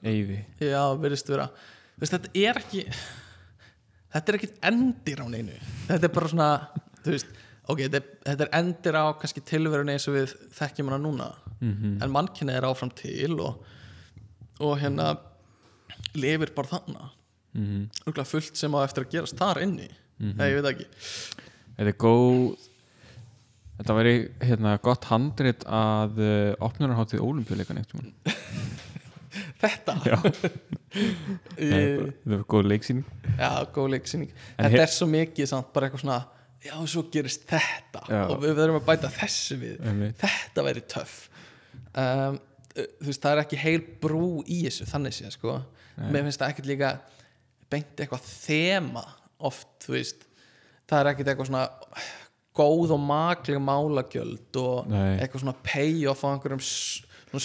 [0.00, 0.38] eyði?
[0.64, 1.50] Já, verðist vera.
[2.00, 2.86] Vist, þetta er ekki
[4.14, 5.58] þetta er ekkit endir á neinu.
[5.90, 6.48] Þetta er bara svona
[7.04, 7.36] þú veist,
[7.68, 11.30] ok, þetta er, þetta endir á kannski tilverun eins og við þekkjum hana núna.
[11.60, 12.02] Mhm.
[12.02, 13.64] en mannkynni er áfram til og,
[14.60, 15.14] og hérna
[16.14, 17.10] lifir bara þannig
[17.54, 19.88] mm Rúkla fullt sem á eftir að gerast þar inni.
[20.18, 20.36] Mhm.
[20.36, 20.86] Nei, ég veit ekki.
[21.76, 22.56] Þetta er góð
[23.74, 28.04] Þetta væri hérna, gott handrit að uh, opnunarháttið ólimpíuleikan eitthvað
[29.64, 29.96] Þetta?
[30.06, 30.18] Já,
[31.58, 33.08] það er góð leiksýning.
[33.34, 34.30] Já, góð leiksýning.
[34.60, 36.20] Þetta er svo mikið samt, bara eitthvað svona
[36.64, 38.02] Já, svo gerist þetta.
[38.08, 38.22] Já.
[38.32, 39.78] og við verðum að bæta þessu við.
[39.84, 40.18] Einmitt.
[40.22, 41.16] Þetta væri töff.
[41.92, 42.40] Um,
[42.74, 45.52] Þú veist, það er ekki heil brú í þessu þannig sé, sko.
[46.10, 46.88] Mér finnst það ekkert líka
[47.70, 49.04] beint eitthvað þema
[49.46, 50.24] oft, þú veist.
[50.90, 51.68] Það er ekkert eitthvað svona
[52.54, 55.20] góð og makleg málagjöld og Nei.
[55.20, 56.64] eitthvað svona payoff á einhverjum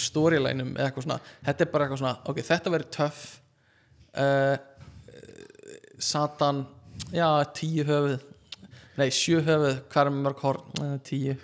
[0.00, 3.22] storylænum eða eitthvað svona, þetta er bara eitthvað svona ok, þetta verður töff.
[4.10, 4.56] Uh,
[6.02, 6.64] Satan
[7.14, 8.18] já, tíu höfuð
[8.98, 10.98] nei, sjö höfuð, hvað er mörg horn?
[11.06, 11.36] Tíu,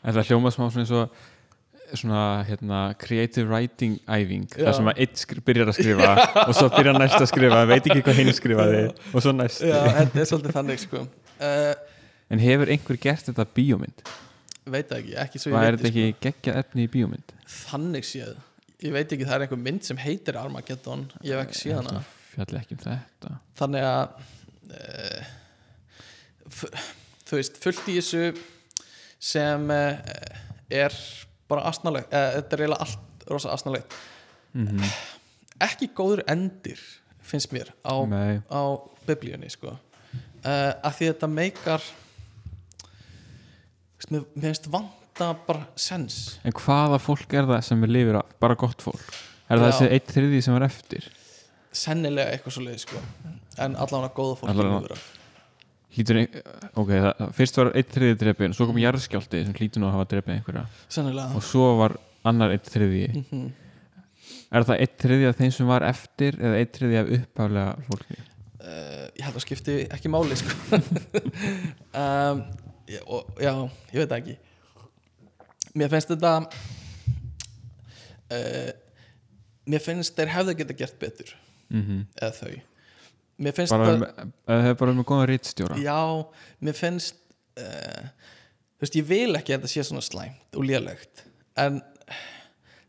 [0.00, 4.46] En það hljóma smá svona eins og svona hérna creative writing æfing.
[4.54, 6.10] Þar sem að skri, byrjar að skrifa
[6.48, 9.64] og svo byrjar næst að skrifa, veit ekki hvað hinn skrifaði og svo næst.
[9.66, 11.04] Já, þetta er svolítið þannig sko.
[11.40, 11.72] Uh,
[12.30, 14.04] En hefur einhver gert þetta bíómynd?
[14.70, 17.32] veit ekki, ekki svo Hvað er ég þetta veit ekki geggjað efni í bíómynd?
[17.50, 18.36] þannig séð
[18.84, 21.02] ég veit ekki, það er einhver mynd sem heitir Armageddon.
[21.26, 22.02] Ég hef ekki séð hana.
[22.30, 23.32] Fjalli ekki um þetta.
[23.60, 24.14] Þannig að
[24.70, 25.32] uh,
[26.50, 28.24] þú veist, fullt í þessu
[29.20, 30.00] sem uh,
[30.70, 30.96] er
[31.50, 33.96] bara asnalegt uh, þetta er eiginlega allt rosa asnalegt
[34.56, 34.90] mm
[35.60, 36.80] ekki góður endir
[37.20, 38.00] finnst mér á,
[38.48, 38.62] á
[39.04, 41.84] biblíunni sko uh, að því þetta meikar
[44.08, 48.32] mér, finnst vanta bara sens en hvaða fólk er það sem er lifir af?
[48.40, 49.04] Bara gott fólk?
[49.50, 49.72] Er það Já.
[49.74, 51.10] þessi eitt þriði sem var eftir?
[51.70, 53.00] sennilega eitthvað svo leið sko
[53.62, 55.04] en allavega góða fólk lifir af.
[55.90, 56.42] Ein-
[56.78, 60.10] ok, það, fyrst var eitt þriði drepin svo kom jarðskjálti sem hlýtur nú að hafa
[60.12, 60.62] drepið einhverja.
[60.88, 61.34] Sennilega.
[61.34, 61.96] Og svo var
[62.30, 63.48] annar eitt þriði mm
[64.50, 68.16] Er það eitt þriði af þeim sem var eftir eða eitt þriði af upphaflega fólki?
[68.60, 70.54] uh, ég held að skipti ekki máli sko.
[72.00, 72.42] Um,
[72.90, 73.50] já, og, já,
[73.94, 74.34] ég veit ekki.
[75.78, 76.32] Mér finnst þetta
[78.30, 78.70] uh,
[79.70, 81.32] mér finnst þeir hefðu geta gert betur.
[81.70, 82.54] Mm eða þau
[83.40, 84.04] mér finnst bara um,
[84.48, 86.00] það er bara um að góða rittstjóra já,
[86.60, 87.16] mér finnst
[87.60, 88.10] uh,
[88.76, 91.24] þú veist, ég vil ekki að þetta sé svona slæmt og lélegt
[91.60, 91.80] en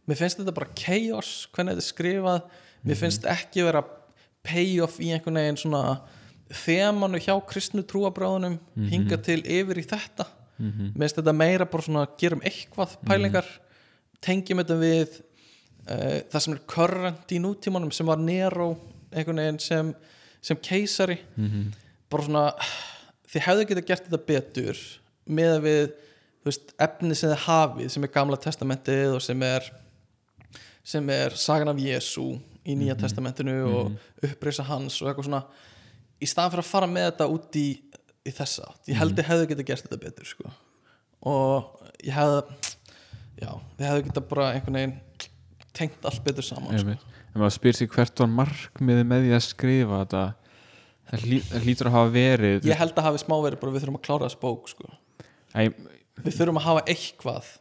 [0.09, 2.43] mér finnst þetta bara chaos hvernig þetta er skrifað.
[2.81, 3.83] Mér finnst ekki vera
[4.45, 5.83] payoff í einhvern veginn svona
[6.63, 8.57] þemanu hjá kristnu trúabráðunum
[8.91, 10.27] hinga til yfir í þetta.
[10.61, 13.47] Mm mér finnst þetta meira bara svona gerum eitthvað pælingar
[14.21, 15.15] tengjum þetta við
[15.89, 18.75] uh, það sem er current í nútímanum sem var Nero
[19.11, 19.93] einhvern veginn sem,
[20.41, 21.19] sem keisari.
[21.35, 21.73] -hmm.
[22.09, 22.45] bara svona
[23.31, 24.79] þið hefðu getið gert þetta betur
[25.25, 25.83] með að við
[26.45, 29.69] veist, efni sem þið hafið sem er gamla testamentið og sem er
[30.83, 35.43] sem er sagan af Jésu í nýja testamentinu og upprisa hans og eitthvað svona.
[36.21, 37.67] Í staðan fyrir að fara með þetta út í,
[38.25, 40.51] í þessa ég held þið hefðu getið gert þetta betur sko.
[41.21, 42.41] og ég hefði
[43.41, 44.97] já, þið hefðu getið bara einhvern veginn
[45.77, 46.97] tengt allt betur saman sko.
[47.31, 50.23] En maður spyr sig hvert var markmiði með því að skrifa þetta
[51.11, 53.99] það, hlý, hlýtur að hafa verið ég held að hafi smá verið bara við þurfum
[53.99, 54.89] að klára þessu bók sko.
[56.21, 57.51] Við þurfum að hafa eitthvað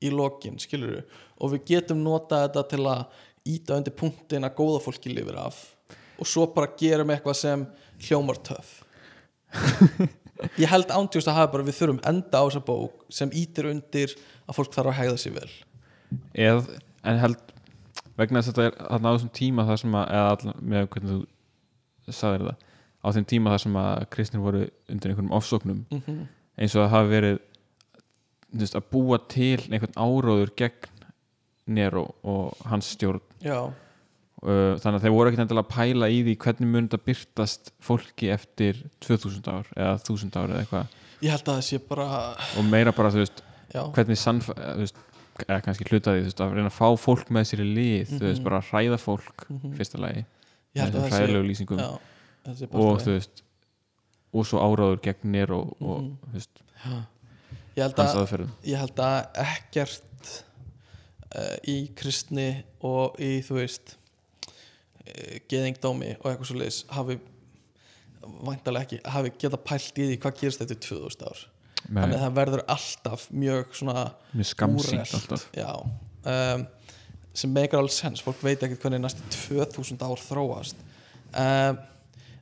[0.00, 3.02] í lokin, skilur við og við getum notað þetta til að
[3.50, 5.60] íta undir punktin að góða fólki lifir af
[6.20, 7.62] og svo bara gerum eitthvað sem
[8.04, 8.80] hljómar töff.
[10.60, 14.12] Ég held ándjúst að hafa bara við þurfum enda á þessa bók sem ítir undir
[14.46, 15.50] að fólk þarf að hegða sér vel.
[16.32, 16.70] Eð,
[17.04, 17.52] en held
[18.20, 20.88] vegna þess að þetta er þarna á þessum tíma þar sem að eða allan, með
[20.94, 22.66] hvernig þú sagðir það
[23.00, 26.24] á þeim tíma þar sem að kristnir voru undir einhverjum ofsóknum mm -hmm.
[26.56, 27.38] eins og það hafi verið
[28.52, 30.98] veist, að búa til einhvern áróður gegn
[31.70, 33.22] Nero og hans stjórn.
[33.44, 33.70] Já,
[34.40, 38.30] þannig að þeir voru ekkert endilega að pæla í því hvernig mun þetta byrtast fólki
[38.32, 40.96] eftir 2000 ár eða 1000 ár eða eitthvað.
[41.20, 42.08] Ég held að það sé bara
[42.56, 45.02] og meira bara þú veist já, hvernig sannf þú veist,
[45.48, 48.08] eða kannski hluta því þú veist, að reyna að fá fólk með sér í lið
[48.14, 48.44] þú veist, Mhm.
[48.44, 49.74] bara að hræða fólk Mhm.
[49.78, 50.24] fyrsta lagi
[50.74, 51.90] með þessum hræðilegu lýsingum já,
[52.72, 53.42] og þú veist
[54.32, 56.16] og svo áráður gegn Nero og Mhm.
[56.26, 56.62] þú veist,
[57.76, 60.44] ég held hans að aðferðum ég held að ekkert
[61.34, 63.96] uh, í kristni og í þú veist
[64.46, 67.18] uh, geðingdómi og eitthvað svo leis hafi
[68.20, 71.44] væntalega ekki, hafi geta pælt í því hvað gerist þetta í 2000 ár
[71.90, 74.04] þannig að það verður alltaf mjög svona
[74.34, 75.46] mjög úrelt, alltaf.
[75.56, 75.70] Já,
[76.24, 76.66] um,
[77.34, 80.76] sem meikar alveg sens fólk veit ekkert hvernig næstu 2000 ár þróast.
[81.34, 81.78] Um,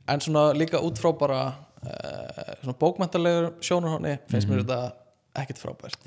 [0.09, 4.67] en svona líka út frá bara uh, svona bókmæntalegur sjónarhóni finnst mér Mhm.
[4.67, 4.93] þetta
[5.43, 5.99] ekkert frábært.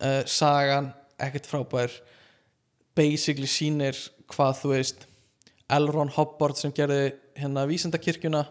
[0.00, 1.90] Uh, sagan ekkert frábær.
[2.96, 3.94] Basically sýnir
[4.30, 5.06] hvað þú veist
[5.70, 5.86] L.
[5.92, 8.46] Ron Hubbard sem gerði hérna vísindakirkjuna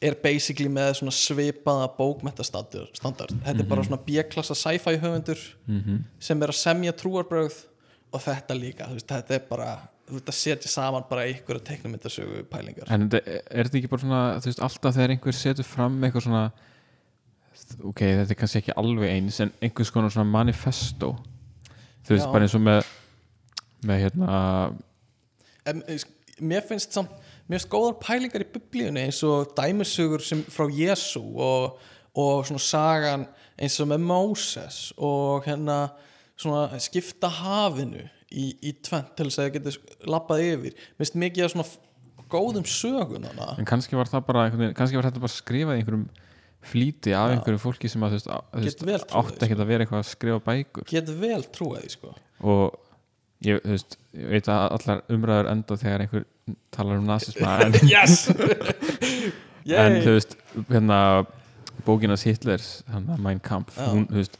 [0.00, 3.34] er basically með svona svipaða bókmentastandard standard.
[3.44, 7.66] þetta er bara svona B-klassa sci-fi höfundur Mm sem er að semja trúarbrögð
[8.12, 9.68] og þetta líka, veist, þetta er bara
[10.10, 13.20] að setja saman bara ykkur að teiknumyndasögu pælingar en þetta,
[13.50, 16.44] er þetta ekki bara svona þú veist, alltaf þegar einhver setur fram eitthvað svona
[17.84, 21.12] ok, þetta er kannski ekki alveg eins en einhvers konar svona manifesto
[22.06, 22.32] þú veist, Já.
[22.32, 22.80] bara eins og með
[23.86, 24.40] með hérna
[25.70, 25.84] en,
[26.40, 27.12] mér finnst samt
[27.56, 31.78] finnst góðar pælingar í biblíunni eins og dæmisögur sem frá Jésu og,
[32.14, 33.26] og svona sagan
[33.60, 35.80] eins og með Móses og hérna
[36.40, 39.78] svona skipta hafinu í, í tvent til þess að það getur
[40.14, 40.76] lappað yfir.
[41.00, 44.44] Finnst mikið af svona góðum sögun hana en kannski var það bara
[44.78, 46.04] kannski var þetta bara skrifað í einhverjum
[46.70, 47.34] flýti af Já.
[47.34, 49.62] einhverju fólki sem að þú veist, á- þú veist Get vel trúað átti því, ekkert
[49.64, 50.86] að vera eitthvað að skrifa bækur.
[50.92, 52.10] Get vel trúið sko.
[52.44, 52.76] Og
[53.48, 56.26] ég, veist, ég veit að allar umræður enda þegar einhver
[56.74, 58.28] talar um nazisma en, yes
[59.80, 60.36] en þú veist,
[60.70, 61.00] hérna
[61.86, 63.88] bókinas Hitlers, hann að Mein Kampf Já.
[63.94, 64.38] hún, þú veist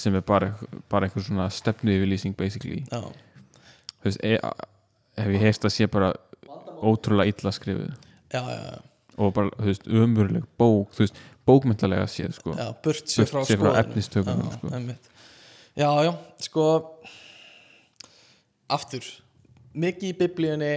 [0.00, 0.54] sem er bara,
[0.88, 3.00] bara einhver svona stefnu yfirlýsing basically, já,
[4.00, 4.38] þú veist e,
[5.20, 6.12] hef ég heist að sé bara
[6.82, 7.90] ótrúlega illa skrifuð
[8.32, 8.78] já, já, já,
[9.20, 13.42] og bara, þú veist, umurleg bók þú veist, bókmyndalega séð, sko já burt sér frá
[13.44, 13.80] séð frá skoðunum.
[13.84, 14.72] efnistökunum, Já, sko.
[14.78, 15.10] einmitt.
[15.76, 16.12] já, já,
[16.48, 16.66] sko
[18.72, 19.04] aftur
[19.74, 20.72] mikið í biblíunni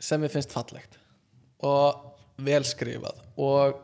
[0.00, 0.98] sem ég finnst fallegt
[1.64, 3.78] og velskrifað og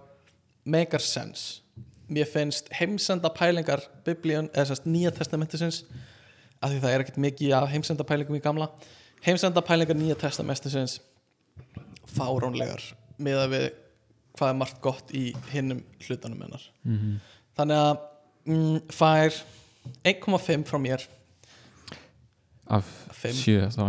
[0.65, 1.61] makar sense.
[2.09, 5.83] Mér finnst heimsenda pælingar biblíun, eða sérst nýja testamentisins
[6.61, 8.69] af því það er ekkert mikið af heimsenda pælingum í gamla
[9.25, 11.01] heimsenda pælingar nýja testamentisins
[12.15, 13.71] fáránlegar með við
[14.35, 16.69] hvað er margt gott í hinnum hlutanum hennar.
[16.85, 17.23] Mm
[17.59, 17.93] þannig að
[18.51, 19.39] mm, fær
[20.11, 21.05] 1,5 frá mér
[22.73, 23.37] af Fimm.
[23.37, 23.81] sjö þá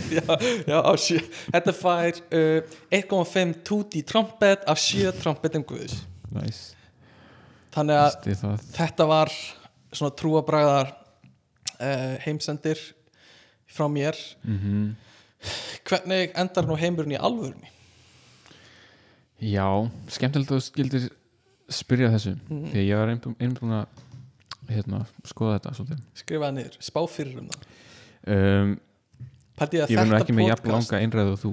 [0.98, 1.20] sjö.
[1.54, 6.00] Þetta fær uh, 1,5 tuti trompet af sjö trompetum guðs.
[6.34, 6.60] Næs,
[7.74, 9.30] þannig að þetta var
[9.92, 12.78] svona trúabræðar uh, heimsendir
[13.70, 14.18] frá mér.
[14.42, 14.96] Mm
[15.88, 17.70] hvernig endar nú heimurinn í alvörunni?
[19.40, 19.64] Já,
[20.12, 21.06] skemmtilegt að þú skildir
[21.72, 22.66] spyrja þessu Mhm.
[22.74, 23.22] því að ég var einnig
[23.60, 23.86] búin að
[24.68, 26.02] hérna, skoða þetta svolítið.
[26.20, 27.64] Skrifaði niður, spá fyrir um það
[28.26, 28.76] um,
[29.60, 31.50] Pældi ég að ég verður ekki með jafn podcast langa einræðu og þú.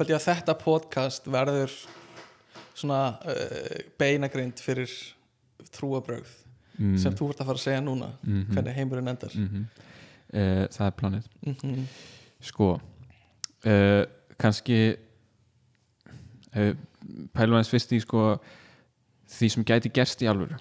[0.00, 1.76] Ég að þetta podcast verður
[2.74, 4.90] svona uh, beinagrind fyrir
[5.74, 6.32] trúabrögð
[6.80, 9.36] mm, sem þú ert að fara að segja núna mhm, hvernig heimurinn endar.
[9.38, 9.68] Mhm.
[10.34, 11.30] Eh, það er planið.
[11.46, 11.86] Mm
[12.44, 14.02] sko uh,
[14.36, 14.78] kannski
[16.52, 16.74] uh,
[17.32, 18.34] pælum aðeins fyrst í sko
[19.34, 20.58] því sem gæti gerst í alvöru.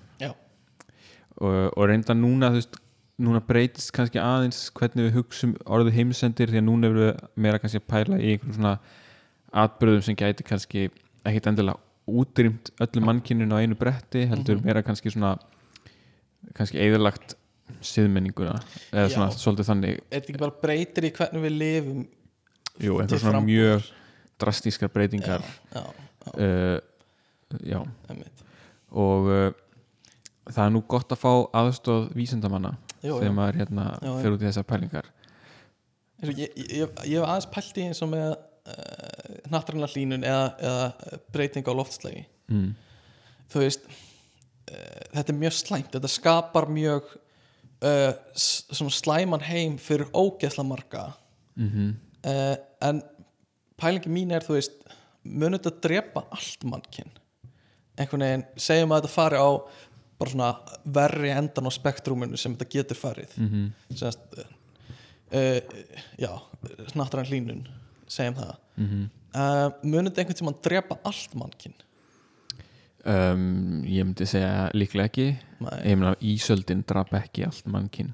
[1.44, 2.76] Og, og reynda núna þú veist,
[3.22, 7.60] núna breytist kannski aðeins hvernig við hugsum orðið heimsendir því að núna erum við meira
[7.62, 8.74] kannski að pæla í einhverjum svona
[9.64, 10.88] atbyrðum sem gæti kannski
[11.24, 11.78] ekkit endilega
[12.10, 14.66] útrýmt öllu mannkyninu á einu bretti heldur Mhm.
[14.66, 15.38] meira kannski svona
[16.58, 17.36] kannski eðurlagt
[17.82, 18.58] siðmenninguna
[18.92, 19.14] eða Já.
[19.16, 22.08] svona svolítið þannig þetta ekki bara breytir í hvernig við lifum
[22.82, 23.46] Jú, einhver svona frambúðar?
[23.46, 23.92] mjög
[24.40, 25.84] drastískar breytingar já, já,
[26.34, 26.80] uh,
[27.64, 27.80] já,
[28.92, 29.52] og uh,
[30.50, 31.32] það er nú gott að fá
[31.62, 32.74] aðstóð vísindamanna
[33.04, 35.10] Jú, þegar maður hérna fer út í þessar pælingar.
[36.24, 41.20] Ég, ég, ég, hef aðeins pælt í eins og með uh, nattræna hlínun eða, eða
[41.36, 42.70] breyting á loftslægi mm.
[43.52, 47.12] þú veist uh, þetta er mjög slæmt, þetta skapar mjög
[47.84, 51.10] uh, slæman heim fyrir ógeðsla marga.
[51.60, 51.92] Mm
[52.24, 53.02] uh, en
[53.80, 54.76] pælingi mín er þú veist
[55.24, 57.12] mun þetta drepa allt mannkinn
[58.00, 59.50] einhvern veginn, segjum að þetta fari á
[60.24, 60.50] bara svona
[60.98, 63.38] verri endan á spektrúminu sem þetta getur farið.
[63.38, 63.96] -hmm.
[63.96, 65.60] semast uh,
[66.18, 66.32] já,
[66.92, 67.66] snattræn hlínun
[68.08, 68.56] segjum það.
[68.78, 69.10] Mm -hmm.
[69.36, 71.78] uh, mun þetta einhvern tímann drepa allt mannkinn
[73.06, 75.28] um, ég myndi segja líklega ekki.
[75.64, 78.14] Nei, ég meina ísöldin drap ekki allt mannkinn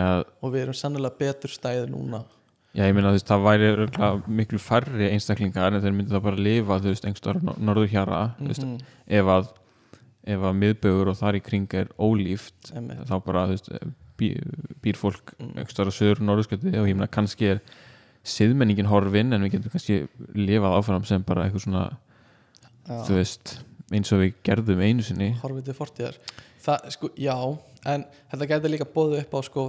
[0.00, 2.24] að og við erum sannilega betur stæðir núna.
[2.76, 6.42] Já, ég meina þú veist, það væri miklu færri einstaklingar en þeir myndi það bara
[6.48, 9.48] lifa, þú veist, engstar norður hjara, veist, Mhm, ef að
[10.26, 13.04] ef að miðbögur og þar í kring er ólíft, einmitt.
[13.06, 13.68] þá bara, veist,
[14.18, 14.32] bý,
[14.82, 15.52] býr fólk Mm.
[15.62, 17.60] engstar á söður og norðurskjöti og ég meina kannski er
[18.26, 21.84] siðmenningin horfin en við getum kannski lifað áfram sem bara eitthvað svona,
[22.88, 23.04] Já.
[23.06, 23.58] þú veist,
[23.92, 25.28] eins og við gerðum einu sinni.
[25.42, 26.16] horfið til fortíðar
[26.66, 27.36] það, sko, já,
[27.86, 29.66] en þetta gæti líka bóðu upp á sko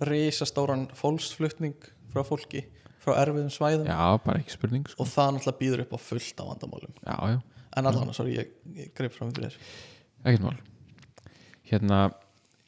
[0.00, 1.74] risastóran fólksflutning
[2.12, 2.64] frá fólki
[3.04, 5.02] frá erfiðum svæðum Já, bara ekki spurning, sko.
[5.04, 7.38] og það náttúrulega býður upp á fullt af vandamálum Já, já.
[7.76, 9.74] En allan, sorry, ég, ég greip fram fyrir þér.
[10.26, 10.56] Ekkert mál.
[11.66, 12.00] Hérna,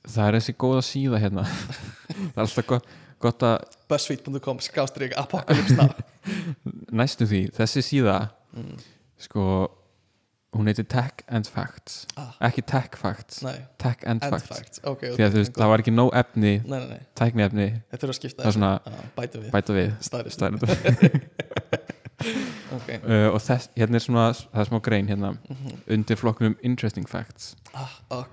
[0.08, 1.46] það er þessi góða síða hérna.
[2.34, 3.56] Það er alltaf gott, gott að
[3.90, 5.88] buzzfeed.com skástrík apokalypsna
[7.00, 8.16] næstu því, þessi síða
[8.56, 8.78] mm.
[9.28, 9.44] sko
[10.56, 12.06] hún heitir Tech and Facts.
[12.16, 15.84] Ah, ekki Tech Facts, nei, Tech and, end Facts, facts ok, því að það var
[15.84, 19.92] ekki nóg efni nei, nei, tækni efni, það er svona ah, bæta við, við.
[20.34, 21.77] Staðrið
[22.18, 22.76] staðreyndum.
[22.76, 25.76] ok, uh, og þess, hérna er svona það er smá grein hérna Mhm.
[25.96, 28.24] undir flokknum Interesting Facts ah, ah,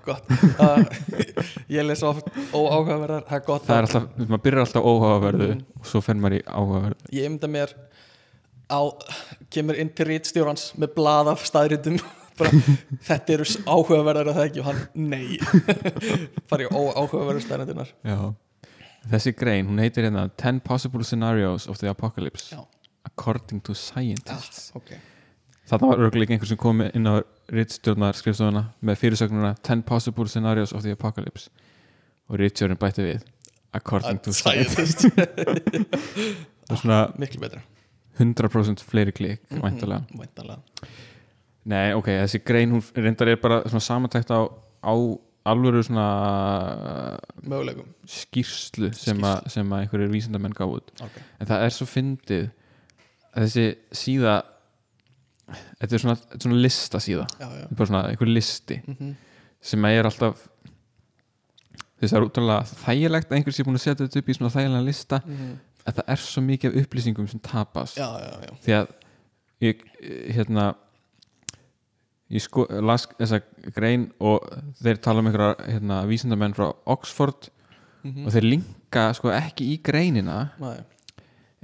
[0.58, 0.82] ah,
[1.76, 5.64] ég les oft óáhugaverðar, það er gott það er alltaf, maður byrjar alltaf óhugaverðu Mhm.
[5.80, 7.74] og svo fer maður í áhugaverðu ég mynda mér
[8.70, 8.80] á,
[9.54, 12.00] kemur inn til rítstjórans með blað af staðritum
[12.38, 12.50] bara,
[13.06, 15.38] þetta eru áhugaverðar að það ekki og hann, nei
[16.50, 18.34] fari óáhugaverðar staðrindunar Já.
[19.12, 22.64] þessi grein, hún heitir hérna 10 possible scenarios of the apocalypse Já.
[23.06, 24.72] According to scientists.
[24.76, 24.96] Ok.
[25.66, 30.74] Þarna var örguleik einhver sem kom inn á rittstjórnar skrifstofuna með fyrirsögnuna 10 possible scenarios
[30.74, 31.50] of the apocalypse.
[32.30, 33.24] Og rittstjórnin bætti við
[33.74, 35.06] according to science Scientist.
[36.70, 37.60] og svona Miklu betra.
[38.18, 40.62] 100% fleiri klik væntalega Væntanlega.
[41.66, 44.46] Nei, ok, þessi grein hún reyndar er bara svona samantækt á,
[44.86, 44.94] á
[45.50, 46.06] alvöru svona
[47.42, 47.88] Möguleikum.
[48.06, 49.18] skýrslu sem,
[49.50, 50.94] sem að einhverjir vísindamenn gáð út.
[51.02, 51.18] Ok.
[51.40, 52.46] En það er svo fyndið
[53.36, 54.36] þessi síða
[55.46, 59.14] þetta er svona, þetta er svona lista síða Já, já bara svona einhver listi mm
[59.66, 60.42] sem að er alltaf
[61.96, 64.36] þú veist það er útrúlega þægilegt að einhver sé búin að setja þetta upp í
[64.36, 65.18] svona þægilega lista.
[65.26, 68.52] En það er svo mikið af upplýsingum sem tapas Já, já, já.
[68.62, 68.92] Því að
[69.64, 69.82] ég
[70.36, 70.66] hérna
[72.36, 73.40] ég sko, las þessa
[73.74, 74.44] grein og
[74.82, 77.50] þeir tala um einhverja hérna, vísindamenn frá Oxford
[78.06, 80.76] mm og þeir linka sko ekki í greinina Nei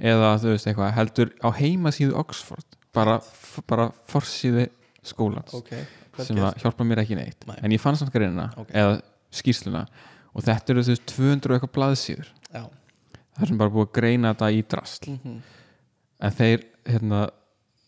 [0.03, 3.17] eða þú veist eitthvað heldur á heimasíðu Oxford bara,
[3.69, 4.67] bara forsíðu
[5.03, 5.71] skólans Ok
[6.13, 7.41] vel sem hjálpa mér ekki neitt.
[7.49, 7.55] Nei.
[7.65, 8.69] en ég fann samt greinina Ok.
[8.69, 8.99] eða
[9.33, 9.87] skýrsluna
[10.33, 12.27] og þetta eru þú veist 200 og eitthvað blaðsíður.
[12.53, 12.63] Já.
[13.33, 15.09] Það er sem bara búið að greina þetta í drasl.
[15.17, 15.39] Mm
[16.23, 17.23] en þeir hérna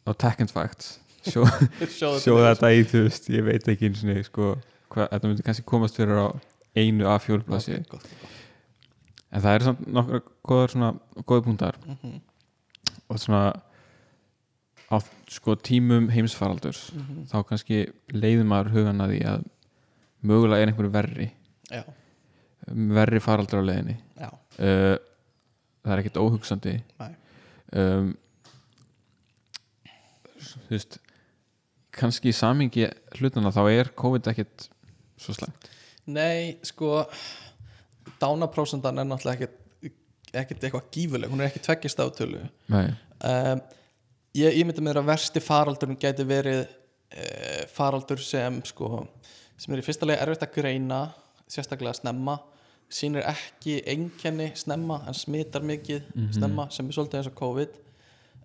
[0.03, 1.45] á Tech and Facts sjó,
[1.95, 2.71] sjóða þetta.
[2.75, 4.49] í þú veist ég veit ekki eins og sko
[4.97, 6.27] þetta myndi kannski komast fyrir á
[6.75, 8.33] einu af fjóru blaðsíður Ok, gott, gott
[9.35, 10.91] en það er samt nokkra góðar svona
[11.23, 11.79] góða punktar.
[11.85, 12.15] Mhm,
[13.11, 13.43] og svona
[14.85, 14.95] á
[15.33, 17.25] sko tímum heimsfaraldurs mhm.
[17.31, 17.83] þá kannski
[18.13, 19.45] leiður maður hugan að því að
[20.25, 21.29] mögulega er einhverju verri.
[21.69, 21.83] Já,
[22.65, 23.97] verri faraldur á leiðinni.
[24.55, 24.95] Uh,
[25.83, 26.75] það er ekkert óhugsandi.
[27.75, 28.13] Um,
[30.45, 30.99] þú veist
[31.95, 32.87] kannski í samingi
[33.17, 34.69] hlutana þá er COVID ekkert
[35.21, 35.69] svo slæmt.
[36.05, 37.03] Nei, sko
[38.21, 39.47] Dánaprósendan er náttúrulega
[40.35, 42.41] ekkert eitthvað gífuleg, hún er ekki tveggist átölu
[42.73, 43.61] um,
[44.35, 49.05] Ég, ég myndi með að versti faraldurinn gæti verið uh, faraldur sem sko,
[49.57, 50.97] sem er í fyrsta lega erfitt að greina
[51.47, 52.35] sérstaklega snemma
[52.91, 56.33] sýnir ekki einkenni snemma en smitar mikið Mhm.
[56.35, 57.69] snemma sem er svolítið eins og COVID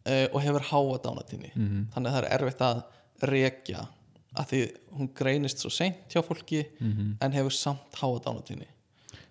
[0.07, 1.89] uh, og hefur háa dánatíni Mhm.
[1.95, 2.83] þannig að það er erfitt að
[3.35, 3.89] rekja
[4.39, 4.61] að því
[4.97, 7.17] hún greinist svo seint hjá fólki Mhm.
[7.21, 8.67] en hefur samt háa dánatíni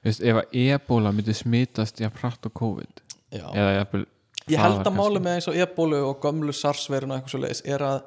[0.05, 3.03] veist, ef að ebola myndi smitast jafn hratt á COVID
[3.35, 3.45] Já.
[3.53, 4.05] eða jafnvel
[4.49, 7.63] ég held að máli með eins og ebólu og gömlu sarsverun og eitthvað svo leiðis
[7.65, 7.99] er að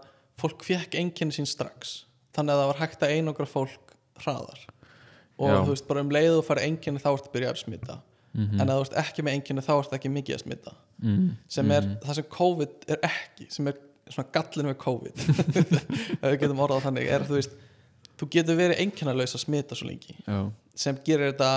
[0.42, 2.02] fólk fekk einkenni sín strax
[2.34, 3.92] þannig að það var hægt að einokra fólk
[4.22, 4.64] hraðar
[5.38, 5.58] og Já.
[5.60, 8.00] þú veist bara um leið og fara einkenni þá ertu byrjað að smita
[8.32, 8.60] Mhm.
[8.60, 10.70] en ef þú ert ekki með einkenni þá ertu ekki mikið að smita
[11.02, 11.24] mm.
[11.52, 13.76] sem er það sem COVID er ekki sem er
[14.08, 15.20] svona gallin með COVID
[16.22, 17.58] ef við getum orðað þannig er þú veist
[18.16, 20.38] þú getur verið einkennalaus að smita svo lengi Já.
[20.84, 21.50] sem gerir þetta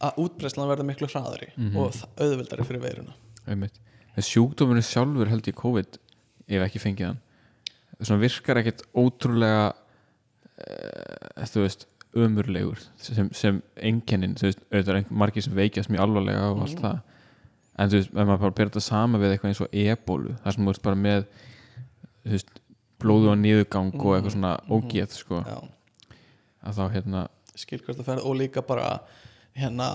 [0.00, 1.76] að útbreyslan verður miklu hraðari Mhm.
[1.76, 3.14] og þ- auðveldari fyrir veiruna.
[3.48, 3.78] Einmitt.
[4.16, 5.98] En sjúkdómurinn sjálfur held ég COVID
[6.48, 7.20] ef ekki fengið hann.
[8.02, 9.72] Svona virkar ekkert ótrúlega
[10.58, 11.86] e, þú veist
[12.16, 16.80] ömurlegur sem, sem einkennin þú veist, auðvitað er margir sem veikjast mjög alvarlega og allt
[16.80, 17.00] það.
[17.78, 20.52] En þú veist, ef maður bara byrja þetta sama við eitthvað eins og ebólu, þar
[20.56, 21.26] sem þú veist bara með
[22.24, 22.54] þú veist,
[23.04, 25.58] blóðu og niðurgang og eitthvað svona ógeð sko, Já,
[26.64, 29.00] að þá hérna skil hvert að ferð og líka bara
[29.56, 29.86] hérna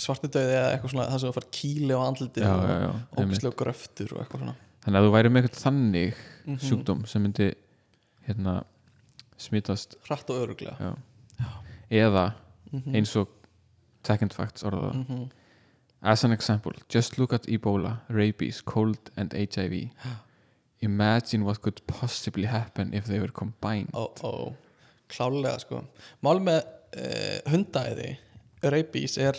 [0.00, 2.90] svartidauði eða eitthvað svona það sem þú fær kýli á andliti já, og já, já,
[2.90, 3.38] einmitt.
[3.38, 4.54] ógæslega gröftur og eitthvað svona
[4.84, 6.14] þannig að þú væri með eitthvað þannig
[6.48, 6.58] Mhm.
[6.64, 7.48] sjúkdóm sem myndi
[8.28, 8.54] hérna
[9.38, 10.94] smitast hratt og öruglega Já.
[11.90, 12.32] eða
[12.72, 12.94] Mhm.
[12.96, 13.28] eins og
[14.04, 15.30] second facts orða það Mhm.
[16.02, 19.90] as an example, just look at Ebola rabies, cold and HIV
[20.80, 24.54] imagine what could possibly happen if they were combined ó, ó,
[25.08, 25.84] klálega sko
[26.22, 26.62] mál með
[26.96, 28.16] uh, hundaæði
[28.62, 29.38] rabies er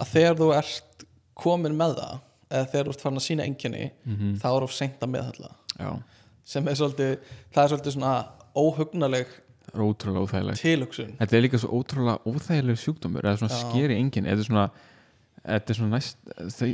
[0.00, 2.18] að þegar þú ert komin með það
[2.50, 4.36] eða þegar þú ert farin að sína enginni Mhm.
[4.42, 6.02] þá er of seint að meðhalla
[6.44, 7.18] sem er svolítið,
[7.52, 9.26] það er svolítið svona óhugnaleg
[9.76, 13.62] það tilhugsun þetta er líka svo ótrúlega óþægileg sjúkdómur eða svona Já.
[13.70, 14.70] skeri engin þetta er svona
[15.76, 16.16] svona næst
[16.56, 16.70] þau,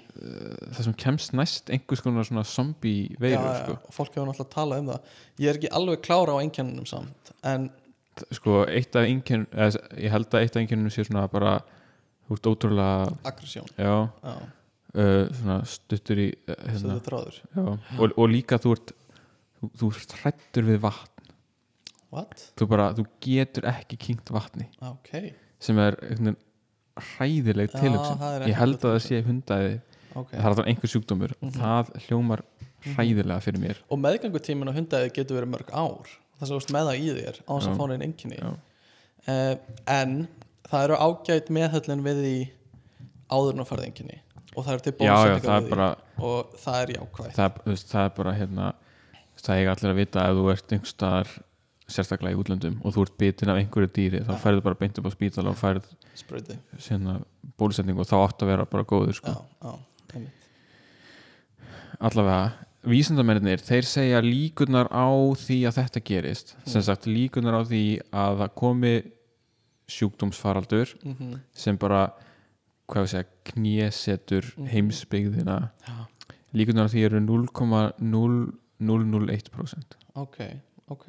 [0.72, 3.78] það sem kemst næst einhvers konar svona zombie veirur já, sko.
[3.92, 5.00] fólk hefur náttúrulega talað um það
[5.38, 7.70] ég er ekki alveg klára á einkennunum samt en
[8.32, 11.60] sko eitt af engin ég held að eitt af enginum sé svona bara
[12.32, 13.12] þú ert ótrúlega
[13.76, 13.94] já,
[14.32, 16.98] uh, svona stuttur í sem hérna,
[17.98, 18.92] og, og líka þú ert
[19.60, 21.08] þú, þú ert hrættur við vatn.
[22.12, 22.48] What?
[22.60, 24.66] þú bara, þú getur ekki kynkt vatni.
[24.84, 25.12] Ok,
[25.62, 26.34] sem er veginn
[27.00, 29.76] hræðileg er ég held að það sé hundaði.
[30.12, 30.34] Ok.
[30.34, 31.32] Það er alltaf einhver sjúkdómur.
[31.40, 31.54] Og Mhm.
[31.56, 32.42] það hljómar
[32.84, 33.78] hræðilega fyrir mér.
[33.88, 36.10] Og meðgangutímin á hundaæði getur verið mörg ár.
[36.36, 39.56] Það sem þú veist með það í þér á þess að fá neinn enginni uh,
[39.86, 40.28] en
[40.70, 42.34] það eru ágætt meðhöllin við því
[43.32, 44.18] áður en að farið enginni
[44.52, 46.24] og það eru til það við er bara því.
[46.28, 48.72] Og það er jákvæð það, er- veist, það er bara hérna
[49.42, 51.32] það eiga allir að vita að ef þú ert staðar
[51.92, 55.08] sérstaklega í útlöndum og þú ert bitin af einhverju dýri þá færðu bara beint upp
[55.08, 56.56] á spítala og færð sprauti.
[56.78, 57.18] sérna
[57.58, 59.32] bólusetningu og þá átt að vera bara góður sko.
[59.32, 60.22] já, já,
[62.02, 62.52] allavega,
[62.88, 65.06] vísindamennir þeir segja líkunar á
[65.38, 68.94] því að þetta gerist, sem sagt líkunar á því að það komi
[69.92, 71.34] sjúkdómsfaraldur Mhm.
[71.52, 72.12] sem bara
[72.92, 74.66] segja, knésetur Mhm.
[74.72, 75.58] heimsbyggðina
[75.88, 75.94] Já.
[76.54, 80.38] líkunar því eru 0,0001% ok,
[80.88, 81.08] ok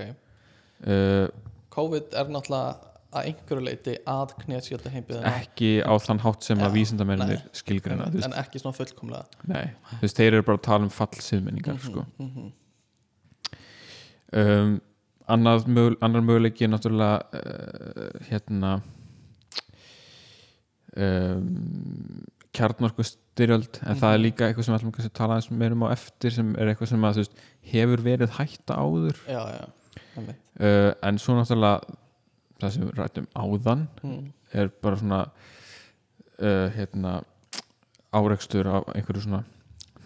[0.87, 1.27] uh,
[1.73, 2.75] COVID er náttúrulega
[3.13, 8.13] að einhverju leiti að knésjöta heimbyðina ekki á þann hátt sem að Já, vísindamennir þú
[8.15, 11.77] veist, en ekki svona fullkomlega nei, þú veist, þeir eru bara að tala um fallsiðmenningar
[11.83, 12.01] sko.
[12.19, 12.47] mm -hmm.
[14.39, 14.71] um,
[15.27, 18.73] annar möguleiki er náttúrulega uh, hérna
[20.97, 24.23] um, kjarnorku styrjöld en það er Mhm.
[24.25, 26.89] líka eitthvað sem við ætlum kannski að tala aðeins meirum á eftir sem er eitthvað
[26.91, 27.35] sem að veist,
[27.73, 29.65] hefur verið hætta áður já, já,
[30.59, 31.81] uh, en svo náttúrulega
[32.61, 34.33] það sem við rættum áðan mm.
[34.53, 35.21] er bara svona
[36.39, 37.23] uh, hérna
[38.13, 39.43] áreikstur af einhverju svona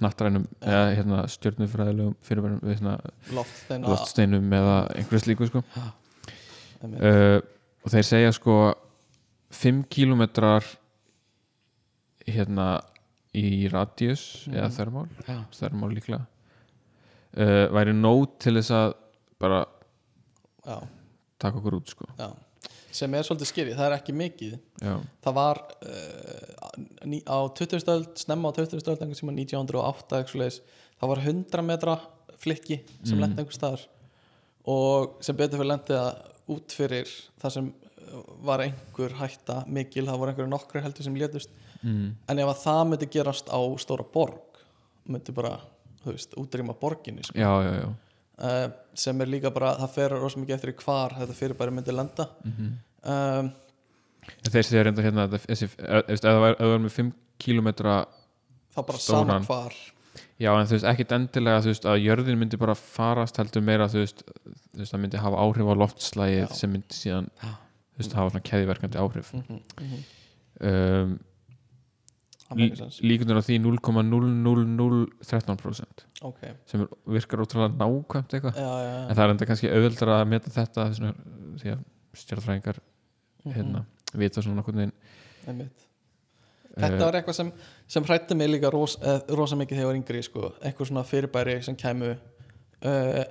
[0.03, 2.98] nattrænum eða hérna stjörnufræðilegum fyrirværum við svona
[3.34, 3.88] loftsteina.
[3.91, 5.64] loftsteinum eða einhverju slíku sko.
[6.84, 7.40] Uh,
[7.84, 8.57] og þeir segja sko
[9.57, 10.64] 5 kilometrar
[12.28, 12.82] hérna
[13.38, 14.76] í radius eða Mhm.
[14.78, 16.26] þörmál já, þörmál líklega
[17.38, 18.94] uh, væri nót til þess að
[19.40, 19.65] bara
[20.65, 20.78] já,
[21.40, 22.06] taka okkur út sko.
[22.18, 22.32] Já
[22.98, 24.53] sem er svolítið skýri, það er ekki mikið
[24.84, 24.94] já,
[25.26, 26.69] það var uh,
[27.06, 27.81] ný, á 20.
[27.84, 28.81] stöld, snemma á 20.
[28.84, 30.61] stöld einhvern tíma 1908 eitthvað svoleiðis,
[31.02, 31.98] það var 100 metra
[32.38, 33.22] flikki sem Mm.
[33.23, 33.85] lendi einhver staðar
[34.68, 36.10] og sem betur fyrir lendi það
[36.57, 41.15] út fyrir það sem uh, var einhver hætta mikil, það voru einhverju nokkru heldur sem
[41.19, 41.49] létust
[41.84, 44.61] mm, en ef að það myndi gerast á stóra borg
[45.07, 45.56] myndi bara,
[46.03, 47.38] þú veist, útrýma borginni sko.
[47.39, 47.89] já, já, já.
[48.43, 52.30] Uh, sem er líka bara, það fer rosa mikið eftir hvar þetta fyrirbæri myndi lenda.
[52.43, 52.76] Mm
[53.14, 53.55] um,
[54.27, 57.93] En þeir segja reynda hérna þessi, ef það var með 5 kilometra
[58.76, 59.30] þá bara Stóran.
[59.30, 59.77] sama hvar.
[60.41, 63.88] Já en þú veist ekkit endilega þú veist að jörðin myndi bara farast heldur meira
[63.89, 68.18] þú veist, þú veist það myndi hafa áhrif á loftslægið sem myndi síðan þú veist
[68.19, 69.31] hafa svona keðiverkandi áhrif.
[69.34, 70.03] -hmm, mm -hmm.
[70.69, 71.19] um,
[72.56, 78.56] líkunar á því 0,00013% ok, sem virkar ótrúlega nákvæmt eitthvað.
[78.57, 81.14] En það er enda kannski auðveldar að meta þetta svona,
[81.60, 81.82] því að
[82.18, 82.78] stjárnfræðingar
[83.48, 84.91] Mhm, hérna, vita svona veginn.
[85.48, 85.86] Einmitt.
[86.78, 87.52] þetta var eitthvað sem,
[87.88, 90.53] sem hrætti mig líka ros, eh, rosa mikið þegar ég var yngri sko.
[90.61, 92.18] eitthvað svona fyrirbæri sem kæmu.
[92.78, 93.24] Uh,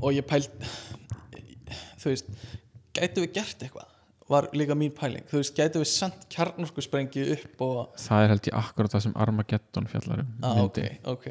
[0.00, 0.48] og ég pælt
[2.00, 2.30] þú veist
[2.96, 3.90] gætu við gert eitthvað
[4.32, 8.32] var líka mín pæling, þú veist, gætu við sendt kjarnorku sprengju upp og það er
[8.34, 11.00] held ég akkurat það sem Armageddon fjallar um ah, ok, myndin.
[11.12, 11.26] ok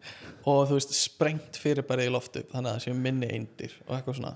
[0.50, 4.20] og þú veist, sprengt fyrirbæri í loftu þannig að það séu minni eindir og eitthvað
[4.20, 4.34] svona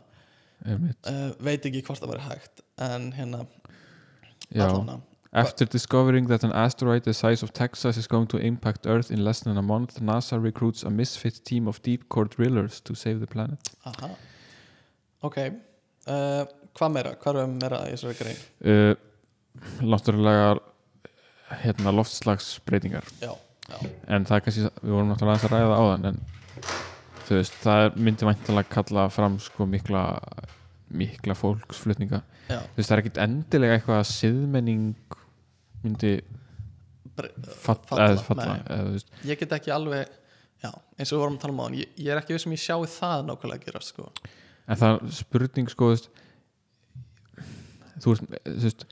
[0.64, 3.44] uh, veit ekki hvort það væri hægt en hérna,
[4.50, 4.68] Já.
[4.68, 5.00] allavega
[5.34, 9.24] After discovering that an asteroid the size of Texas is going to impact Earth in
[9.24, 13.18] less than a month, NASA recruits a misfit team of deep core drillers to save
[13.18, 13.58] the planet.
[13.84, 14.10] Aha.
[15.24, 15.38] ok
[16.06, 16.44] uh,
[16.78, 18.40] hvað meira, hvað er meira í þessari grein?
[18.64, 18.94] Uh,
[19.86, 20.54] Náttúrulega
[21.62, 23.06] hérna, loftslagsbreytingar.
[23.22, 23.30] Já,
[23.70, 23.76] já,
[24.10, 26.18] en það er kannski, við vorum náttúrulega aðeins að ræða á þann en
[27.24, 30.02] þú veist, það er, myndi væntalega kalla fram sko mikla
[30.94, 32.20] mikla fólksflutninga.
[32.48, 32.58] Já.
[32.58, 35.20] Þú veist, það er ekkit endilega eitthvað að siðmenning
[35.84, 36.12] myndi
[37.14, 37.30] Bre
[37.62, 40.10] falla, Falla, falla eða, ég get ekki alveg
[40.64, 42.54] eins og við vorum að tala um á hann ég, ég er ekki við sem
[42.54, 44.06] ég sjái það nákvæmlega að gerast sko.
[44.66, 46.08] en það er spurning sko þú veist,
[48.00, 48.84] þú veist, þú veist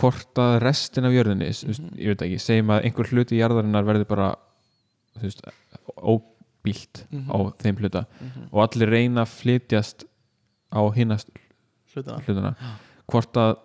[0.00, 1.96] hvort að restin af jörðinni veist, Mhm.
[1.98, 4.34] ég veit ekki, segjum að einhver hluti jarðarinnar verði bara
[5.20, 5.42] veist,
[5.96, 7.30] óbílt Mhm.
[7.30, 10.04] á þeim hluta mm og allir reyna að flytjast
[10.72, 11.28] á hinnast
[11.94, 12.76] hlutuna Já.
[13.10, 13.56] hvort að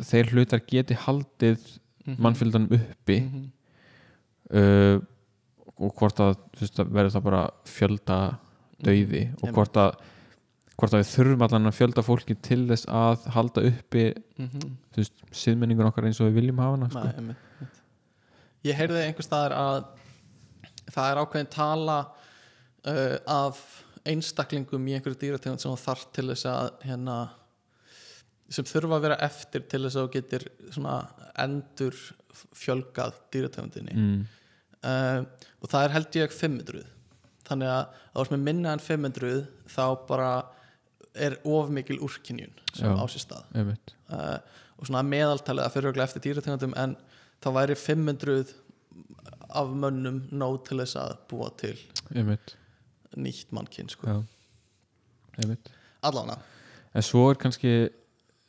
[0.00, 2.16] þeir hlutar geti haldið Mhm.
[2.18, 3.50] mannfjöldanum uppi Mhm.
[4.52, 5.00] uh,
[5.78, 8.38] og hvort að veist, það verður það bara fjölda
[8.82, 9.54] dauði og Einmitt.
[9.54, 9.94] hvort að
[10.78, 14.04] hvort að við þurfum allan að fjölda fólki til þess að halda uppi
[14.38, 14.62] Mhm.
[14.92, 17.02] þú veist, siðmenningur okkar eins og við viljum hafa hana sko.
[17.04, 17.80] Nei, einmitt, einmitt.
[18.64, 19.84] Ég heyrði einhvers staðar að
[20.92, 21.98] það er ákveðin tala
[22.86, 23.60] uh, af
[24.06, 27.16] einstaklingum í einhverju dýrategund sem þarf til þess að hérna,
[28.50, 30.46] sem þurfa að vera eftir til þess að þú getur
[31.42, 32.00] endur
[32.56, 34.24] fjölgað dýrategundinni mm,
[34.82, 35.22] uh,
[35.62, 36.82] og það er held ég 500
[37.48, 40.30] þannig að þá er með minna en 500 þá bara
[41.14, 44.38] er of mikil úrkynjun sem á sér stað uh,
[44.78, 46.96] og svona meðaltalið að fyrir örugglega eftir dýrategundum en
[47.42, 48.54] þá væri 500
[49.52, 51.74] af mönnum nóg til þess að búa til
[52.14, 52.54] einmitt.
[53.16, 54.22] nýtt mannkinn sko.
[56.02, 56.38] allavega
[56.94, 57.72] en svo er kannski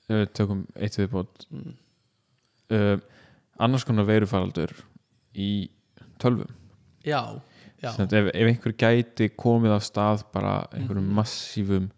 [0.10, 1.74] við tökum eitt viðbót mm.
[2.76, 2.98] uh,
[3.64, 4.74] annars konar veirufaraldur
[5.34, 5.70] í
[6.22, 6.50] tölvum
[7.04, 7.22] já,
[7.82, 11.16] já, sagt, ef, ef einhver gæti komið af stað bara einhverjum Mhm.
[11.20, 11.92] massífum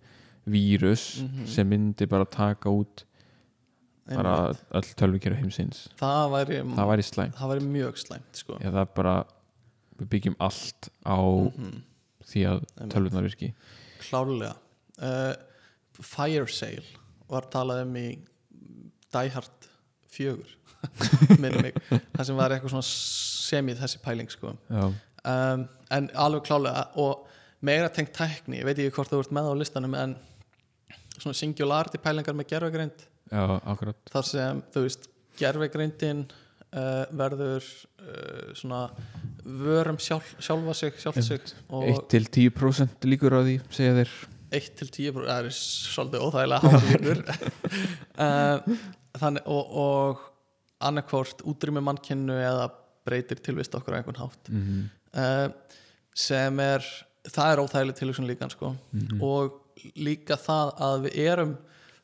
[0.46, 1.46] vírus Mhm.
[1.48, 3.04] sem myndi bara taka út
[4.08, 4.62] bara einmitt.
[4.72, 8.58] öll tölvukerfi heimsins það væri, það væri slæm það væri mjög slæmt sko.
[8.62, 9.16] Já, það bara
[10.00, 11.18] við byggjum allt á
[11.58, 11.82] Mhm.
[12.26, 13.54] því að tölvunar virki
[14.00, 14.56] klárlega
[15.02, 15.34] uh,
[16.02, 16.84] Fire Sale
[17.30, 18.20] var talað um í
[19.14, 19.50] Die Hard
[20.12, 20.38] 4
[21.42, 21.74] minnum mig,
[22.14, 24.52] það sem var eitthvað svona semið þessi pæling sko.
[24.70, 27.26] um, en alveg klálega og
[27.62, 30.16] meira tengt tækni, ég veit ekki hvort þú ert með á listanum en
[31.18, 32.50] svona singularity pælingar með
[33.66, 35.08] akkurat þar sem, þú veist,
[35.40, 36.26] gerfegreindin
[36.76, 38.86] uh, verður uh, svona
[39.46, 44.16] vörum sjálf, sjálfa sig, sig og 1-10% líkur á því segja þeir
[44.56, 47.24] 1 til 10 það er svolítið óþægilega hálfur
[48.22, 48.78] uh,
[49.22, 50.24] þannig og, og
[50.86, 52.70] annarkvort útrými mannkinnu eða
[53.06, 55.52] breytir tilvist okkur á einhvern hátt mm -hmm.
[56.14, 56.86] sem er
[57.32, 58.76] það er óþægileg tilvísun líka sko.
[58.92, 59.22] Mhm.
[59.22, 59.62] og
[60.00, 61.54] líka það að við erum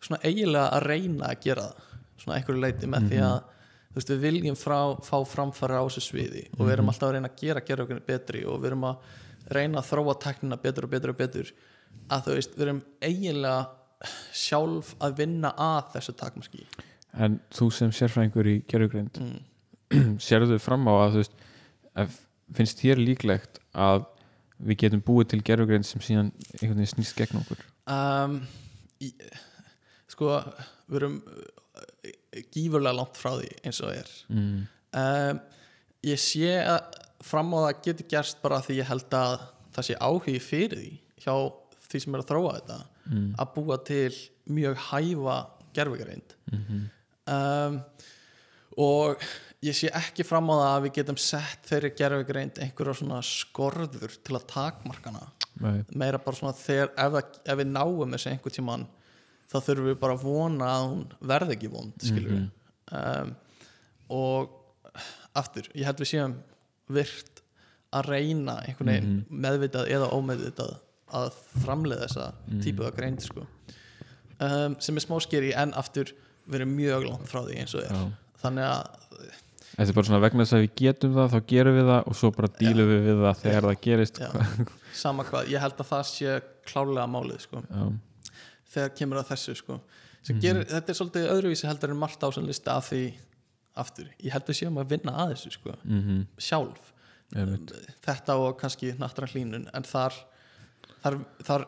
[0.02, 1.90] svona eiginlega að reyna að gera það
[2.22, 3.38] svona einhverju leiti með því að
[3.92, 7.16] þú veist, við viljum frá, fá framfæra á þessu sviði og við erum alltaf að
[7.18, 9.12] reyna að gera gera okkur betri og við erum að
[9.52, 11.54] reyna að þróa teknina betur og betur og betur
[12.12, 13.62] að þú veist, við erum eiginlega
[14.34, 16.66] sjálf að vinna að þessu takmarki.
[17.12, 19.40] En þú sem sérfræðingur í gerugreind mm.
[20.28, 21.38] sérðu fram á að þú veist
[22.56, 24.06] finnst þér líklegt að
[24.62, 28.38] við getum búið til gerugreind sem síðan einhvern veginn snýst gegn okkur um,
[29.02, 29.12] í,
[30.12, 30.38] sko
[30.88, 32.12] við erum uh,
[32.54, 34.62] gífurlega langt frá því eins og er mm.
[35.02, 35.42] um,
[36.12, 39.36] ég sé að fram á það geti gerst bara því ég held að
[39.76, 40.94] það sé áhugi fyrir því
[41.26, 41.36] hjá
[41.92, 42.80] því sem er að þróa þetta
[43.12, 43.32] Mm.
[43.42, 44.14] að búa til
[44.54, 45.38] mjög hæfa
[45.74, 46.84] gerfugreind Mm
[47.32, 47.80] um,
[48.78, 49.24] og
[49.62, 54.16] ég sé ekki fram á það að við getum sett þeirri gerfugreind einhverja svona skorður
[54.26, 55.28] til að takmarkana
[55.62, 55.84] Nei.
[55.94, 58.88] meira bara svona þegar ef, ef við náum þessu einhvern tímann
[59.52, 62.48] þá þurfum við bara að vona að hún verði ekki vond skilur við
[63.02, 63.36] um,
[64.12, 64.58] og
[65.38, 66.38] aftur, ég held við séum
[66.92, 67.44] virt
[67.96, 70.74] að reyna einhvern veginn meðvitað eða ómeðvitað
[71.22, 72.28] að framleiða þessa
[72.64, 73.46] típu af greind sko.
[74.40, 76.16] um, sem er smá skeri en aftur
[76.52, 78.04] erum mjög langt frá því eins og er Já.
[78.42, 79.38] þannig að
[79.72, 82.18] Þetta er bara svona vegna þess að við getum það þá gerum við það og
[82.20, 84.22] svo bara dílum við við það þegar það gerist
[85.02, 86.38] sama hvað, ég held að það sé
[86.68, 87.64] klárlega málið sko.
[88.72, 89.80] Þegar kemur að þessu sko.
[90.22, 93.04] sem gerir, þetta er svolítið öðruvísi heldur en margt á sem lista af því
[93.82, 95.78] aftur, ég held við séum að vinna að þessu sko.
[95.84, 96.26] Mhm.
[96.38, 96.92] sjálf
[97.32, 97.72] Einmitt.
[98.04, 100.14] þetta og kannski nattran hlínun en þar
[101.02, 101.18] þar,
[101.48, 101.66] þar,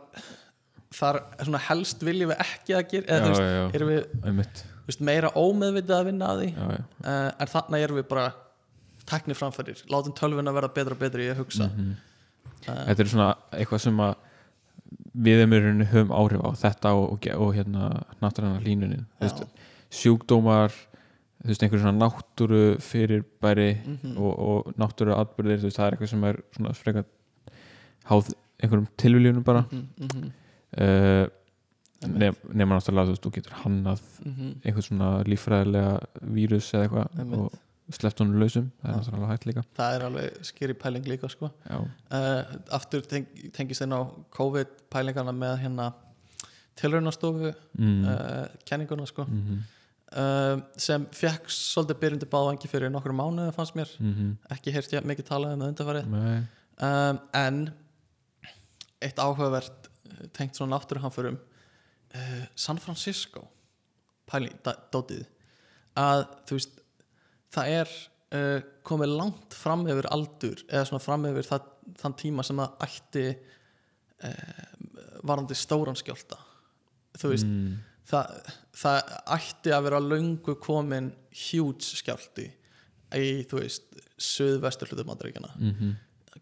[0.93, 5.29] þar svona helst viljum við ekki að gera eða, þú veist, erum við veist, meira
[5.39, 6.49] ómeðvitað að vinna að því.
[6.53, 6.83] Já, já.
[7.05, 8.25] uh, en þannig erum við bara
[9.09, 11.67] tekni framfærir, látum tölvun að verða betra og betra í að hugsa.
[11.69, 11.95] Mhm.
[12.67, 14.15] uh, Þetta er svona eitthvað sem að
[15.13, 17.89] við um rauninni höfum áhrif á þetta og, og, og hérna
[18.21, 19.43] náttúrulega veist,
[19.93, 20.71] sjúkdómar
[21.43, 24.17] þú veist, einhver svona náttúru fyrirbæri Mhm.
[24.17, 27.05] og, og náttúru atbyrðir, þú veist, það er eitthvað sem er svona frekar
[28.09, 28.33] háð
[28.63, 29.65] einhverjum tilviljunum bara.
[29.71, 30.31] Mhm, mhm,
[30.79, 31.27] uh,
[32.07, 34.55] nema náttúrulega þú veist, þú getur hannað mhm.
[34.63, 35.93] einhvern svona líffræðilega
[36.37, 37.59] vírus eða eitthvað og
[37.93, 41.51] sleppt honum lausum það er náttúrulega hægt líka það er alveg skeri pæling líka sko.
[41.69, 44.01] uh, aftur teng, tengist þeim á
[44.37, 45.91] COVID pælingana með hérna
[46.79, 48.03] tilraunastofu mm.
[48.07, 49.27] uh, kenninguna sko.
[49.29, 49.63] mm
[50.17, 54.35] uh, sem fekk svolítið byrjundi báðvangi fyrir nokkru mánuði fannst mér -hmm.
[54.55, 57.73] ekki heyrt ég mikið talað um undarfarið um, en
[59.01, 59.89] eitt áhugavert
[60.33, 61.37] tengt svona náttúruhamförum
[62.15, 63.45] uh, San Francisco
[64.29, 65.25] pæling, da- dótið
[65.99, 66.81] að þú veist
[67.53, 71.67] það er uh, komið langt fram yfir aldur eða svona fram yfir það,
[72.01, 73.25] þann tíma sem það ætti
[74.29, 74.63] uh,
[75.23, 76.39] varandi stóran skjálta
[77.19, 77.75] þú veist mm.
[78.09, 78.51] það,
[78.83, 81.11] það ætti að vera löngu komin
[81.45, 82.47] huge skjálti
[83.13, 85.93] í, þú veist, söðvestur hlutum Bandaríkjana, Mm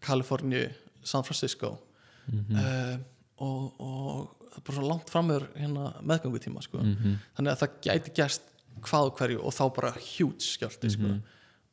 [0.02, 0.70] Kaliforníu
[1.04, 1.78] San Francisco
[2.26, 2.56] -hmm.
[2.56, 2.98] uh,
[3.36, 6.78] og, og bara svo langt framöður hérna meðgangutíma sko.
[6.78, 7.16] -hmm.
[7.36, 8.42] þannig að það gæti gerst
[8.82, 11.02] hvað og hverju og þá bara huge skjálti sko.
[11.08, 11.22] Mhm.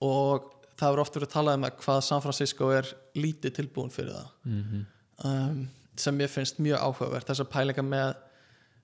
[0.02, 0.44] og
[0.78, 2.86] það hefur oft verið að tala um að hvað San Francisco er
[3.16, 4.86] lítið tilbúin fyrir það Mhm.
[5.26, 8.16] um, sem ég finnst mjög áhugavert þess að pælinga með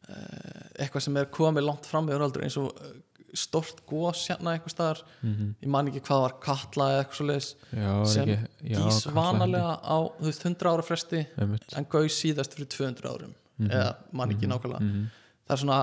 [0.10, 2.92] uh, eitthvað sem er komið langt fram yfir aldur eins og uh,
[3.36, 5.56] stort gos hérna einhver staðar Mhm.
[5.62, 7.56] ég man ekki hvað var katla eða eitthvað svo leiðis
[8.14, 11.26] sem ekki, já, gís vanalega á þú veist 100 ára fresti
[11.78, 14.82] en gaus síðast fyrir 200 árum eða man ekki nákvæmlega.
[14.82, 15.06] Mhm.
[15.46, 15.82] það er svona,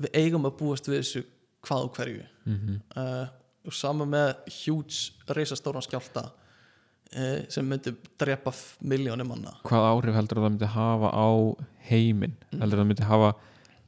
[0.00, 1.24] við eigum að búast við þessu
[1.66, 2.26] hvað og hverju.
[2.46, 2.80] Mhm.
[2.96, 3.26] uh,
[3.66, 6.30] og sama með huge reisastóran skjálta
[7.16, 9.52] uh, sem myndi drepa miljónum manna.
[9.68, 11.28] Hvað áhrif heldur að það myndi hafa á
[11.90, 12.36] heiminn?
[12.56, 13.34] Heldur að það myndi hafa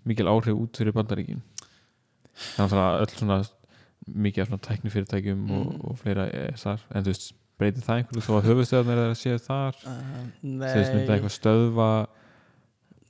[0.05, 1.43] mikil áhrif út fyrir bandaríkin?
[2.57, 3.43] Þannig að öll svona
[4.09, 6.27] mikið af svona tæknifyrirtækjum og, og fleira
[6.59, 9.79] þar en þú veist, breytir það einhverju þó að höfustöðarnir er að séu þar?
[9.87, 11.15] Uh, þú veist, myndi það nei.
[11.17, 11.91] eitthvað stöðva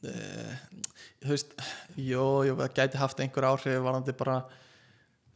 [0.03, 1.55] þú veist
[1.97, 4.39] jú, jú, það gæti haft einhver áhrif varandi bara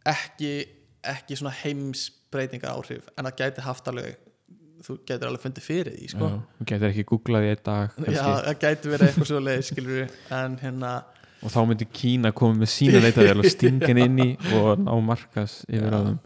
[0.06, 0.52] ekki,
[1.06, 4.22] ekki svona heimsbreytingar áhrif en það gæti haft alveg
[4.86, 6.30] þú gætir alveg fundið fyrir því sko.
[6.58, 10.58] Þú getur ekki googlað í einn dag Já, það gæti verið eitthvað svo leið en
[10.62, 10.94] hérna
[11.44, 14.28] og þá myndi Kína koma með sína leitavél og stinga henni inn í
[14.58, 15.98] og ná markas yfir Já.
[16.06, 16.18] þeim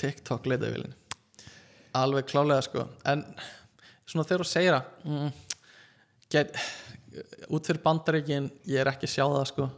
[0.00, 0.94] TikTok leitavílin
[1.96, 3.24] alveg klálega sko en
[4.06, 5.30] svona þegar þú segir að mm,
[6.32, 6.56] get,
[7.48, 9.68] út fyrir bandaríkin ég er ekki að sjá það sko.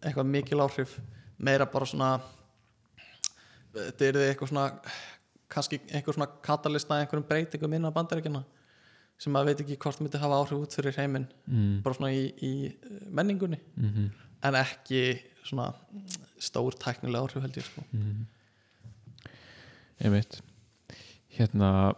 [0.00, 0.96] Eitthvað mikil áhrif
[1.36, 2.10] meira bara svona
[3.76, 4.68] þetta er eitthvað svona
[5.52, 8.44] kannski einhver svona katalista einhverjum breytingum inn á bandaríkina
[9.20, 11.82] sem maður veit ekki hvort myndi hafa áhrif út fyrir heiminn mm.
[11.84, 13.60] bara svona í, í eh, menningunni.
[13.76, 14.08] Mm
[14.44, 15.02] en ekki
[15.46, 15.70] svona
[16.42, 17.82] stór tæknilega áhrif held ég sko.
[17.92, 18.26] -hmm.
[20.00, 20.42] einmitt.
[21.38, 21.94] Hérna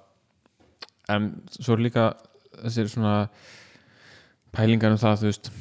[1.09, 2.15] en svo líka
[2.63, 3.29] þessir svona
[4.59, 5.53] pælingar um það þú veist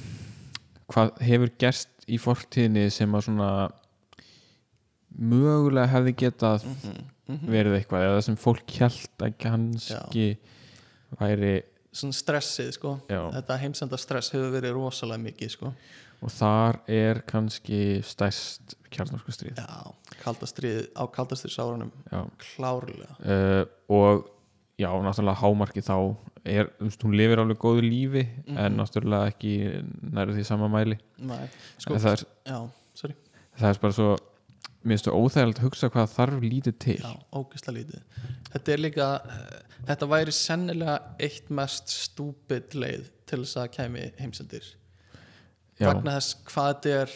[0.87, 3.51] hvað hefur gerst í fortíðinni sem að svona
[5.17, 10.27] mögulega hefði getað mm verið eitthvað eða sem fólk hjælt að kannski
[11.19, 11.57] væri
[11.95, 12.93] svona stressið sko.
[13.09, 15.71] Já, þetta heimsenda stress hefur verið rosalega mikið sko.
[16.17, 22.21] Og þar er kannski stærst kjarnorkustríð já, kaldastrið á kaldastriðsárunum já.
[22.41, 23.17] klárlega.
[23.21, 23.63] Uh,
[23.93, 24.25] og
[24.77, 25.95] já, náttúrulega hámarki þá
[26.45, 28.77] er, þú veist, hún lifir alveg góðu lífi en Mhm.
[28.79, 29.53] náttúrulega ekki
[30.13, 30.97] næri því sama mæli.
[31.19, 31.47] Nei,
[31.77, 32.59] sko, en það er, já,
[32.93, 33.15] sorry.
[33.57, 34.09] Það er bara svo
[34.87, 36.97] mér finnst það óþægilegt að hugsa hvað þarf lítið til.
[37.01, 38.01] Já, ógeðslega lítið.
[38.53, 44.11] Þetta er líka, uh, þetta væri sennilega eitt mest stúpid leið til þess að kæmi
[44.21, 44.63] heimsendir.
[45.79, 47.11] Vegna þess hvað þetta er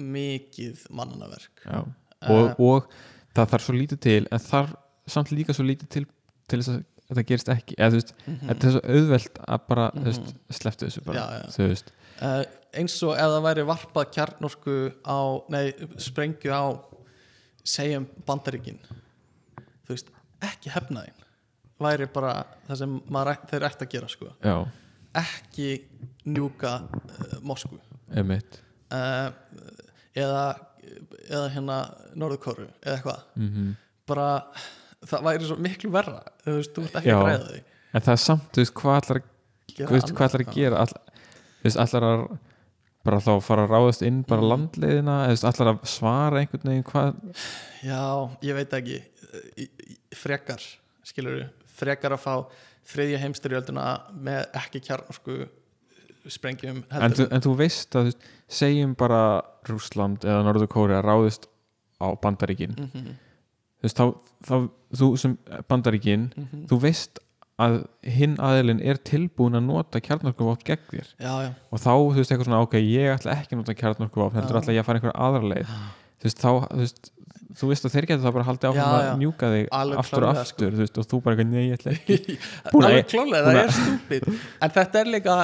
[0.00, 1.82] mikið mannanaverk já.
[2.22, 2.88] Eh, Og, og
[3.34, 4.72] það þarf svo lítið til en þarf
[5.06, 6.06] samt líka svo lítið til
[6.50, 8.38] til þess að þetta gerist ekki eða veist, mhm.
[8.50, 10.40] þetta er svo auðvelt að bara, veist, Mhm.
[10.60, 11.26] sleftu þessu bara, Já,
[11.58, 11.92] já.
[12.22, 12.44] uh,
[12.80, 15.18] eins og ef það væri varpað kjarnorku á,
[15.50, 16.64] nei, sprengju á
[17.64, 18.78] segjum bandaríkin
[19.84, 20.10] þú veist,
[20.40, 21.18] ekki hefnaðin
[21.80, 24.32] væri bara það sem maður, þeir ætti að gera sko.
[24.44, 24.56] Já,
[25.16, 25.68] ekki
[26.28, 27.80] njúka uh, Moskvu
[28.14, 28.60] einmitt.
[28.90, 29.30] Uh,
[30.14, 30.42] eða
[31.30, 31.76] eða hérna
[32.18, 33.22] Norðurkóru eða eitthvað.
[33.36, 33.76] Mm
[34.10, 34.50] bara
[35.08, 37.60] það væri svo miklu verra þú veist, þú ert ekki að græða því.
[37.90, 39.22] En það er samt, þú veist, hvað ætlar
[39.74, 40.86] þú veist, hvað ætlar að gera?
[40.90, 42.24] Þú veist, ætlar að
[43.08, 46.72] bara þá fara að ráðast inn bara landleiðina eða þú veist, ætlar að svara einhvern
[46.72, 47.46] veginn hvað
[47.80, 48.02] Já,
[48.44, 48.98] ég veit ekki.
[50.20, 50.66] Frekar,
[51.06, 51.48] skilur við
[51.80, 52.34] frekar að fá
[52.90, 53.86] þriðja heimstyrjölduna
[54.20, 55.38] með ekki kjarnorku
[56.30, 58.28] sprengjum en, þú, en þú veist að þú veist,
[58.60, 59.20] segjum bara
[59.68, 61.46] Rússland eða Norður Kóri að ráðist
[62.00, 62.74] á Bandaríkin.
[62.76, 63.14] Mm -hmm,
[63.80, 64.06] þú veist, þá,
[64.46, 64.54] þá
[65.00, 65.36] þú sem
[65.70, 66.64] Bandaríkin mhm.
[66.70, 67.22] þú veist
[67.60, 71.08] að hinn aðilinn er tilbúin að nota kjarnorkuvopn gegn þér.
[71.20, 74.38] Já, já, og þá, þú veist, eitthvað svona, ok, ég ætla ekki að nota kjarnorkuvopn,
[74.38, 74.60] heldur Já.
[74.62, 75.74] ætla ég að fara einhver aðra leið.
[76.20, 77.10] Þú veist, þá, þú veist
[77.58, 79.12] þú veist að þeir getur þá bara haldið áfram Já, að já.
[79.20, 81.94] njúka þig Alveg aftur og aftur, þú veist, og þú bara eitthvað, nei, ég ætla
[81.96, 82.36] ekki.
[82.70, 84.28] Að- alveg klálega, það að- er stúpid.
[84.60, 85.36] En þetta er líka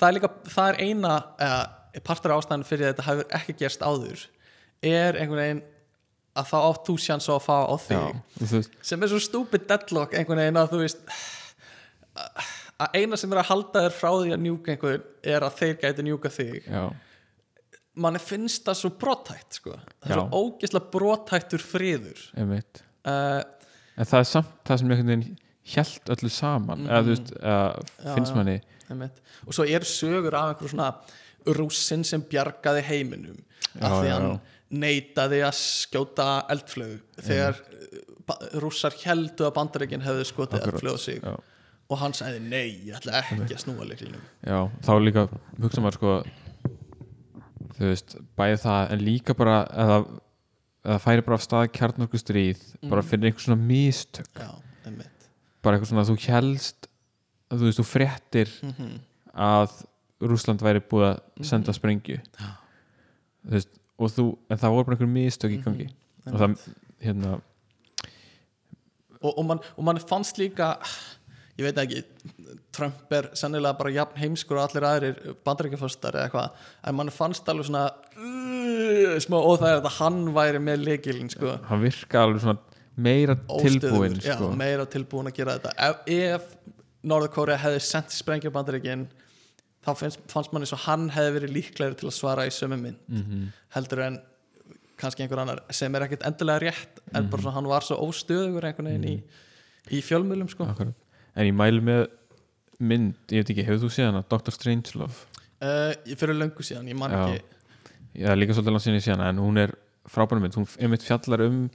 [0.00, 1.14] það er líka, það er eina
[1.46, 1.60] eða,
[2.06, 4.24] partur ástæðan fyrir að þetta hefur ekki gerst áður
[4.86, 5.62] er einhvern veginn
[6.40, 9.66] að þá átt þú sjans á að fá á þig já, sem er svo stúpid
[9.70, 11.04] deadlock einhvern veginn að þú veist
[12.80, 15.76] að eina sem er að halda þér frá því að njúka einhvern er að þeir
[15.82, 16.82] gæti njúka þig já,
[18.00, 19.74] manni finnst það svo brotætt sko.
[20.00, 20.18] það er Já.
[20.20, 23.40] svo ógeðslega brotættur friður uh,
[24.00, 25.38] en það er samt það sem einhvern veginn
[25.70, 27.50] hjælt öllu saman, eða þú veist Mhm.
[27.50, 28.56] Já, finnst manni
[28.90, 29.20] einmitt.
[29.46, 30.88] og svo er sögur af einhverju svona
[31.58, 33.36] rússin sem bjargaði heiminum
[33.76, 34.40] Já, af því já, hann.
[34.70, 41.18] Neitaði að skjóta eldflög þegar uh, rússar heldu að bandaríkin hefðu skotið eldflög á sig
[41.22, 41.34] já.
[41.90, 45.26] og hann sagði nei, ég ætla ekki að snúa leiklinum Já, þá líka
[45.58, 46.14] hugsa maður sko
[47.80, 49.98] þú veist, bæði það en líka bara eða,
[50.84, 53.08] eða færi bara af stað kjarnorku stríð bara Mhm.
[53.10, 54.50] fyrir einhver svona mistök já,
[55.62, 56.86] bara eitthvað svona að þú helst
[57.50, 58.98] að þú veist, þú fréttir mm -hmm.
[59.34, 59.70] að
[60.20, 62.48] Rússland væri búið að senda sprengju Já.
[63.44, 65.88] þú veist, og þú, en það voru bara einhver mistök í gangi.
[66.30, 66.58] Og það,
[67.04, 67.38] hérna
[69.20, 70.74] og, og, man, og mann fannst líka
[71.60, 72.02] ég veit ekki
[72.72, 77.48] Trump er sennilega bara jafn heimskur og allir aðrir bandaríkjaföstar eða eitthvað en mann fannst
[77.52, 77.86] alveg svona
[78.16, 82.70] uh, smá óþægir að hann væri með leikilin sko, hann virka alveg svona
[83.00, 84.50] meira tilbúin Óstöðugur, já, sko.
[84.56, 85.74] meira tilbúin að gera þetta.
[85.88, 86.76] Ef, ef
[87.10, 89.06] Norður hefði sendt sprengja bandaríkin
[89.86, 92.76] þá finnst, fannst mann eins og hann hefði verið líklegri til að svara í sömu
[92.80, 93.46] mynd Mhm.
[93.76, 94.18] heldur en
[95.00, 98.64] kannski einhver annar sem er ekkert endilega rétt en bara svona hann var svo óstöðugur
[98.68, 99.22] einhvern veginn í,
[99.96, 100.66] í fjölmjölum sko.
[101.36, 102.08] En ég mælu með
[102.80, 104.52] mynd, ég veit ekki, hefur þú séð hana Dr.
[104.52, 105.16] Strangelove
[105.62, 107.22] uh, ég fyrir löngu síðan, ég man Já.
[107.28, 107.42] ekki
[108.20, 109.72] ég er líka svolítið langt síðan en hún er
[110.10, 111.70] frábærum mynd, hún einmitt fjallar um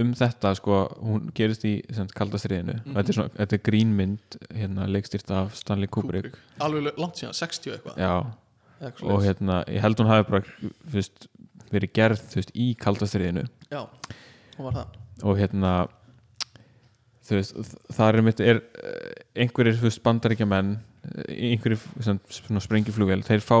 [0.00, 1.74] um þetta sko, hún gerist í
[2.16, 2.94] kaldastriðinu, mm Mhm.
[2.96, 7.72] þetta er svona þetta er grínmynd, hérna leikstýrt af Stanley Kubrick, alveg langt síðan, 60
[7.76, 7.96] eitthvað.
[7.96, 8.14] Já.
[8.82, 10.42] Eitthvað og hérna, ég held hún hafi bara
[10.90, 11.28] fyrst,
[11.70, 13.86] verið gerð veist, í kaldastriðinu já,
[14.58, 14.86] hún var það.
[15.22, 15.88] Og hérna
[17.30, 17.54] veist,
[17.92, 20.74] það er mitt er eh, einhverjir þú veist, bandaríkja menn
[21.28, 23.56] einhverjir sem, svona sprengiflugvél þeir fá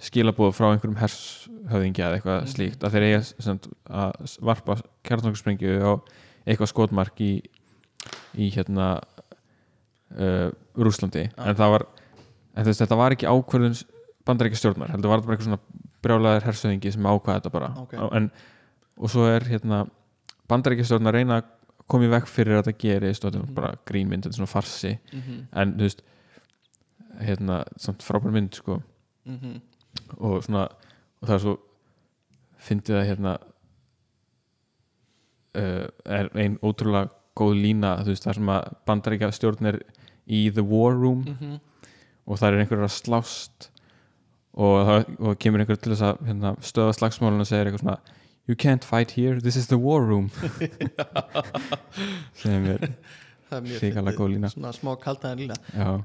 [0.00, 2.50] skilabóð frá einhverjum hershöfðingja eða eitthvað Mhm.
[2.54, 3.58] slíkt að þeir eiga sem,
[3.90, 5.92] að varpa kjarnokkursprengju á
[6.46, 7.32] eitthvað skotmark í,
[8.34, 9.00] í hérna
[10.18, 11.44] uh, Rúslandi Já.
[11.46, 11.86] en það var
[12.56, 13.76] en veist, þetta var ekki ákvörðun
[14.26, 17.94] bandaríkja stjórnar, heldur var þetta bara eitthvað svona brjálæðir hershöfðingi sem ákvaða þetta bara Ok.
[18.16, 18.30] en,
[18.98, 19.82] og svo er hérna
[20.48, 21.44] bandaríkja stjórnar reyna að
[21.90, 23.54] koma í vekk fyrir að þetta gerist og þetta er Mhm.
[23.54, 26.02] bara grínmynd, þetta er svona farsi mm en þú veist
[27.20, 28.82] hérna, samt frábær mynd sko
[29.26, 29.60] -hmm.
[30.18, 30.64] Og svona
[31.20, 31.54] og það er svo
[32.60, 33.32] fyndið að hérna
[35.56, 37.08] uh, er ein ótrúlega
[37.40, 39.76] góð lína þú veist, það sem að bandaríkja stjórn er
[40.30, 41.58] í the war room Mhm.
[42.26, 43.70] og það er einhverjur að slást
[44.54, 47.98] og það og kemur einhver til þess að hérna, stöða slagsmálun og segir eitthvað svona
[48.48, 50.30] you can't fight here, this is the war room
[52.40, 52.78] sem er
[53.50, 54.14] fyndið.
[54.18, 54.48] góð lína.
[54.52, 55.98] svona smá kaltaðin lína uh,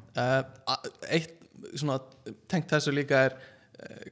[1.09, 1.31] eitt
[1.75, 1.99] svona
[2.47, 3.33] tengt þessu líka er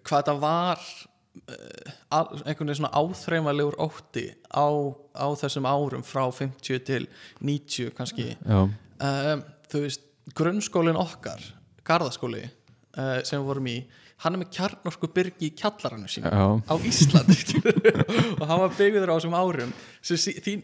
[0.04, 4.68] hvað það var uh, einhvern veginn svona áþreymalegur ótti á,
[5.16, 7.08] á þessum árum frá 50 til
[7.42, 8.34] 90 kannski.
[8.48, 10.06] Um, þú veist,
[10.38, 11.42] grunnskólinn okkar
[11.84, 13.80] Garðaskóli uh, sem við vorum í
[14.24, 17.36] hann er með kjarnorku byrgi í kjallarannu sínu já, á Íslandi.
[17.36, 17.92] Skilurðu.
[18.40, 19.74] og hann var byggður á þessum árum.
[20.00, 20.22] Sem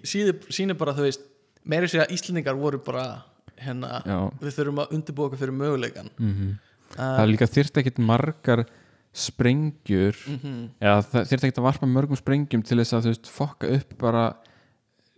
[0.08, 1.26] sýnir bara þú veist
[1.68, 3.06] meiri sér að Íslendingar voru bara
[3.60, 4.00] hérna,
[4.40, 8.66] við þurfum að undirbúa okkur fyrir möguleikan Mm uh, það er líka þyrft ekkit margar
[9.20, 13.34] sprengjur mhm, eða það þyrft ekkit að varpa mörgum sprengjum til þess að þú veist
[13.34, 14.24] fokka upp bara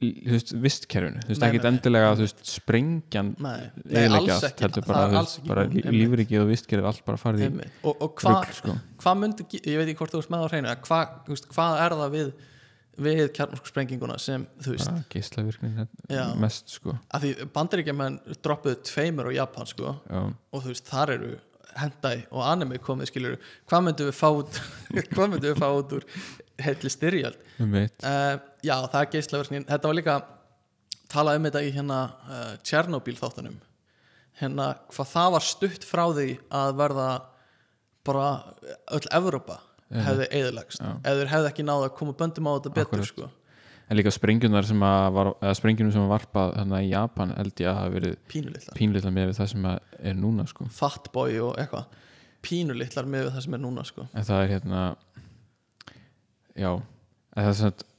[0.02, 1.66] þú veist, vistkerfinu þú veist, nei.
[1.70, 5.66] endilega að þú veist sprengjan nei, nei, eiginlega alls allt, ekki heldur bara, ekki bara
[5.70, 7.76] lífrikið og vistkerið allt bara farið í einmitt.
[7.86, 8.78] og, og hvað sko.
[9.04, 11.98] hva myndi, ég veit ekki hvort þú veist með á hreinu að hvað, hvað er
[12.02, 12.34] það við
[13.02, 16.26] við kjarnorku sprenginguna sem þú veist, bara geislavirknin Já.
[16.42, 21.16] mest sko að því bandaríkjaman droppuðu tveimur á Japan sko já, og þú veist, þar
[21.20, 21.32] eru
[21.80, 23.38] hendai og anime komið skilur
[23.70, 24.60] hvað myndum við fá út
[25.16, 26.06] hvað myndum við fá út úr
[26.62, 27.40] heitli styrjöld?
[28.04, 30.16] Uh, já, það er geislaverknin þetta var líka
[31.12, 33.58] talað um þetta í hérna uh, Tjernobyl þáttunum.
[34.40, 36.30] Hérna hvað það var stutt frá því
[36.62, 37.10] að verða
[38.08, 38.28] bara
[38.96, 39.60] öll Evrópa
[39.92, 43.10] hefði eðilegst þeir hefði ekki náða að koma böndum á þetta betur Akkúrat.
[43.10, 43.28] sko.
[43.92, 47.60] En líka sprengjunar sem að var, eða sprengjunum sem var varpað hérna í Japan held
[47.60, 51.58] ég að hafa verið pínulitlar pínleitla með það sem að er núna sko fatboy og
[51.60, 51.98] eitthvað
[52.48, 54.08] pínulitlar með það sem er núna sko.
[54.16, 54.84] en það er hérna
[56.56, 57.90] já en það er svona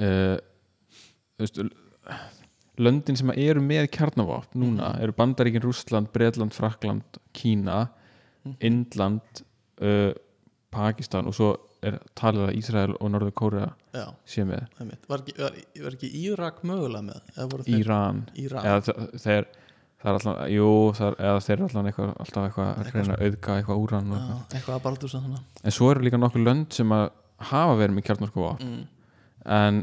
[0.00, 0.36] uh,
[1.36, 1.60] þú veist
[2.80, 7.88] löndin sem eru með kjarnavopn núna eru Bandaríkin, Rússland, Bretland, Frakland Kína,
[8.40, 8.54] Mhm.
[8.64, 9.42] Indland
[9.84, 10.14] uh,
[10.72, 11.50] Pakistan og svo
[11.86, 14.66] er talið að Ísrael og Norður Kórea já, sé með.
[15.08, 17.32] var ekki, var, var ekki Írak mögulega með?
[17.72, 18.22] Íran.
[19.16, 19.48] Þeir
[20.00, 23.10] það er alltaf, jú, það er, eða þeir eru alltaf eitthvað, alltaf eitthvað að Eitthvað
[23.14, 24.76] að auðga eitthvað úran Já, eitthvað.
[24.76, 25.16] að baldur
[25.62, 27.08] en svo eru líka nokkur lönd sem að
[27.50, 28.70] hafa verið með kjarnorkuvopn.
[28.70, 28.86] Mm.
[29.56, 29.82] en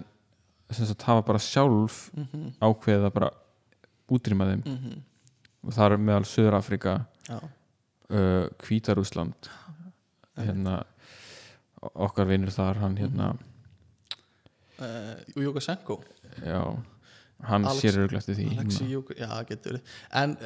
[0.69, 2.48] sem sagt hafa bara sjálf mm -hmm.
[2.61, 3.30] ákveðið að bara
[4.10, 4.64] útrýma þeim.
[4.65, 5.03] Mm
[5.68, 6.94] og það er meðal Suður-Afrika
[7.28, 9.49] já, uh, Hvítarúsland
[10.38, 10.84] hérna
[11.96, 13.32] okkar vinnur þar hann hérna
[14.82, 16.00] uh, Júkosenko
[16.46, 16.62] já,
[17.48, 18.92] hann Alex- sér örglega eftir því Alexi núna.
[18.94, 19.80] Júko, já, getur
[20.22, 20.38] en,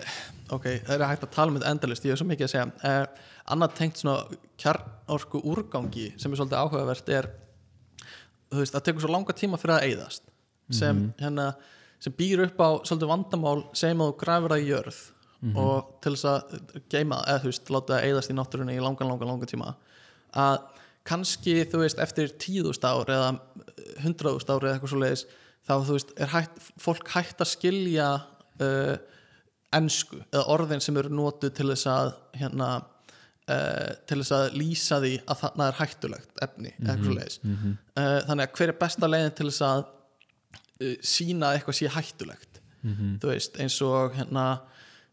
[0.51, 2.65] ok, það er hægt að tala um þetta endalist ég hef svo mikið að segja
[2.67, 7.29] uh, annað tengt svona kjarnorku úrgangi sem er svolítið áhugavert er
[8.51, 10.27] þú veist, það tekur svo langa tíma fyrir að eyðast
[10.71, 11.13] sem, Mhm.
[11.19, 11.45] hérna,
[11.99, 14.99] sem býr upp á svolítið vandamál sem að þú græfur það í jörð
[15.41, 15.55] Mhm.
[15.57, 19.07] og til þess að geima, eða þú veist, láta það eyðast í náttúrunni í langan,
[19.09, 19.71] langan, langan tíma
[20.37, 20.59] að
[21.07, 23.31] kannski þú veist eftir tíðust ár eða
[24.03, 25.23] hundraðust ár eða eitthvað svo leiðis
[25.67, 28.09] þá þú veist er hægt, fólk hægt að skilja
[28.61, 28.95] uh,
[29.77, 32.11] ensku eða orðin sem eru notuð til þess að
[32.41, 37.17] hérna uh, til þess að lýsa því að þarna er hættulegt efni eða eitthvað svo
[37.19, 37.77] leiðis Mhm.
[37.97, 39.83] uh, þannig að hver er besta leiðin til þess að
[40.81, 43.17] uh, sína að eitthvað sé hættulegt Mhm.
[43.21, 44.45] þú veist eins og hérna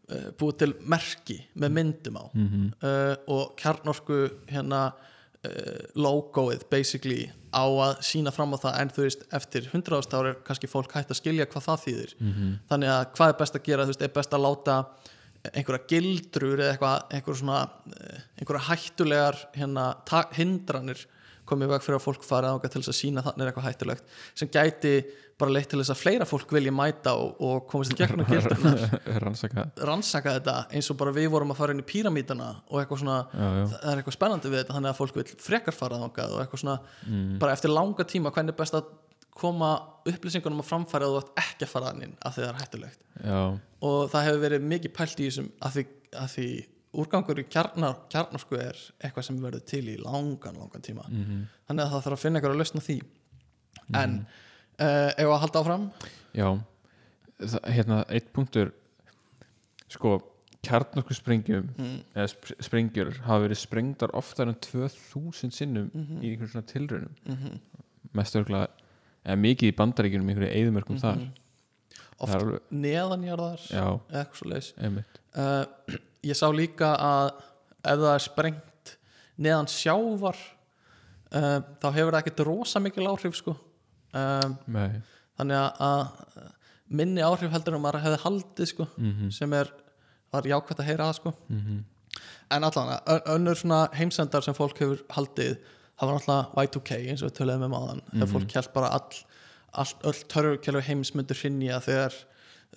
[0.09, 2.73] uh, búið til merki með myndum á Mhm.
[2.81, 4.17] uh, og kjarnorku
[4.49, 4.93] hérna
[5.95, 10.33] logoið basically á að sína fram á það en þú veist eftir 100 ást ári
[10.33, 12.49] er kannski fólk hægt að skilja hvað það þýðir Mhm.
[12.69, 14.75] þannig að hvað er best að gera þú veist er best að láta
[15.55, 19.85] einhverja gildrur eða eitthvað einhver svona, eh, einhverja hættulegar hérna,
[20.35, 21.05] hindranir
[21.47, 24.03] komið veg fyrir að fólk fara ánga til þess að sína þannig er eitthvað hættulegt
[24.35, 25.05] sem gæti
[25.39, 28.27] bara leitt til þess að fleira fólk vilja mæta og, og komast í gegnum
[29.23, 29.65] rannsaka.
[29.87, 33.19] Rannsaka þetta eins og bara við vorum að fara inn í píramítana og eitthvað svona
[33.31, 33.65] já, já.
[33.73, 36.63] það er eitthvað spennandi við þetta þannig að fólk vil frekar fara þangað og eitthvað
[36.65, 36.79] svona
[37.09, 37.37] Mm.
[37.39, 38.89] bara eftir langa tíma hvernig er best að
[39.39, 39.69] koma
[40.09, 42.99] upplýsingunum að framfæra og þú ert ekki að fara þannig því það er hættulegt?
[43.23, 43.39] Já,
[43.87, 45.83] og það hefur verið mikið pælt í þessum af því,
[46.19, 46.47] af því
[46.99, 51.05] úrgangur í kjarnar, kjarnarsku er eitthvað sem verður til í langan, langan tíma.
[51.07, 51.39] Mhm.
[51.69, 52.97] þannig að það þarf að finna eitthvað að lausna því.
[54.03, 54.45] En uh,
[54.79, 55.85] ef að halda áfram?
[56.37, 56.49] Já.
[57.39, 58.73] Það, hérna, eitt punktur.
[59.89, 60.17] Sko,
[60.65, 61.99] kjarnorku sprengjum mm.
[62.13, 66.19] eða sp sprengjur hafa verið sprengdar oftar en 2000 sinnum Mhm.
[66.19, 67.15] í einhverjum svona tilraunum.
[67.25, 67.59] Mm
[68.17, 68.69] mest örgulega,
[69.25, 71.19] eða mikið í bandaríkjunum einhverju eðumörkum þar.
[71.19, 71.31] Mhm.
[72.19, 75.19] oft alveg, neðanjarðar eða eitthvað svo einmitt.
[75.33, 75.65] Uh,
[76.27, 77.29] ég sá líka að
[77.79, 78.97] ef það er sprengt
[79.39, 80.35] neðan sjávar
[81.31, 83.55] uh, þá hefur það ekkert rosa mikil áhrif sko
[84.67, 85.01] Nei.
[85.37, 86.07] þannig að, að
[86.89, 89.69] minni áhrif heldur en maður hefði haldið sko Mm sem er,
[90.33, 91.83] var jákvæmt að heyra það sko -hmm.
[92.51, 92.99] en allan,
[93.35, 95.57] önnur svona heimsendar sem fólk hefur haldið
[95.99, 98.33] það var náttúrulega Y2K eins og við töluðum um áðan þegar Mhm.
[98.33, 99.15] fólk held bara all,
[99.73, 102.13] all, öll törfukjálfi heims myndur hrinja þegar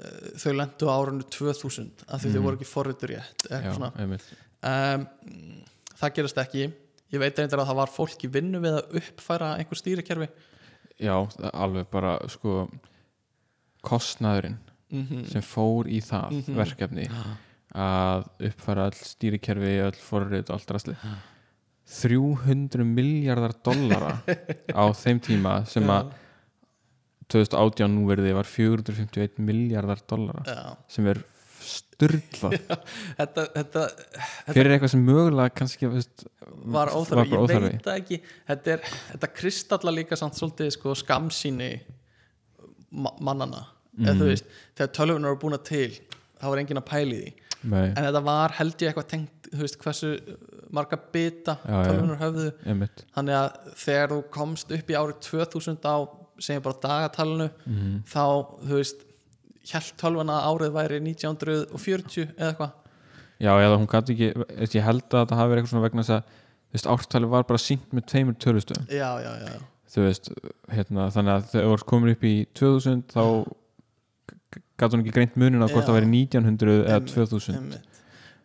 [0.01, 2.43] uh, þau lendu á árunnu 2000 af því þau Mhm.
[2.45, 3.47] voru ekki forritur rétt
[4.63, 5.07] um,
[6.01, 6.73] það gerist ekki
[7.13, 10.29] ég veit reyndar að það var fólk í vinnu við að uppfæra einhver stýrikerfi
[11.03, 11.17] já,
[11.53, 12.69] alveg bara sko
[13.83, 14.59] kostnaðurinn
[14.93, 15.25] mm -hmm.
[15.33, 16.57] sem fór í það Mhm.
[16.57, 17.09] verkefni
[17.75, 20.95] að uppfæra all stýrikerfi öll forrið og allt rastli
[21.87, 24.19] 300 miljardar dollara
[24.83, 26.13] á þeim tíma sem að
[27.33, 31.23] 2018 nú verði var 451 miljardar dollara já, sem er
[31.67, 32.57] styrlað
[33.21, 33.85] þetta, þetta
[34.51, 36.25] fyrir eitthvað sem mögulega kannski veist,
[36.77, 38.19] var óþarfi, ég veit það ekki.
[38.49, 41.71] Þetta, er, þetta kristalla líka samt svolítið sko, skamsýni
[42.93, 44.49] ma mannana þú veist,
[44.79, 45.91] þegar tölvunar eru búin til
[46.41, 47.33] þá var enginn að pæli því.
[47.63, 50.13] Nei, en þetta var held ég eitthvað tengt þú veist, hversu
[50.73, 52.49] marga bita tölvunar höfðu.
[52.67, 53.05] Einmitt.
[53.15, 55.97] Þannig að þegar þú komst upp í árið 2000 á
[56.43, 57.97] segjum bara dagatalinu mm.
[58.09, 58.25] þá
[58.65, 59.05] þú veist
[59.71, 62.73] held tölvuna að árið væri 1940 eða eitthvað?
[63.43, 66.17] Já, eða hún gæti ekki ég held að þetta hafi verið eitthvað svona vegna þess
[66.17, 66.41] að
[66.73, 68.87] þú veist, ártali var bara sínt með tveimur tölustöðum.
[68.93, 69.55] Já, já, já,
[69.93, 70.31] þú veist,
[70.73, 73.25] hérna, þannig að þú varst komin upp í 2000 þá
[74.53, 78.01] gæti hún ekki greint munin á hvort það væri 1900 eða Einmitt, 2000 Einmitt.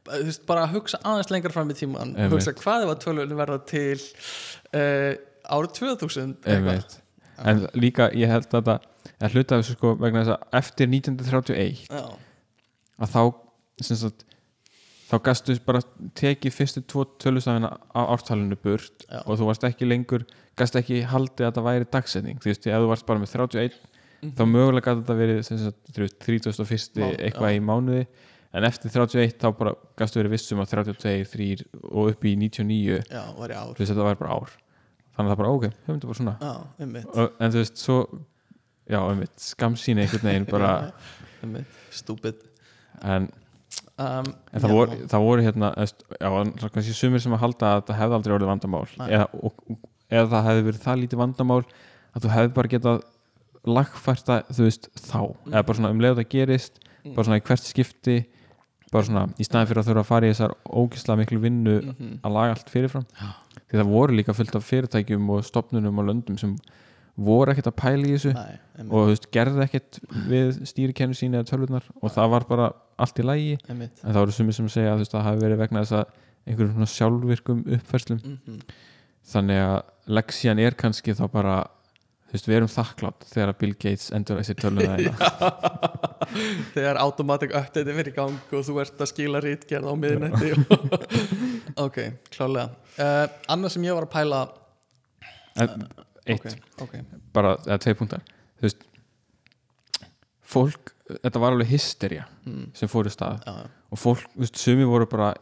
[0.07, 3.02] Bara, þú veist, bara að hugsa aðeins lengra fram í tíman hugsa hvað ef að
[3.06, 5.14] tölvunni verða til uh,
[5.48, 6.98] árið 2000 eitthvað.
[7.45, 8.80] En líka ég held að þetta
[9.27, 12.01] að hluta þessu sko vegna þess að eftir 1931 já,
[12.97, 13.22] að þá
[13.81, 14.26] sagt,
[15.07, 15.81] þá gastu bara
[16.18, 19.22] tekið fyrstu tvo tölustafina á ártalinu burt Já.
[19.26, 20.26] og þú varst ekki lengur
[20.57, 23.77] gastu ekki haldið að það væri dagsetning þú veist, ef þú varst bara með 31
[24.18, 24.31] Mhm.
[24.34, 27.03] þá mögulega gæti þetta verið sem sagt, þú veist, 31.
[27.05, 28.07] Má- eitthvað í mánuði
[28.57, 33.03] en eftir 31 þá bara gastu verið vissum að 32, 3 og upp í 99
[33.05, 34.49] já, var í þú veist þetta var bara ár
[35.18, 36.35] þannig að það bara ok, höfum þetta bara svona.
[36.41, 36.53] Já,
[37.23, 37.98] og, en þú veist, svo
[38.88, 40.72] já, einmitt, skamsýni einhvern veginn bara,
[41.44, 42.39] einmitt, stúpid.
[43.03, 43.27] En
[43.98, 46.30] um, En það, voru, það voru hérna já,
[46.69, 48.85] kannski sumir sem að halda að það hefði aldrei orðið vandamál.
[49.10, 49.61] Eða, og,
[50.07, 53.06] eða það hefði verið það lítið vandamál að þú hefði bara getað
[53.68, 55.19] lagfært það, þú veist, þá.
[55.52, 57.14] Eða bara svona um leið að það gerist Mm.
[57.15, 58.14] bara svona í hvert skipti
[58.91, 62.19] bara svona í staðin fyrir að þurfa að fara í þessar ógislega miklu vinnu Mhm.
[62.23, 63.05] að laga allt fyrirfram.
[63.22, 63.27] Já.
[63.68, 66.53] því það voru líka fullt af fyrirtækjum og stopnunum og löndum sem
[67.18, 68.59] voru ekkert að pæla í þessu Nei,
[68.91, 69.99] og veist, gerði ekkert
[70.30, 72.68] við stýrikennu síni eða tölvurnar og það var bara
[72.99, 73.57] allt í lægi
[74.05, 76.05] en það voru sumir sem segja að það hafi verið vegna þess að
[76.47, 78.22] einhverjum svona sjálfvirkum uppfærslum.
[78.23, 78.59] Mm
[79.27, 81.55] þannig að leksían er kannski þá bara
[82.28, 84.95] þú veist, við erum þakklátt þegar að Bill Gates endur þessi töluna
[86.76, 90.52] þegar automatic update er verið í gang og þú ert að skila rítgerð á miðnætti
[90.58, 90.68] og
[91.88, 92.02] ok,
[92.34, 92.68] klálega.
[92.98, 93.24] Uh,
[93.54, 94.44] annað sem ég var að pæla
[95.64, 95.88] en,
[96.28, 96.95] eitt, ok, ok,
[97.36, 98.28] bara, eða tvei punktar.
[98.58, 98.88] Þú veist
[100.48, 102.72] fólk, þetta var alveg hysteria mm.
[102.78, 103.44] sem fór í stað.
[103.48, 105.34] Já, og fólk, þú veist, sumi voru bara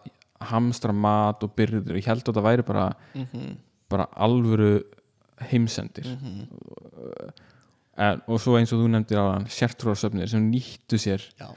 [0.46, 3.54] hamstra mat og byrður ég held að það væri bara, mm
[3.92, 4.80] bara alvöru
[5.42, 6.48] heimsendir Mhm.
[7.98, 11.48] en, og svo eins og þú nefndir á sértrúarsöfnir sem nýttu sér já,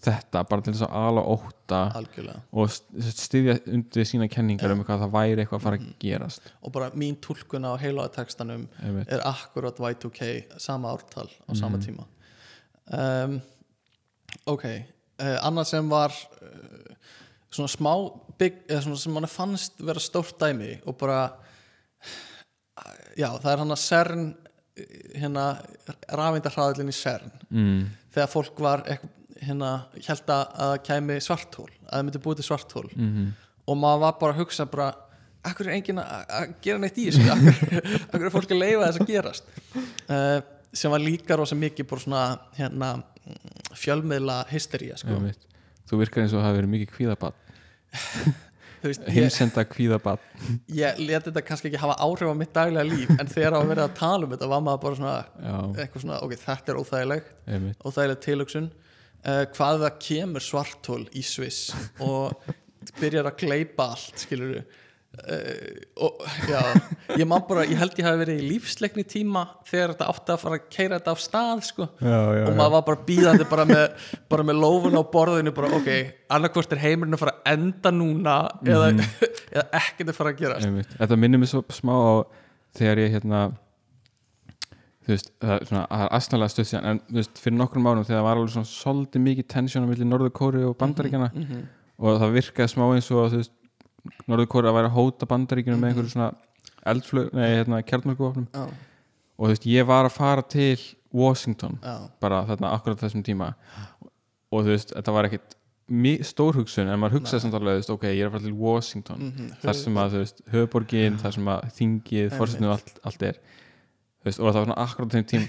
[0.00, 4.84] þetta bara til þess að ala ótta algjörlega og st- styðja undir sína kenningar um
[4.84, 5.86] hvað það væri eitthvað að fara Mhm.
[5.90, 9.08] að gerast og bara mín túlkun á heilaða textanum Einmitt.
[9.12, 11.84] er akkurat Y2K sama ártal á sama Mhm.
[11.86, 12.06] tíma
[12.92, 13.40] um,
[14.46, 14.64] ok
[15.20, 16.10] uh, annað sem var
[16.42, 16.94] uh,
[17.50, 17.94] svona smá
[18.38, 21.32] big, svona sem mann fannst vera stórt dæmi og bara
[23.16, 24.26] já, það er hann að CERN
[25.20, 25.44] hérna
[26.16, 27.32] rafindarhraðilinn í CERN.
[27.50, 27.80] Mm.
[28.14, 28.84] þegar fólk var
[29.40, 33.30] hérna, held að það kæmi svarthól að það myndi búið til svarthól Mm
[33.70, 34.88] og maður var bara að hugsa bara
[35.46, 37.26] akkur er enginn að að gera neitt í þessu?
[37.32, 39.52] Akkur, akkur er fólk að leifa þess að gerast?
[40.10, 40.38] Uh,
[40.76, 42.24] sem var líka rosa mikið bara svona
[42.58, 42.90] hérna,
[43.24, 45.18] mm, fjölmiðla hystería sko.
[45.90, 47.38] Þú virkar eins og það hafi verið mikið ég,
[48.82, 50.22] heimsenda kvíðabat
[50.74, 53.84] ég let þetta kannski ekki hafa áhrif á mitt daglega líf en þegar var verið
[53.84, 57.84] að tala um þetta var maður bara svona, svona ok, þetta er óþægilegt einmitt.
[57.84, 58.70] óþægileg tilhugsun.
[59.20, 62.32] Uh, hvað það kemur svartól í Sviss og
[63.00, 64.62] byrjar að gleipa allt skilur
[65.18, 66.60] uh, og já
[67.18, 70.58] ég bara, ég held ég hafi verið í lífsleikni tíma þegar þetta átti að fara
[70.58, 74.12] að keira þetta af stað sko já, já, og maður var bara bíðandi bara með,
[74.30, 75.90] bara með lófun á borðinu bara ok,
[76.36, 78.92] annarkvort er heimurinn að fara að enda núna eða,
[79.56, 80.94] eða ekkert að fara að Einmitt.
[81.00, 82.12] Þetta minnir mig svo smá á
[82.78, 83.48] þegar ég hérna
[85.10, 88.40] þú veist, það er astnalega stöð en þú veist, fyrir nokkrum árum þegar það var
[88.40, 91.64] alveg svona svolítið mikið tensjón á milli Norður Kóri og Bandaríkjana mm -hmm.
[91.98, 93.54] og það virkaði smá eins og þú veist,
[94.30, 96.30] Norður Kóri að væri að hóta Bandaríkjana með einhverju svona
[96.90, 98.62] eldflög, nei, hérna, kjarnmörguvopnum já,
[99.36, 100.78] og þú veist, ég var að fara til
[101.12, 103.52] Washington já, bara þarna akkurat þessum tíma.
[104.50, 105.56] Og þú veist, þetta var ekkit
[105.90, 109.24] mi- stór hugsun, en maður hugsaði samt alveg, ok, ég er að fara til Washington
[109.28, 113.22] mm þar sem að, þú veist, höfuborgin þar sem að þingið, fórsýtnu og allt, allt
[113.28, 113.40] er.
[114.24, 115.44] Veist, og það var svona akkurat þeim tím,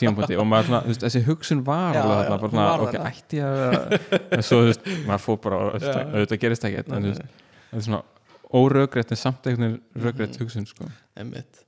[0.00, 0.36] tímapunkti.
[0.42, 3.38] Og maður svona, þú veist, þessi hugsun var Já, alveg þarna, bara svona, ok, ætti
[3.38, 7.44] ég að en svo, þú veist, maður fór bara auðvitað gerist ekki en, þú veist,
[7.70, 8.02] þetta er svona
[8.54, 10.40] óröggrætt en samt veginn röggrætt Mhm.
[10.44, 10.84] hugsun, sko.
[11.16, 11.64] Einmitt.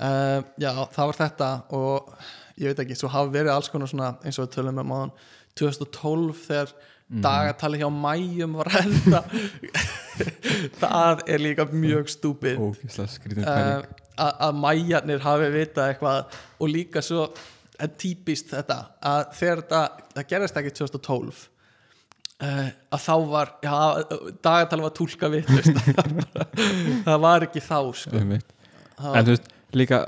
[0.00, 2.14] Uh, já, það var þetta og
[2.58, 5.12] ég veit ekki, svo hafa verið alls konar svona eins og við tölum með máðan
[5.54, 6.72] 2012 þegar
[7.10, 7.20] Mhm.
[7.22, 9.24] dagatali hjá mæjum var að enda
[10.80, 12.58] það er líka mjög stúpid.
[12.58, 13.82] Uh,
[14.18, 17.28] að mæjarnir hafi vitað eitthvað og líka svo
[17.98, 19.80] típist þetta að þegar þetta,
[20.14, 21.48] það gerist ekki 2012 uh,
[22.94, 23.76] að þá var já,
[24.44, 25.78] dagatali var túlka vitlaust
[27.06, 28.20] það var ekki þá sko.
[28.20, 30.00] En þú veist, líka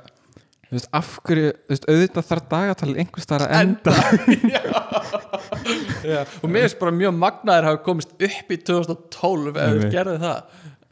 [0.66, 3.94] þú veist, af hverju, veist, auðvitað þarf dagatalið einhvers staðar að enda.
[6.06, 10.22] Já, og mér finnst bara mjög magnaðir hafa komist upp í 2012 ef við gerðum
[10.22, 10.38] það.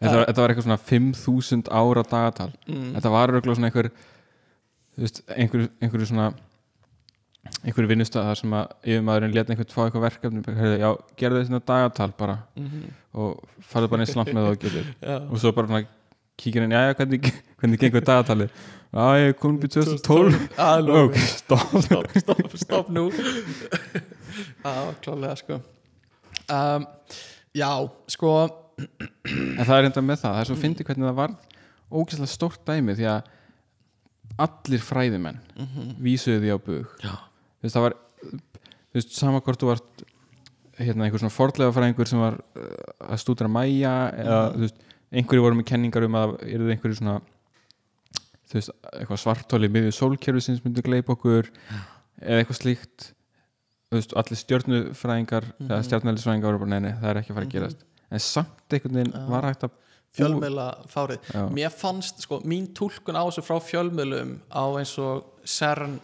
[0.05, 2.51] Þetta var, eitthvað svona 5000 ára dagatal.
[2.67, 2.89] Mm.
[2.97, 3.91] þetta var örgulega svona einhver
[5.01, 6.05] veist, einhver, einhver
[7.45, 10.89] svona einhver vinnustöð þar sem að yfirmaðurinn leta einhvern fá eitthvað verkefni já,
[11.21, 14.87] gerðu þetta dagatal bara mm og farðu bara eins langt með það og getur.
[15.31, 15.85] Og svo bara
[16.41, 17.29] kíkir inn, já, já, hvernig,
[17.61, 21.77] hvernig gengur dagatali já, ég komin upp í 2012 Alveg, ok, stopp.
[21.87, 23.05] Stopp, stopp, stopp nú.
[24.65, 25.61] Já, klálega sko.
[26.51, 26.87] Um,
[27.55, 27.71] Já,
[28.11, 28.33] sko.
[28.81, 31.53] En það er enda með það, það er svo fyndi hvernig það varð
[31.95, 33.29] ógeðslega stórt dæmi því að
[34.43, 36.97] allir fræðimenn mm vísuðu því á bug.
[37.05, 37.13] Já,
[37.65, 40.05] þú veist, það var þú veist, sama hvort þú vart
[40.79, 44.55] hérna einhver svona fordlega fræðingur sem var uh, að stúdra mæja eða Mhm.
[44.59, 44.81] þú veist,
[45.15, 47.21] einhverju voru með kenningar um að eru þið einhverju svona
[48.51, 51.49] þú veist, eitthvað svartóli miðju sólkerfi sem myndi gleipa okkur
[52.21, 53.13] eða eitthvað slíkt
[53.91, 55.69] þú veist, allir stjörnufræðingar Mhm.
[55.71, 57.57] eða stjörnælisfræðingar voru bara neini, það er ekki að fara að Mhm.
[57.59, 59.27] gerast en samt einhvern veginn Já.
[59.31, 59.71] var hægt að
[60.15, 61.19] fjölmiðla fárið.
[61.51, 65.99] Mér fannst, sko, mín túlkun á þessu frá fjölmiðlum á eins og CERN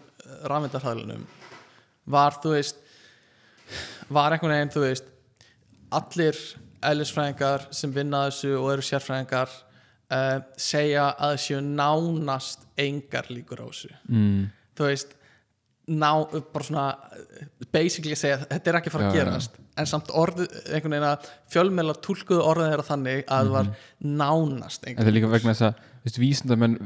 [0.45, 1.27] rafmyndarhæðlunum
[2.05, 2.81] var, þú veist
[4.11, 5.11] var einhvern veginn, þú veist
[5.95, 6.39] allir
[6.87, 13.67] eðlisfræðingar sem vinna þessu og eru sérfræðingar uh, segja að þessu nánast engar líkur á
[13.69, 13.93] þessu.
[14.09, 14.45] Mm,
[14.79, 15.17] þú veist
[15.91, 16.11] ná,
[16.55, 16.85] bara svona
[17.75, 19.21] basically segja að þetta er ekki fara að já.
[19.21, 19.61] gerast.
[19.81, 23.71] En samt orðið, einhvern veginn að fjölmiðla túlkuðu orðið þeirra þannig að það var
[24.21, 26.77] nánast en það er líka vegna þess að þú veist, vísindamenn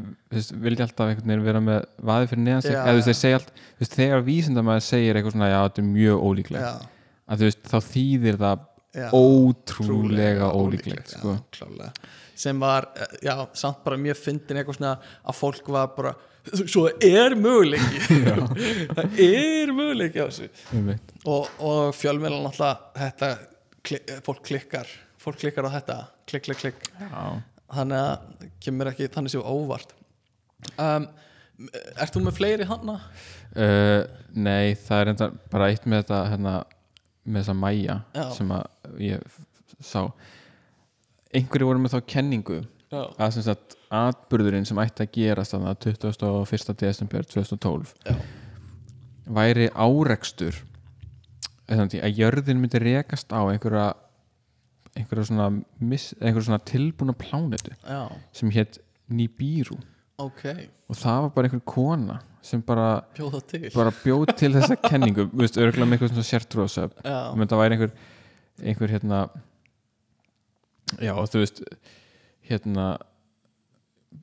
[0.64, 2.74] vilja alltaf einhvern veginn vera með vaði fyrir neðan sig.
[2.74, 3.52] Já, eða þú veist, þeir segja allt
[3.82, 6.88] veist, þegar vísindamenn segir eitthvað svona já, þetta er mjög ólíklegt.
[7.24, 8.70] Að þú veist, þá þýðir það
[9.14, 11.38] ótrúlega ólíklegt sko.
[12.34, 12.88] sem var,
[13.22, 16.14] já, samt bara mjög fyndin eitthvað svona að fólk var bara
[16.52, 18.02] svo er möguleiki.
[18.96, 20.50] Það er möguleiki á þessu.
[21.24, 23.32] Og, og fjölmiðlan alltaf þetta,
[23.84, 24.92] kli, fólk klikkar
[25.24, 25.98] fólk klikkar á þetta,
[26.28, 26.88] klikk, klikk, klikk.
[27.00, 27.40] Já.
[27.74, 29.94] þannig að kemur ekki þannig séu óvart.
[30.76, 31.08] Um,
[32.02, 32.96] Ert þú með fleiri hana?
[33.54, 34.02] Uh,
[34.34, 36.54] nei, það er enda bara eitt með þetta hérna,
[37.24, 38.24] með þessa mæja Já.
[38.36, 39.36] sem að ég
[39.78, 40.00] sá.
[41.34, 42.58] Einhverju voru með þá kenningu
[42.94, 46.76] að sem sagt atburðurinn sem ætti að gerast þannig að 21.
[46.82, 48.14] desember 2012 já,
[49.38, 50.58] væri árekstur.
[51.70, 53.86] Að jörðin myndi rekast á einhverja
[54.94, 55.48] einhverja svona,
[56.44, 58.02] svona tilbúna plánetu já,
[58.36, 59.78] sem hétt Nibiru.
[60.22, 60.44] Ok.
[60.88, 63.62] Og það var bara einhver kona sem bara, Bjóða til.
[63.74, 65.24] bara bjóð til þessa kenningu.
[65.32, 66.28] Örgulega með eitthvað svona
[67.32, 67.94] og þetta væri einhver
[68.62, 69.20] einhver hérna
[71.02, 71.62] já, þú veist
[72.48, 72.86] hérna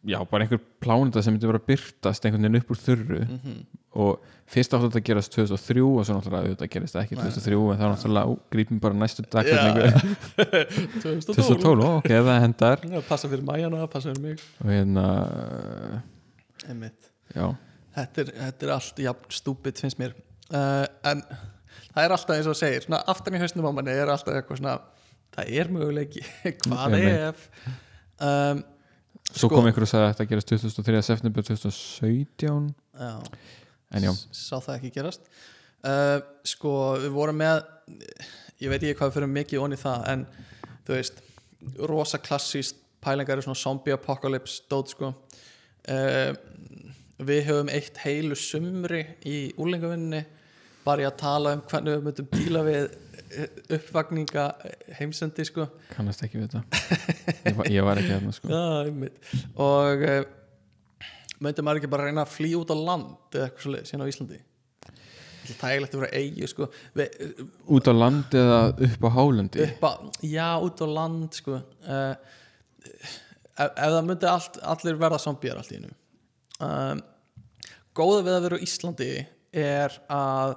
[0.08, 3.22] já, bara einhver pláneta sem myndi bara byrtast einhvern veginn upp úr þurru.
[3.26, 3.56] Mhm,
[4.02, 4.22] og
[4.52, 7.86] fyrst áttu þetta að gerast 2003 og svo náttúrulega þetta gerist ekki 2003 en það
[7.88, 9.84] er náttúrulega grípum bara næstu dag hvernig
[11.04, 14.46] 2012 2012, ó, ok, það hendar Já, Passa fyrir mæjana, passa fyrir mig.
[14.64, 15.06] Og hérna
[17.96, 20.16] þetta er, þetta er allt jafn stúpid finnst mér.
[20.52, 21.24] Uh, En
[21.92, 24.60] það er alltaf eins og segir Svona aftan í hausnum á manni er alltaf eitthvað
[24.60, 24.78] svona
[25.32, 26.24] Það er möguleiki,
[26.66, 27.46] hvað ef
[28.28, 28.62] um,
[29.32, 31.02] svo Sko- kom einhver og sagði að þetta gerist 2003.
[31.08, 32.70] september 2017
[33.02, 33.14] Já.
[33.92, 35.26] En já, sá það ekki gerast.
[35.84, 36.72] Uh, sko
[37.02, 37.64] við vorum með
[38.62, 40.26] ég veit ekki hvað við fyrir mikið onni það en
[40.86, 41.22] þú veist
[41.90, 45.12] rosa klassíst pælingar er svona zombie apocalypse dót sko.
[45.90, 46.32] Uh,
[47.22, 50.22] við höfum eitt heilu sumri í úlingavinninni
[50.86, 52.84] bara í að tala um hvernig við myndum díla við
[53.32, 54.46] eh, uppvakninga
[55.00, 55.68] heimsendi sko.
[55.94, 56.62] Kannast ekki við þetta.
[57.46, 58.52] Ég, var- ég var ekki þarna sko.
[58.54, 59.12] Já,
[59.66, 60.22] og uh,
[61.42, 64.12] myndi maður ekki bara reyna að flýja út á land eða eitthvað svoleiðis hérna á
[64.14, 64.42] Íslandi?
[65.42, 66.68] Það er tægilegt að vera eigi sko.
[67.76, 71.58] Út á land eða upp á hálendi upp að, já, út á land sko.
[71.90, 72.14] uh,
[72.86, 75.92] ef, ef það myndi allt, allir verða zombíar allt í einu.
[76.62, 77.02] Um,
[77.98, 79.10] góða við að vera á Íslandi
[79.52, 80.56] er að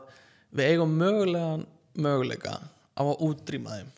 [0.55, 2.59] við eigum mögulegan möguleika
[2.95, 3.93] á að útrýma þeim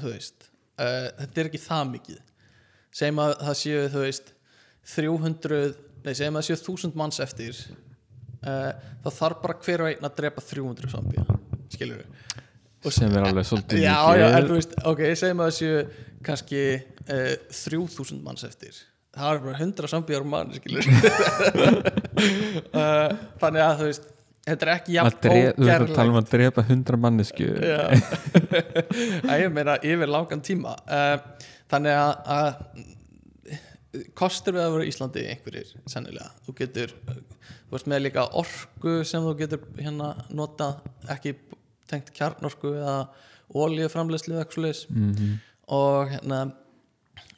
[0.00, 0.48] þú veist.
[0.74, 2.20] Uh, þetta er ekki það mikið.
[2.94, 4.32] Segjum að það séu þú veist
[4.94, 5.60] 300,
[6.04, 7.60] nei segjum að það séu 1000 manns eftir
[8.44, 8.72] uh,
[9.04, 11.24] þá þarf bara hver og einn að drepa 300 zombía
[11.72, 12.24] skilur við
[12.92, 14.20] sem er alveg svolítið já, mikið.
[14.20, 15.76] já, en þú veist, ok, segjum að það séu
[16.24, 18.76] kannski uh, 3000 manns eftir.
[19.14, 20.84] Það er bara 100 zombíar mann skilur
[22.74, 23.08] uh,
[23.40, 24.10] þannig að þú veist
[24.44, 27.48] þetta er ekki jafn þú að ógerlegt tala um að drepa hundra mannesku
[29.42, 30.74] ég meina yfir langan tíma.
[30.88, 31.98] Uh, þannig
[32.34, 32.50] að,
[34.18, 36.30] kostur við að vera í Íslandi einhverjir sennilega.
[36.46, 40.84] Þú getur, þú veist með líka orku sem þú getur hérna notað
[41.14, 41.36] ekki
[41.90, 42.98] tengt kjarnorku eða
[43.54, 44.86] oljuframleyslu eða eitthvað svoleiðis.
[44.92, 45.34] Mm
[45.66, 46.52] og hérna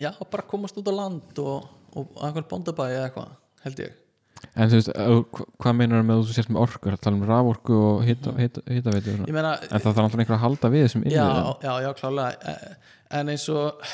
[0.00, 3.94] já, bara komast út á land og, og einhvern bóndabæi eða eitthvað held ég
[4.56, 4.90] en þú veist,
[5.62, 8.62] hvað meinar með að þú sért með orku, það tala um raforku og hita, hita,
[8.72, 11.50] hita veitur ég meina, en það þarf náttúrulega einhver að halda við þessum innviðum.
[11.66, 12.54] já, já, klálega.
[12.54, 13.84] Eh, en eins og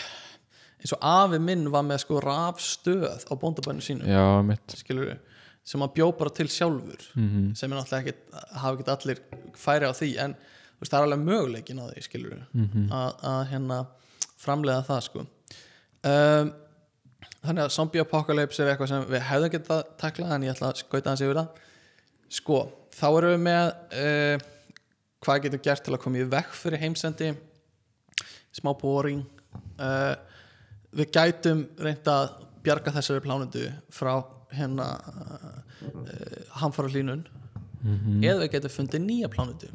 [0.83, 4.25] eins og afi minn var með sko rafstöð á bóndabænu sínu já,
[4.79, 5.13] skilur
[5.65, 7.03] sem hann bjó bara til sjálfur.
[7.15, 9.21] Mm sem er náttúrulega ekkit hafa ekkit allir
[9.55, 10.09] færi á því.
[10.25, 10.35] En
[10.81, 12.89] veist, það er alveg möguleikin á því skilur Mhm.
[12.91, 13.87] að, hérna
[14.43, 15.27] framleiða það sko.
[16.03, 16.49] Um,
[17.43, 20.83] þannig að zombie apocalypse er eitthvað sem við hefðum getað taklað en ég ætla að
[20.83, 21.63] skauta hans yfir það.
[22.33, 22.59] Sko,
[22.97, 24.47] þá erum við með uh,
[25.23, 27.33] hvað getum gert til að koma í vekk fyrir heimsendi?
[28.53, 29.25] Smá boring.
[29.81, 30.15] Uh,
[30.93, 32.33] við gætum reynda að
[32.63, 34.15] bjarga þessari plánundu frá
[34.53, 35.63] hérna uh,
[36.63, 37.25] hamfara hlínun
[37.83, 38.21] Mhm.
[38.23, 39.69] eða við getum fundið nýja plánundu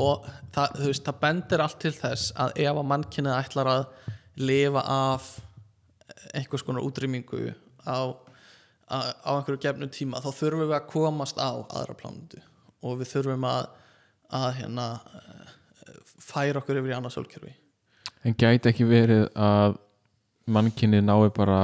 [0.00, 3.84] og það, veist, það bendir allt til þess að ef að mannkynnið ætlar að
[4.40, 5.28] lifa af
[6.34, 7.50] einhvers konar útrýmingu
[7.86, 8.14] á,
[8.90, 12.42] á, á einhverju gefnum tíma þá þurfum við að komast á aðra plánundu
[12.80, 13.68] og við þurfum að,
[14.32, 14.86] að hérna
[16.30, 17.52] færa okkur yfir í annað sólkerfi.
[18.24, 19.78] En gæti ekki verið að
[20.50, 21.60] mannkinni nái bara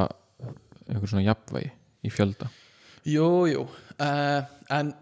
[0.86, 1.72] einhver svona jafnvægi
[2.06, 2.48] í fjölda?
[3.06, 3.64] Jú, jú.
[3.96, 4.42] Uh,
[4.72, 4.92] en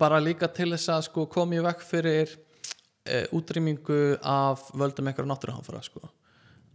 [0.00, 5.30] bara líka til þess að sko koma í vekk fyrir uh, útrýmingu af völdum einhverja
[5.30, 6.04] náttúruhamfara sko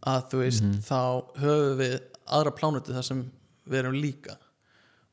[0.05, 0.99] að þú veist, þá
[1.41, 1.95] höfum við
[2.27, 3.23] aðra plánutu þar sem
[3.67, 4.37] við erum líka.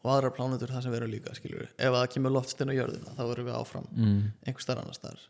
[0.04, 3.14] Og aðra plánutur þar sem við erum líka skilur ef það kemur loftstinn á jörðina
[3.16, 4.18] þá verðum við áfram mm.
[4.44, 5.22] einhver starf annars staðar.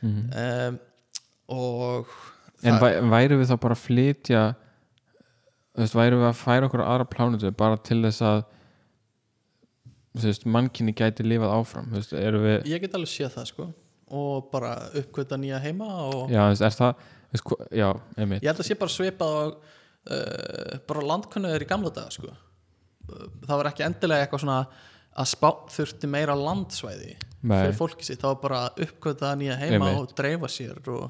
[0.00, 0.20] Mm.
[0.42, 0.78] um,
[1.50, 2.12] og
[2.60, 2.76] En
[3.10, 4.40] væri við þá bara að flytja
[5.74, 8.40] þú veist, væri við að færa okkur aðra plánutu bara til þess að
[10.18, 13.48] þú veist, mannkinni gæti lifað áfram þú veist, eru við ég get alveg séð það
[13.52, 13.70] sko.
[14.10, 17.04] Og bara uppkvita nýja heima og já, þú veist, er það
[17.70, 17.88] já,
[18.18, 18.42] einmitt.
[18.42, 19.58] Ég held að sé bara svipað og
[20.10, 22.32] uh, bara landkunnuður í gamla daga sko.
[23.10, 24.60] Uh, það var ekki endilega eitthvað svona
[25.20, 27.56] að spá þurfti meira landsvæði Nei.
[27.64, 29.98] fyrir fólki sitt, var bara að uppkvita nýja heima Einmitt.
[30.04, 31.08] og dreifa sér og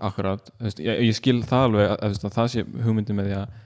[0.63, 3.59] veist, ég, ég skil það alveg að, að það sé hugmyndi með því að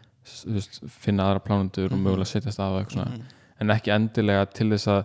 [0.57, 2.03] veist, finna aðra plánundur og Mhm.
[2.09, 3.31] mögulega setjast að og eitthvað svona.
[3.61, 5.05] En ekki endilega til þess að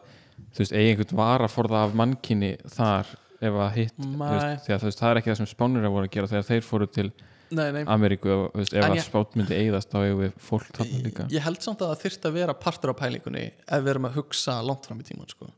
[0.58, 3.06] veist, eigi einhvern varaforða af mannkinni þar
[3.40, 6.28] ef að hitt veist, því að það er ekki það sem spánur voru að gera
[6.34, 7.12] þegar þeir fóru til
[7.52, 11.04] nei, nei, Ameríku veist, ef að ég- spát myndi eigðast þá eigum við fólk þarna
[11.06, 14.10] líka ég held samt að það þyrfti að vera partur af pælingunni ef við erum
[14.10, 15.50] að hugsa langt fram í tíman sko.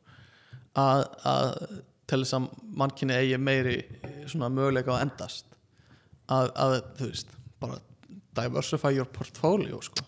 [0.80, 1.56] að, að
[2.12, 2.48] til þess að
[2.82, 3.76] mannkinni eigi meiri
[4.28, 5.46] svona möguleika að endast
[6.32, 7.80] að, að þú veist bara
[8.40, 10.06] diversify your portfolio sko.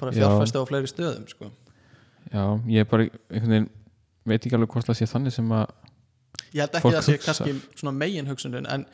[0.00, 0.20] bara Já.
[0.22, 1.50] fjárfæsti á fleiri stöðum sko.
[2.30, 3.70] Já, ég er bara einhvern veginn
[4.28, 5.66] veit ekki alveg hvort það sé þannig sem að
[6.54, 8.84] ég held ekki að það sé kannski svona megin hugsunin en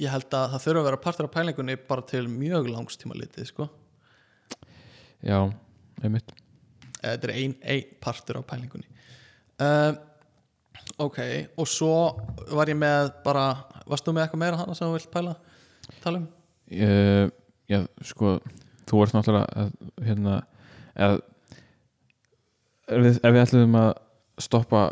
[0.00, 3.50] ég held að það þurfa að vera partur af pælingunni bara til mjög langstíma litið
[3.52, 3.68] sko.
[5.22, 5.38] já,
[6.02, 6.34] einmitt.
[7.02, 8.88] Eða þetta er ein, ein partur af pælingunni.
[9.56, 9.98] Um,
[11.00, 11.18] ok
[11.56, 11.94] og svo
[12.52, 13.48] var ég með bara
[13.88, 15.32] varst þú með eitthvað meira hana sem þú vilt pæla
[16.04, 16.26] tala um?
[16.68, 17.30] Uh,
[17.66, 18.36] Já, sko
[18.86, 19.70] þú ert náttúrulega að,
[20.06, 20.36] hérna,
[20.94, 21.16] að,
[22.86, 23.88] ef, við, ef við ætlum að
[24.46, 24.82] stoppa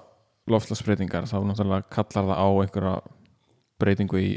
[0.50, 2.96] loftslagsbreytingar þá náttúrulega kallar það á einhverja
[3.82, 4.32] breytingu í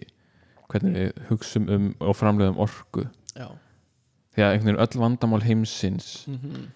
[0.72, 3.07] hvernig við hugsum um og framleiðum orku.
[3.38, 3.48] Já.
[4.35, 6.68] Því að einhvern veginn öll vandamál heimsins mm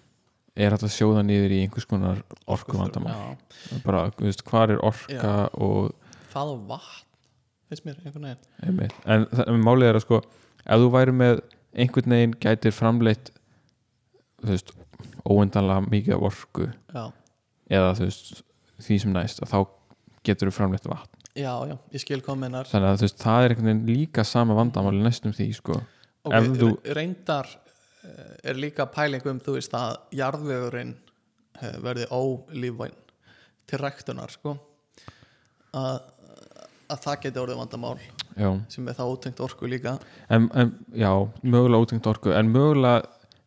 [0.56, 2.20] er hægt að sjóða niður í einhvers konar
[2.50, 3.38] orku vandamál
[3.86, 5.46] bara, þú veist, hvað er orka Já.
[5.56, 5.94] og
[6.32, 7.08] það og vatn
[7.72, 8.92] finnst mér einhvern veginn.
[9.08, 11.40] En það, málið er að sko ef þú væri með
[11.72, 13.32] einhvern veginn gætir framleitt
[14.42, 14.74] þú veist,
[15.24, 17.04] óendanlega mikið orku já,
[17.72, 18.44] eða þú veist,
[18.82, 19.58] því sem næst þá
[20.26, 23.68] getur þú framleitt vatn já, já, ég skil mennar þannig að veist, það er einhvern
[23.70, 25.80] veginn líka sama vandamáli næstum því sko.
[26.24, 27.48] Ok, ef þú- re- reyndar
[28.04, 30.94] eh, er líka pæling um þú veist að jarðvegurinn
[31.62, 32.92] eh, verði ólífvæn
[33.66, 34.56] til ræktunar sko.
[35.72, 36.00] Að,
[36.92, 37.96] að það geti orðið vandamál
[38.36, 39.94] já, sem er það ótengt orku líka.
[40.28, 41.10] En, en já,
[41.42, 42.32] mögulega ótengt orku.
[42.36, 43.06] En mögulega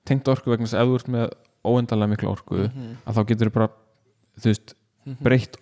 [0.09, 1.35] tengt orku vegna þess að ef þú ert með
[1.65, 2.89] óendanlega mikla orku Mhm.
[3.05, 3.69] að þá getur þú bara
[4.41, 4.73] þú veist,
[5.21, 5.55] breytt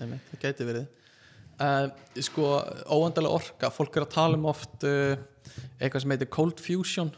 [0.00, 0.86] einmitt, það geti verið.
[1.56, 1.86] Uh,
[2.20, 2.50] sko
[2.92, 3.70] óendalega orka.
[3.72, 5.16] Fólk er að tala um oft uh,
[5.80, 7.10] eitthvað sem heitir cold fusion.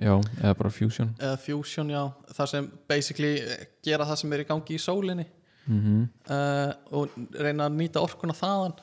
[0.00, 1.10] Já, eða bara fusion.
[1.18, 2.00] Eða fusion já,
[2.32, 5.26] það sem basically eh, gera það sem er í gangi í sólinni.
[5.66, 8.78] Mm uh, og reyna að nýta orkuna þaðan.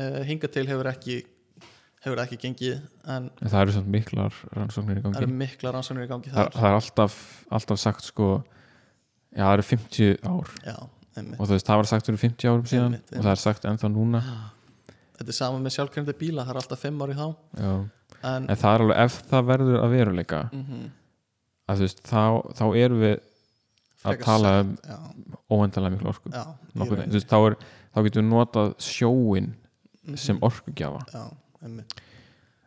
[0.00, 1.18] Hinga til hefur ekki
[2.04, 2.78] hefur ekki gengið
[3.10, 6.30] en en það eru samt miklar rannsóknir í það gangi eru mikla rannsóknir í gangi
[6.30, 6.54] það, þar.
[6.54, 7.16] það er alltaf,
[7.58, 8.28] alltaf sagt sko
[9.34, 10.54] já, það eru 50 ár.
[10.64, 10.76] Já,
[11.16, 13.64] og þú veist, það var sagt fyrir 50 árum síðan Einmitt, og það er sagt
[13.70, 14.20] ennþá núna.
[15.18, 17.26] Þetta er sama með sjálfkjörndi bíla, það er alltaf fimm ári þá.
[17.60, 20.88] En, en það er alveg, ef það verður að veruleika mm
[21.70, 22.22] að þú veist, þá,
[22.58, 23.12] þá erum við
[24.10, 24.96] að tala um já,
[25.54, 26.30] óendanlega miklu orku.
[26.34, 26.40] Já,
[27.12, 27.56] veist, þá, er,
[27.94, 29.52] þá getur við notað sjóin
[30.00, 30.16] Mhm.
[30.16, 31.02] sem orkugjafa.
[31.12, 31.26] Já,
[31.62, 31.92] einmitt.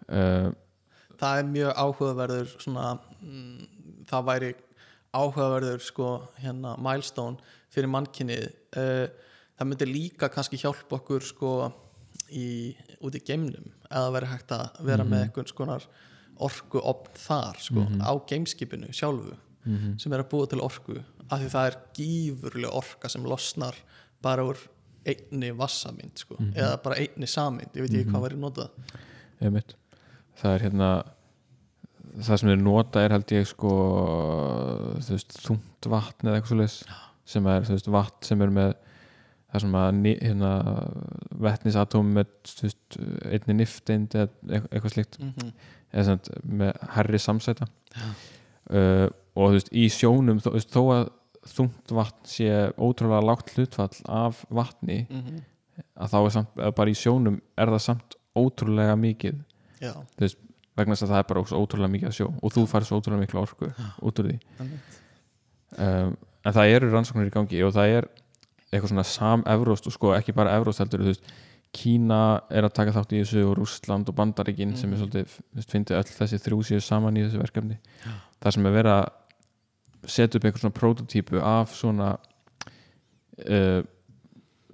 [0.07, 0.51] Uh,
[1.19, 3.67] það er mjög áhugaverður svona, mm,
[4.07, 4.51] það væri
[5.13, 6.09] áhugaverður sko
[6.43, 7.37] hérna milestone
[7.73, 8.43] fyrir mannkynnið
[8.79, 9.05] uh,
[9.57, 11.53] það myndi líka kannski hjálpa okkur sko
[12.29, 15.87] í, út í geimnum eða veri hægt að vera með einhvern skonar
[16.43, 19.35] orku opn þar sko á geimskipinu sjálfu
[19.65, 19.97] mhm.
[20.01, 20.97] sem er að búa til orku
[21.29, 23.77] af því það er gífurlega orka sem losnar
[24.23, 24.59] bara úr
[25.07, 28.93] einni vassamind sko, eða bara einni samind ég veit ekki hvað væri notað.
[29.43, 29.75] Einmitt.
[30.39, 30.89] Það er hérna
[32.13, 33.73] það sem þeir nota er held ég sko
[35.03, 38.73] þú veist, þungt vatn eða eitthvað svo sem er veist, vatn sem er með
[39.53, 40.51] hérna,
[41.37, 42.29] vetnisatóm með
[43.29, 45.19] einni nifteind eða eitthvað, slíkt.
[45.19, 45.51] Mm -hmm.
[45.91, 47.67] eða sagt, með herri samsæta.
[48.69, 51.11] Uh, og veist, í sjónum þó, veist, þó að
[51.53, 55.41] þungt vatn sé ótrúlega lágt hlutfall af vatni mhm.
[55.99, 59.41] að þá er samt, eða bara í sjónum er það samt ótrúlega mikið.
[59.83, 60.39] Já, veist,
[60.77, 63.25] vegna þess að það er bara ótrúlega mikið að sjó og þú færð svo ótrúlega
[63.25, 63.71] mikla orku
[64.01, 64.37] út úr því.
[65.77, 68.07] Um, en það eru rannsóknir í gangi og það er
[68.73, 71.33] eitthvað svona sam-evróst og sko ekki bara evróst heldur þú veist
[71.73, 75.01] Kína er að taka þátt í þessu og Rússland og Bandaríkin sem er Mhm.
[75.01, 77.77] svolítið, þú veist, fyndi öll þessi þrjú síðu saman í þessu verkefni.
[78.43, 79.09] Það sem er verið að
[80.05, 82.17] setja upp eitthvað svona prototípu af svona
[83.49, 83.81] uh,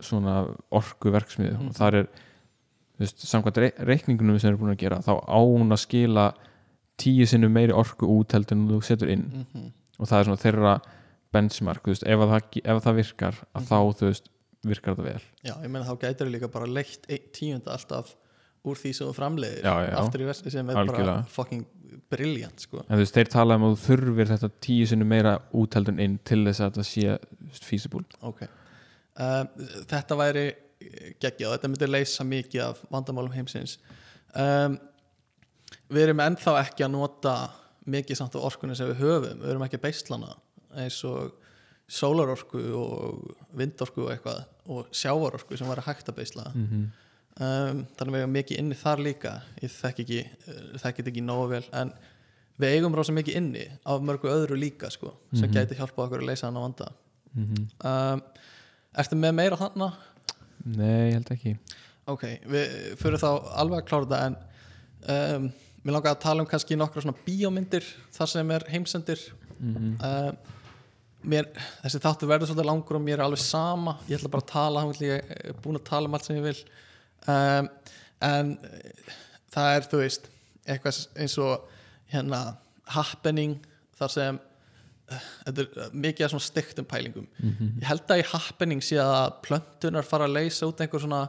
[0.02, 0.36] svona
[0.72, 1.68] orku verksmiðu Mhm.
[1.70, 5.40] og þar er þú veist, samkvæmt rei- reikningunum sem eru búin að gera þá á
[5.40, 6.34] hún að skila
[6.98, 9.46] tíu sinnum meiri orku út heldur en þú setur inn.
[9.56, 10.82] Mm og það er svona þeirra
[11.36, 14.30] benchmark, þú veist, ef að það, ef að það virkar að þá, þú veist,
[14.68, 15.26] virkar þetta vel.
[15.46, 18.16] Já, ég meina þá gætir líka bara leitt einn tíunda alltaf
[18.68, 19.94] úr því sem þú framleiðir Já, já.
[20.02, 21.28] aftur í vesti sem er bara Algjörlega.
[21.32, 21.62] fucking
[22.12, 22.82] brilliant sko.
[22.84, 25.96] en þú veist, þeir tala um að þú þurfir þetta tíu sinnum meira út heldur
[25.96, 28.04] en inn til þess að þetta sé feasible.
[28.28, 28.44] Ok.
[29.20, 29.48] Um,
[29.90, 30.44] Þetta væri
[31.20, 33.78] geggjað, þetta myndi leysa mikið af vandamálum heimsins.
[34.36, 34.78] Um,
[35.90, 37.34] Við erum ennþá ekki að nota
[37.90, 39.40] mikið samt af orkunni sem við höfum.
[39.42, 40.36] Við erum ekki að beislana
[40.76, 41.32] eins og
[41.90, 46.86] sólarorku og vindorku og eitthvað og sjávarorku sem var að hægt að beisla mm -hmm.
[47.44, 50.30] um, þannig að við eigum mikið inni þar líka ég þekki ekki,
[50.84, 51.92] þekki þetta ekki nógu vel en
[52.60, 55.54] við eigum rosa mikið inni af mörgu öðru líka sko, sem Mhm.
[55.58, 56.92] gæti hjálpa okkur að leysa hann á vanda
[57.36, 57.68] Mhm.
[57.84, 58.22] um,
[58.98, 59.94] Ertu með meira þarna?
[60.66, 61.58] Nei, ég held ekki
[62.08, 64.36] Ok, við fyrir þá alveg að klára þetta en
[65.36, 65.52] um,
[65.86, 69.20] mér langar að tala um kannski nokkra svona bíómyndir þar sem er heimsendir
[69.60, 70.30] mm -hmm.
[70.30, 70.38] um,
[71.22, 71.50] mér,
[71.84, 73.98] þessi þáttu verður svolítið langur og mér er alveg sama.
[74.08, 76.60] Ég ætla bara að tala, ég er búin að tala um allt sem ég vil.
[77.30, 77.70] Um,
[78.24, 79.16] en eh,
[79.54, 80.30] það er þú veist
[80.70, 81.66] eitthvað eins og
[82.12, 82.40] hérna
[82.94, 83.58] happening
[84.00, 87.28] þar sem eh, þetta er eh, mikið af svona styktum pælingum.
[87.82, 91.26] Ég held að í happening sé að plöntunar fara að leysa út einhver svona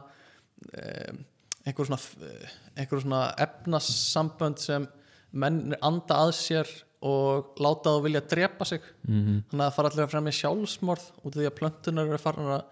[1.65, 4.87] einhver svona eh, einhver svona efnasambönd sem
[5.31, 6.71] menn anda að sér
[7.01, 8.81] og láta þá vilja drepa sig.
[9.07, 9.43] Mhm.
[9.49, 12.51] þannig að það fara allir að fremja sjálfsmorð út af því að plöntunar eru farin
[12.57, 12.63] að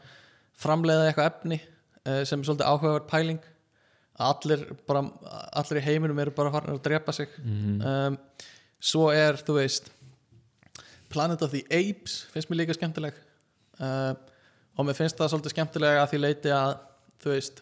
[0.60, 1.61] framleiða eitthvað efni
[2.06, 3.39] eh, sem er svolítið áhugaverð pæling.
[4.19, 5.06] Allir, bara,
[5.56, 7.30] allir í heiminum eru bara farin að drepa sig.
[7.39, 7.81] Mhm.
[7.81, 8.18] um,
[8.80, 9.89] svo er, þú veist
[11.10, 13.14] Planet of the Apes finnst mér líka skemmtileg.
[13.80, 14.14] Uh,
[14.77, 16.77] og mér finnst það svolítið skemmtilega að því leiti að
[17.23, 17.61] þú veist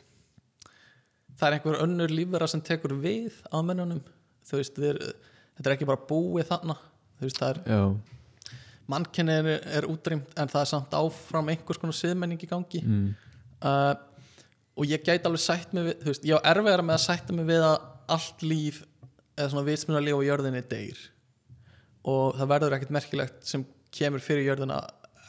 [1.37, 4.01] það er einhver önnur lífvera sem tekur við á mennunum
[4.47, 4.99] þú veist, við,
[5.57, 6.77] þetta er ekki bara búið þarna
[7.17, 7.95] þú veist, það er
[8.87, 13.07] mannkynni er, er útrýmt en það er samt áfram einhvers konar siðmenning í gangi mm.
[13.67, 13.95] uh,
[14.77, 17.35] og ég gæti alveg sætt mig við, þú veist, ég á erfiðara með að sætta
[17.35, 17.77] mig við að
[18.17, 18.83] allt líf
[19.37, 21.01] eða svona vitsmuna líf á jörðinni deyr
[22.07, 23.65] og það verður ekkert merkilegt sem
[23.97, 24.79] kemur fyrir jörðina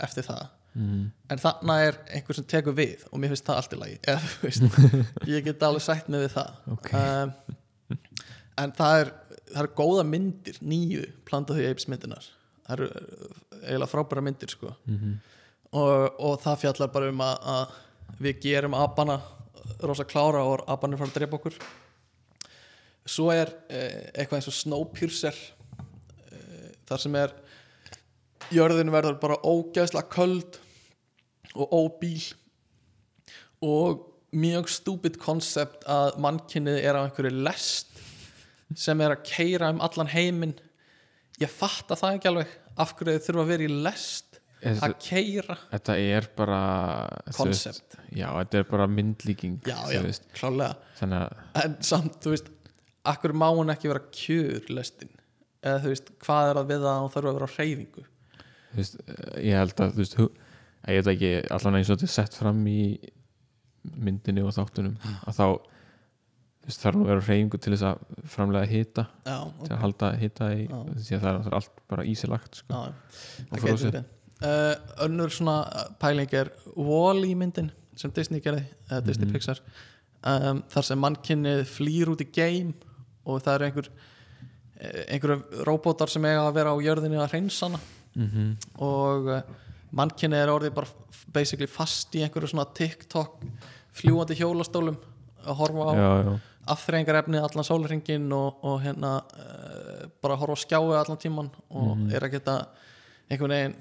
[0.04, 0.46] eftir það
[0.78, 1.08] Mm.
[1.32, 4.28] en þarna er einhver sem tekur við og mér finnst það allt í lagi eða,
[4.44, 4.76] veist,
[5.32, 6.90] ég get alveg sætt mig við það Ok.
[6.92, 7.96] um,
[8.62, 9.10] en það er
[9.48, 12.28] það eru góða myndir, nýju plantaðu í Apes myndinar
[12.68, 14.74] það eru uh, eiginlega frábæra myndir sko.
[14.88, 15.18] Mhm.
[15.72, 17.76] og, og það fjallar bara um að, að
[18.24, 19.18] við gerum abana
[19.84, 21.58] rosa klára og abanir fara að drepa okkur.
[23.08, 27.34] Svo er eh, eitthvað eins og Snowpiercer eh, þar sem er
[28.52, 30.58] jörðin verður bara ógæðslega köld
[31.54, 32.20] og óbíl
[33.64, 34.04] og
[34.36, 37.87] mjög stúpid konsept að mannkynnið er á einhverju lest
[38.76, 40.56] sem er að keira um allan heiminn.
[41.40, 44.28] Ég fatta það ekki alveg af hverju þau þurfa að vera í lest
[44.58, 46.60] Þetta, að keira þetta er bara
[47.36, 47.94] Concept.
[48.10, 50.26] Já, þetta er bara myndlíking já, já, veist.
[50.34, 50.80] klálega.
[51.06, 52.50] Að en samt, þú veist
[53.08, 55.12] akkur má hún ekki vera kjur lestin?
[55.62, 58.04] Eða þú veist, hvað er að við að hún þarf að vera á hreyfingu?
[58.72, 58.98] Þú veist,
[59.46, 62.38] ég held að þú veist, að ég veit ekki, allan eins og þetta er sett
[62.38, 62.80] fram í
[63.94, 65.46] myndinni og þáttunum að þá
[66.68, 69.82] veist, þarf nú að vera á hreyfingu til þess að framlega hita já, til að
[69.84, 72.82] halda hita í því að það er allt bara ísilagt sko.
[73.50, 74.04] verið.
[74.38, 74.74] Uh,
[75.08, 75.56] önnur svona
[75.98, 79.32] pæling er Wall-E myndin sem Disney gerði eða Disney Mhm.
[79.34, 79.60] Pixar.
[80.22, 82.74] Um, þar sem mannkynnið flýr út í game
[83.24, 83.88] og það eru einhver
[84.80, 87.78] eh, einhverju róbótar sem eiga að vera á jörðinni að hreinsana
[88.14, 88.50] mm -hmm.
[88.82, 89.42] og
[89.92, 90.86] mannkynnið er orðið bara
[91.32, 93.42] basically fast í einhverju svona TikTok
[93.92, 94.98] fljúandi hjólastólum
[95.44, 95.92] að horfa á.
[95.94, 96.40] Já, já,
[96.74, 102.12] afþreyingarefni allan sólringin og, og hérna uh, bara horfa á skjáu allan tíman og Mhm.
[102.14, 102.58] er að geta
[103.30, 103.76] einhvern veginn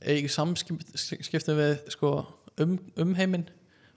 [0.00, 2.26] eigi samskiptum við sko,
[2.60, 3.48] um, umheiminn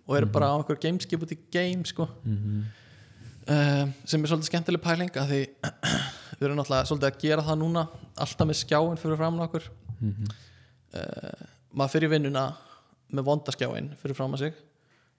[0.08, 2.64] og eru bara á einhver gameskip út í game sko, mm
[3.50, 5.42] uh, sem er svolítið skemmtileg pæling að því
[6.38, 7.84] við erum náttúrulega svolítið að gera það núna
[8.26, 9.70] alltaf með skjáin fyrir framan okkur.
[10.00, 10.32] -hmm.
[10.96, 12.46] uh, maður fyrir vinnuna
[13.14, 14.54] með vondaskjáin fyrir fram að sig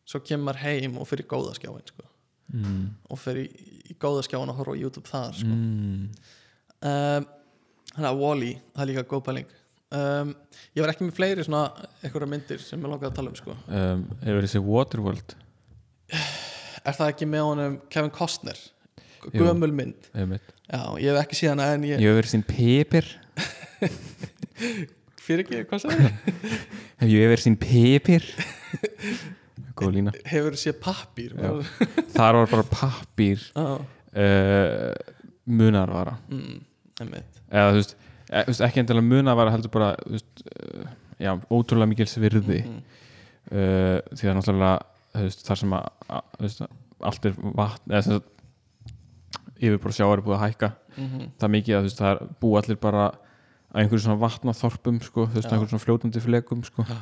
[0.05, 2.03] svo kemur heim og fyrir góða skjáin sko
[2.53, 2.85] mm.
[3.11, 3.47] og fer í,
[3.91, 5.51] í góða skjáin og horfa á YouTube þar sko.
[5.55, 6.09] Mm.
[6.91, 7.29] um,
[7.95, 9.55] þannig að Wall-E það er líka góð pæling
[9.95, 10.35] um,
[10.75, 11.65] ég var ekki með fleiri svona
[12.03, 13.57] einhverja myndir sem ég langaði að tala um sko.
[13.69, 15.37] um, hefur þessi Waterworld
[16.15, 18.61] er það ekki með honum Kevin Costner
[19.33, 20.11] gömul mynd
[20.69, 23.09] já, ég hef ekki síðan en ég, ég hefur verið sín pepir
[25.25, 26.19] fyrir ekki, hvað sagði ég?
[27.01, 28.29] hef ég verið sín pepir
[29.85, 30.15] góð lína.
[30.28, 31.52] Hefur séð pappír Já.
[32.16, 34.90] þar var bara pappír ah, uh,
[35.44, 36.59] munarvara mm,
[37.05, 37.97] eða þú veist,
[38.31, 40.86] e, veist ekki endilega munarvara heldur bara veist, uh,
[41.20, 42.78] já, ótrúlega mikil svirði mm,
[43.52, 46.62] uh, því að náttúrulega veist, þar sem að,
[47.05, 48.23] allt er vatn eða
[49.65, 50.70] yfirbúr sjáar er búið að hækka.
[50.98, 55.27] Mm, það er mikið að það er búið allir bara að einhverjum svona vatnaþorpum sko,
[55.31, 56.85] einhverjum svona fljótandi flegum sko.
[56.86, 56.98] Já.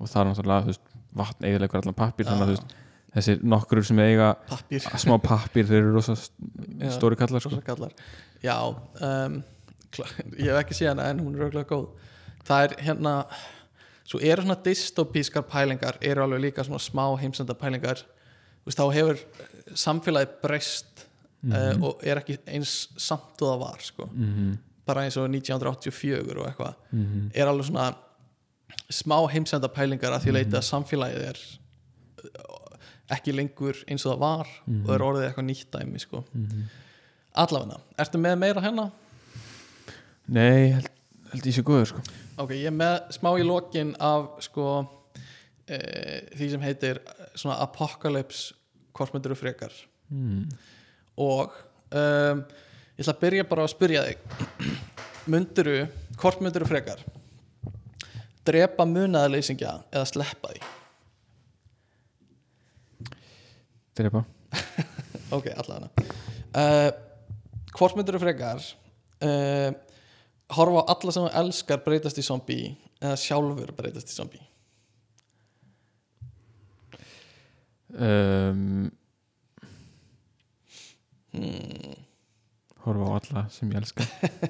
[0.00, 0.76] og það er náttúrulega
[1.18, 2.76] vatn eiginleikur allan pappír þannig að þú veist,
[3.14, 4.86] þessir nokkur sem eiga pappír.
[5.04, 7.54] smá pappír þeir eru rosa stóri kallar sko.
[7.54, 7.92] Rosa kallar.
[8.44, 9.42] Já, um,
[10.40, 11.86] ég hef ekki séð hana en hún er auðvitað góð.
[12.44, 13.14] Það er hérna
[14.04, 18.02] svo eru svona dystopískar pælingar eru alveg líka svona smá heimsenda pælingar
[18.66, 19.20] veist, þá hefur
[19.74, 21.06] samfélagið breyst
[21.44, 24.06] mm og er ekki eins samt og það var sko.
[24.08, 24.52] Mhm,
[24.88, 26.78] bara eins og 1984 og eitthvað.
[26.90, 27.90] Mhm, er alveg svona
[28.92, 31.40] smá heimsenda pælingar að því leita að samfélagið er
[32.30, 32.74] uh,
[33.14, 36.24] ekki lengur eins og það var og er orðið eitthvað nýtt dæmi sko.
[36.32, 36.66] mhm.
[37.44, 38.90] allavegna, ertu með meira hérna?
[40.24, 40.90] Nei, held,
[41.32, 42.04] held ég sé góður sko.
[42.40, 44.68] ok, ég er með smá í lokin af sko
[45.66, 45.78] e,
[46.34, 48.54] því sem heitir eh, apocalypse
[48.94, 49.74] hvort myndir frekar
[50.08, 50.44] mm.
[51.18, 51.54] og
[51.90, 52.44] um,
[52.94, 54.18] ég ætla að byrja bara að spyrja þig
[55.34, 55.78] myndiru,
[56.20, 57.02] hvort myndiru frekar
[58.44, 60.64] drepa munaðarleysingja eða sleppa því?
[64.00, 64.24] Drepa.
[65.34, 65.88] Ok, allavega.
[66.54, 66.90] Uh,
[67.74, 68.60] hvort myndiru frekar
[69.26, 69.70] uh,
[70.54, 72.68] horfa á alla sem þú elskar breytast í zombie
[73.00, 74.44] eða sjálfur breytast í zombie?
[77.94, 78.90] Um,
[81.34, 82.03] hmm.
[82.84, 84.06] Horfa á alla sem ég elska.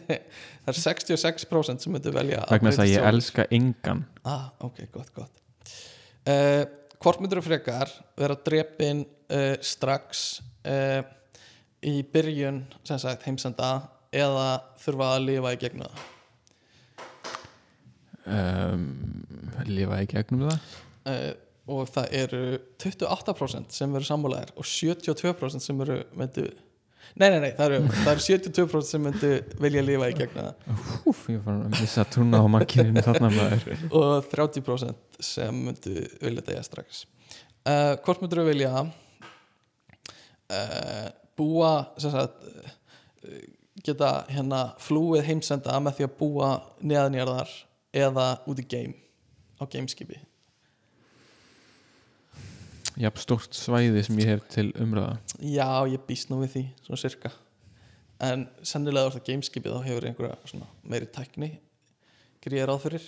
[0.64, 4.04] Það er 66% sem myndu velja vegna þess að ég elska engan.
[4.26, 5.42] Ah, ok, gott, gott.
[6.24, 6.64] Uh,
[7.04, 10.24] hvort myndir þú frekar vera drepin uh, strax
[10.66, 11.04] uh,
[11.84, 13.76] í byrjun sem sagt heimsenda
[14.14, 14.48] eða
[14.82, 16.10] þurfa að lifa í gegnum það?
[18.24, 18.84] Um,
[19.68, 20.68] Lifa í gegnum það?
[21.04, 21.32] Uh,
[21.74, 22.42] og það eru
[22.80, 26.46] 28% sem eru sammálaðir og 72% sem eru myndu
[27.20, 29.30] nei, nei, nei, það eru, það eru 72% sem myndu
[29.64, 30.54] vilja lifa í gegnum það.
[31.10, 33.84] Úf, ég fann að missa trúna á makkinu þarna maður.
[34.00, 37.04] Og 30% sem myndu vilja degja strax.
[37.64, 38.72] Uh, hvort myndur þú vilja
[40.52, 41.06] uh,
[41.38, 41.72] búa
[42.02, 43.38] sagt uh,
[43.84, 46.50] geta hérna flúið heimsenda með því að búa
[46.84, 47.50] neðanjarðar
[47.94, 48.94] eða út í game
[49.60, 50.18] á gameskipi
[53.00, 55.16] Jafn stórt svæði sem ég hef til umræða.
[55.40, 57.32] Já, ég býst nú við því, svona cirka
[58.22, 61.50] en sennilega þú ert á gameskipi þá hefur einhverja meiri tækni
[62.44, 63.06] gríðar ráð fyrir.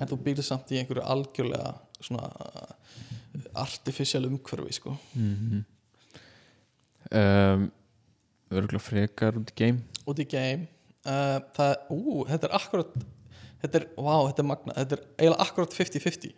[0.00, 2.72] En þú býrð samt í einhverju algjörlega svona uh,
[3.62, 4.96] artificial umhverfi sko.
[5.14, 5.64] Mm -hmm.
[7.20, 7.72] um,
[8.52, 10.66] Örgulega frekar út í game út í game
[11.06, 12.92] uh, það, ú, þetta er akkurat
[13.62, 16.34] þetta er, vá, þetta er magna þetta er eiginlega akkurat 50-50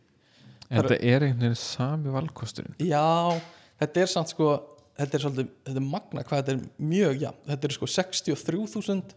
[0.71, 2.77] En þetta er einhvern veginn sami valkosturinn.
[2.81, 3.41] Já,
[3.83, 4.55] þetta er samt sko
[4.95, 9.15] þetta er svolítið, þetta er magna hvað þetta er mjög, já, þetta er sko 63.000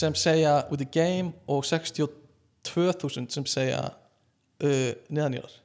[0.00, 5.56] sem segja út í game og 62.000 sem segja uh, neðanýrar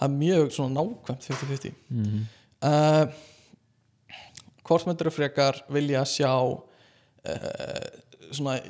[0.00, 2.22] það er mjög svona nákvæmt 50-50 mm -hmm.
[2.64, 3.04] uh,
[4.64, 6.60] hvort myndir frekar vilja sjá uh,
[8.32, 8.60] svona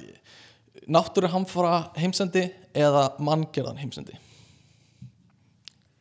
[0.88, 4.18] náttúruhamfara heimsendi eða manngerðan heimsendi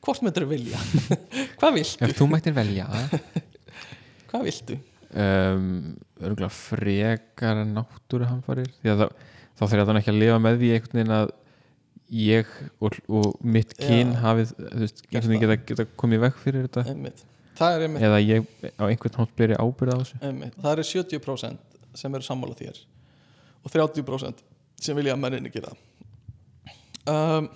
[0.05, 0.79] hvort myndir vilja?
[1.59, 2.87] Hvað viltu, Ef þú mættir velja.
[4.29, 4.79] Hvað viltu?
[5.09, 5.65] Um,
[6.19, 9.07] Örgulega frekar náttúruhamfarir það,
[9.57, 11.31] þá þarf ég þannig ekki að lifa með því einhvern veginn að
[12.19, 12.51] ég
[12.81, 14.19] og, og mitt kyn Já.
[14.25, 16.85] hafið þú veist, geta, geta komið vekk fyrir þetta.
[16.91, 17.25] Einmitt.
[17.57, 18.47] það einmitt, eða ég
[18.77, 20.21] á einhvern hótt byrja ábyrða á þessu.
[20.29, 20.55] Einmitt.
[20.59, 22.83] Það eru 70% sem eru sammála þér
[23.63, 24.43] og 30%
[24.79, 25.73] sem vilja að menninni gera
[27.09, 27.49] um,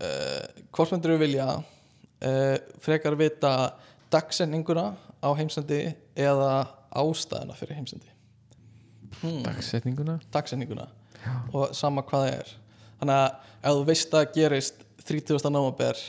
[0.00, 3.52] uh, hvort myndir við vilja uh, frekar vita
[4.12, 4.86] dagsendinguna
[5.20, 5.82] á heimsendi
[6.18, 6.52] eða
[6.90, 8.10] ástæðuna fyrir heimsendi
[9.20, 9.42] hmm.
[9.46, 10.88] dagsetninguna dagsendinguna
[11.52, 12.54] og sama hvað það er
[13.00, 13.28] þannig að
[13.60, 15.52] ef þú veist að gerist 30.
[15.52, 16.02] november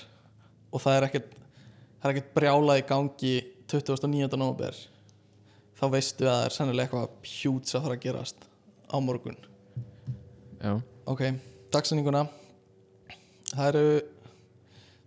[0.71, 3.35] og það er ekkert það er ekkert brjála í gangi
[3.71, 4.27] 29.
[4.39, 4.81] november
[5.79, 8.47] þá veistu að það er sennilega eitthvað hjúts að fara að gerast
[8.91, 9.39] á morgun
[10.61, 10.75] Já,
[11.09, 11.23] ok,
[11.73, 12.27] dagsendinguna
[13.51, 13.85] það eru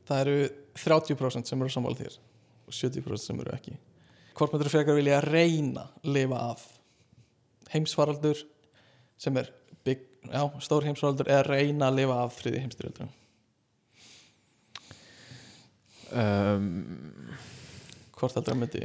[0.08, 0.38] það eru
[0.84, 2.16] 30% sem eru sammála þér
[2.64, 3.74] og 70% sem eru ekki.
[4.34, 6.64] Hvort myndir frekar vilja reyna lifa af
[7.74, 8.40] heimsfaraldur
[9.20, 9.50] sem er
[9.86, 13.12] big, já, stór heimsfaraldur eða reyna að lifa af þriði heimstyrjaldur
[16.14, 16.66] um,
[18.14, 18.82] hvort heldur það myndi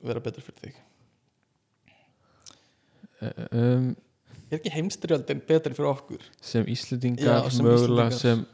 [0.00, 0.78] vera betur fyrir þig?
[3.52, 3.90] Um,
[4.50, 6.24] er ekki heimstyrjöldin betri fyrir okkur?
[6.44, 6.66] Sem
[7.54, 8.44] sem mögulega sem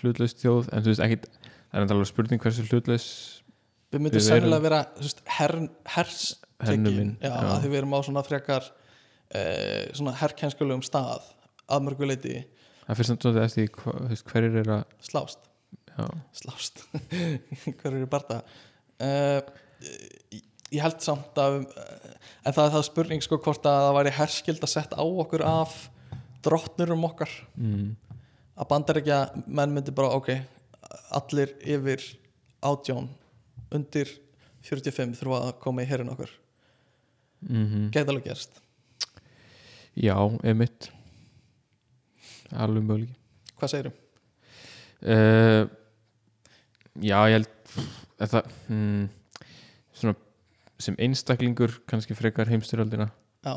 [0.00, 3.06] hlutlaust þjóð en þú veist ekkit það er endalega spurning hversu hlutlaus
[3.94, 5.54] við myndum Við sennilega erum- vera þú veist, her,
[5.96, 6.22] hers
[6.64, 7.48] Hernuminn, já, já.
[7.50, 8.68] að því við erum á svona frekar
[9.34, 11.26] eh, svona herrkjenskulegum stað
[11.66, 12.36] að mörguleiti
[12.86, 15.50] það fyrir samt eftir því hva, þú veist, hverjir er að slást.
[15.94, 16.06] Já,
[16.36, 16.82] slást.
[17.80, 18.40] Hver eru barða
[19.00, 19.40] uh,
[20.74, 22.08] ég, held samt að uh,
[22.44, 25.44] en það er það spurning sko hvort að það væri herskild að setja á okkur
[25.48, 25.76] af
[26.44, 27.30] drottnurum okkar.
[27.56, 27.94] Mm,
[28.58, 30.34] að bandar ekki að menn myndi bara ok
[31.14, 32.04] allir yfir
[32.64, 33.08] átjón
[33.74, 34.10] undir
[34.64, 36.30] 45 þurfa að koma í herin okkur
[37.44, 38.60] mm gæti alveg gerst.
[39.94, 40.90] Já, emitt
[42.54, 43.16] alveg möguleiki.
[43.58, 43.92] Hvað segirðu?
[45.04, 45.66] uh,
[47.02, 47.50] já, ég held
[48.22, 49.04] að það mm,
[50.82, 53.10] sem einstaklingur kannski frekar heimstyröldina
[53.44, 53.54] já,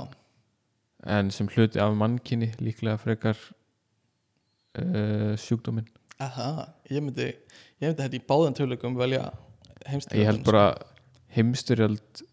[1.05, 3.37] en sem hluti af mannkinni líklega frekar
[4.77, 5.87] uh, sjúkdóminn.
[6.19, 9.27] Aha, ég myndi ég myndi þetta í báðan tölukum velja
[9.85, 10.65] heimstyrjöldin ég held bara
[11.37, 12.23] heimstyrjöld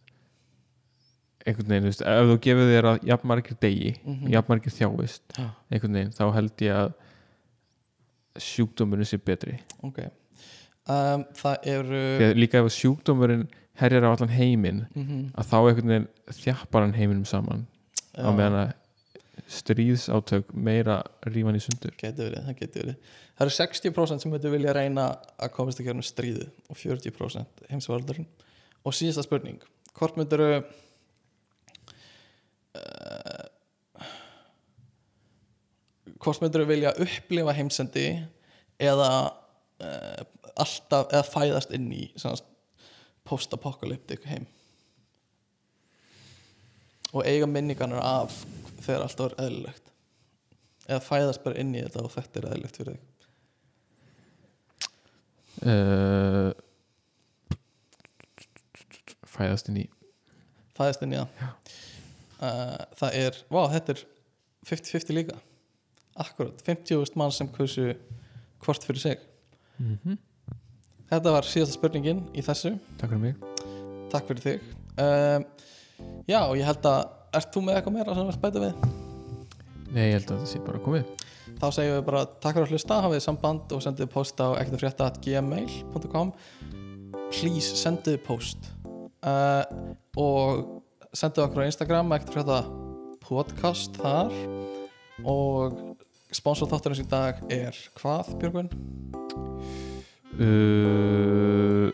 [1.44, 4.31] einhvern veginn, veist, ef þú gefur þér að jafnmargir degi, Mhm.
[4.32, 5.51] jafnmargir þjáist Já.
[5.70, 6.94] einhvern veginn, þá held ég að
[8.40, 9.59] sjúkdómurinn sé betri.
[9.85, 9.98] Ok
[10.90, 13.44] um, það eru þegar líka ef sjúkdómurinn
[13.81, 16.09] herjar á allan heiminn mm að þá einhvern veginn
[16.40, 17.66] þjappar hann heiminum saman.
[18.15, 18.73] Á meðan að
[19.51, 21.94] stríðsátök meira rífan í sundur.
[21.98, 22.97] Geti verið, það geti verið.
[23.35, 25.06] Það eru 60% sem myndi vilja reyna
[25.43, 28.28] að komast að gera stríðu og 40% heimsvaraldurinn
[28.85, 29.59] og síðasta spurning
[29.94, 30.62] hvort myndir uh,
[36.23, 38.06] hvort myndir vilja upplifa heimsendi
[38.82, 39.11] eða
[39.82, 40.23] uh,
[40.60, 42.05] alltaf, eða fæðast inn í
[43.24, 44.47] post-apokalyptik heim.
[47.14, 48.44] Og eiga minningarnar af
[48.82, 49.93] þegar allt var eðlilegt.
[50.85, 53.10] Eða fæðast bara inn í þetta og þetta er eðlilegt fyrir þig.
[55.64, 56.51] Uh,
[59.31, 59.86] fæðast inn í.
[60.76, 61.31] Fæðast inn í það?
[62.35, 64.05] Uh, það er, vá þetta er
[64.68, 65.39] 50-50 líka.
[66.20, 67.94] Akkurat, 50.000 mann sem kausu
[68.65, 69.18] hvort fyrir sig.
[69.78, 70.18] Mm -hmm.
[71.12, 72.74] Þetta var síðasta spurningin í þessu.
[73.00, 73.34] Takk fyrir mig.
[74.12, 74.68] Takk fyrir þig.
[74.94, 75.47] Um,
[76.31, 77.00] já, ég held að
[77.34, 78.74] ert þú með eitthvað meira sem verður bæta við?
[79.94, 81.26] nei, ég held að það sé bara komið.
[81.55, 86.33] Þá segjum við bara takk fyrir að hlusta, hafið samband og sendið post á ekkertafrétta.gmail.com
[87.34, 88.70] please sendið post.
[89.24, 89.62] Uh,
[90.20, 90.83] og
[91.16, 92.60] sendið okkur á Instagram ekkertafrétta
[93.24, 94.34] podcast þar.
[95.23, 95.78] Og
[96.34, 98.73] sponsor þátturins í dag er hvað Björgvin?
[100.41, 101.87] Uh,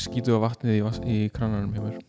[0.00, 2.02] skítu á vatnið í, í krananum hjá mér.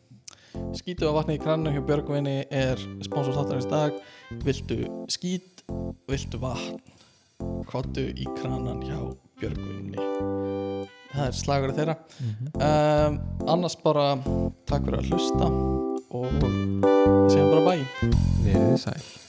[0.75, 3.97] Skítu á vatni í kranu hjá Björgvinni er sponsor þátturins í dag.
[4.45, 4.79] Viltu
[5.11, 5.65] skít,
[6.09, 6.79] viltu vatn?
[7.67, 8.99] Kvottu í kranan hjá
[9.41, 9.99] Björgvinni
[11.15, 11.97] það er slagur þeirra.
[12.19, 12.49] Mm -hmm.
[12.69, 13.19] um,
[13.55, 14.07] annars bara
[14.67, 15.51] takk fyrir að hlusta
[16.15, 16.31] og
[17.31, 17.75] segjum bara bæ.
[18.43, 19.24] Verið þið sæl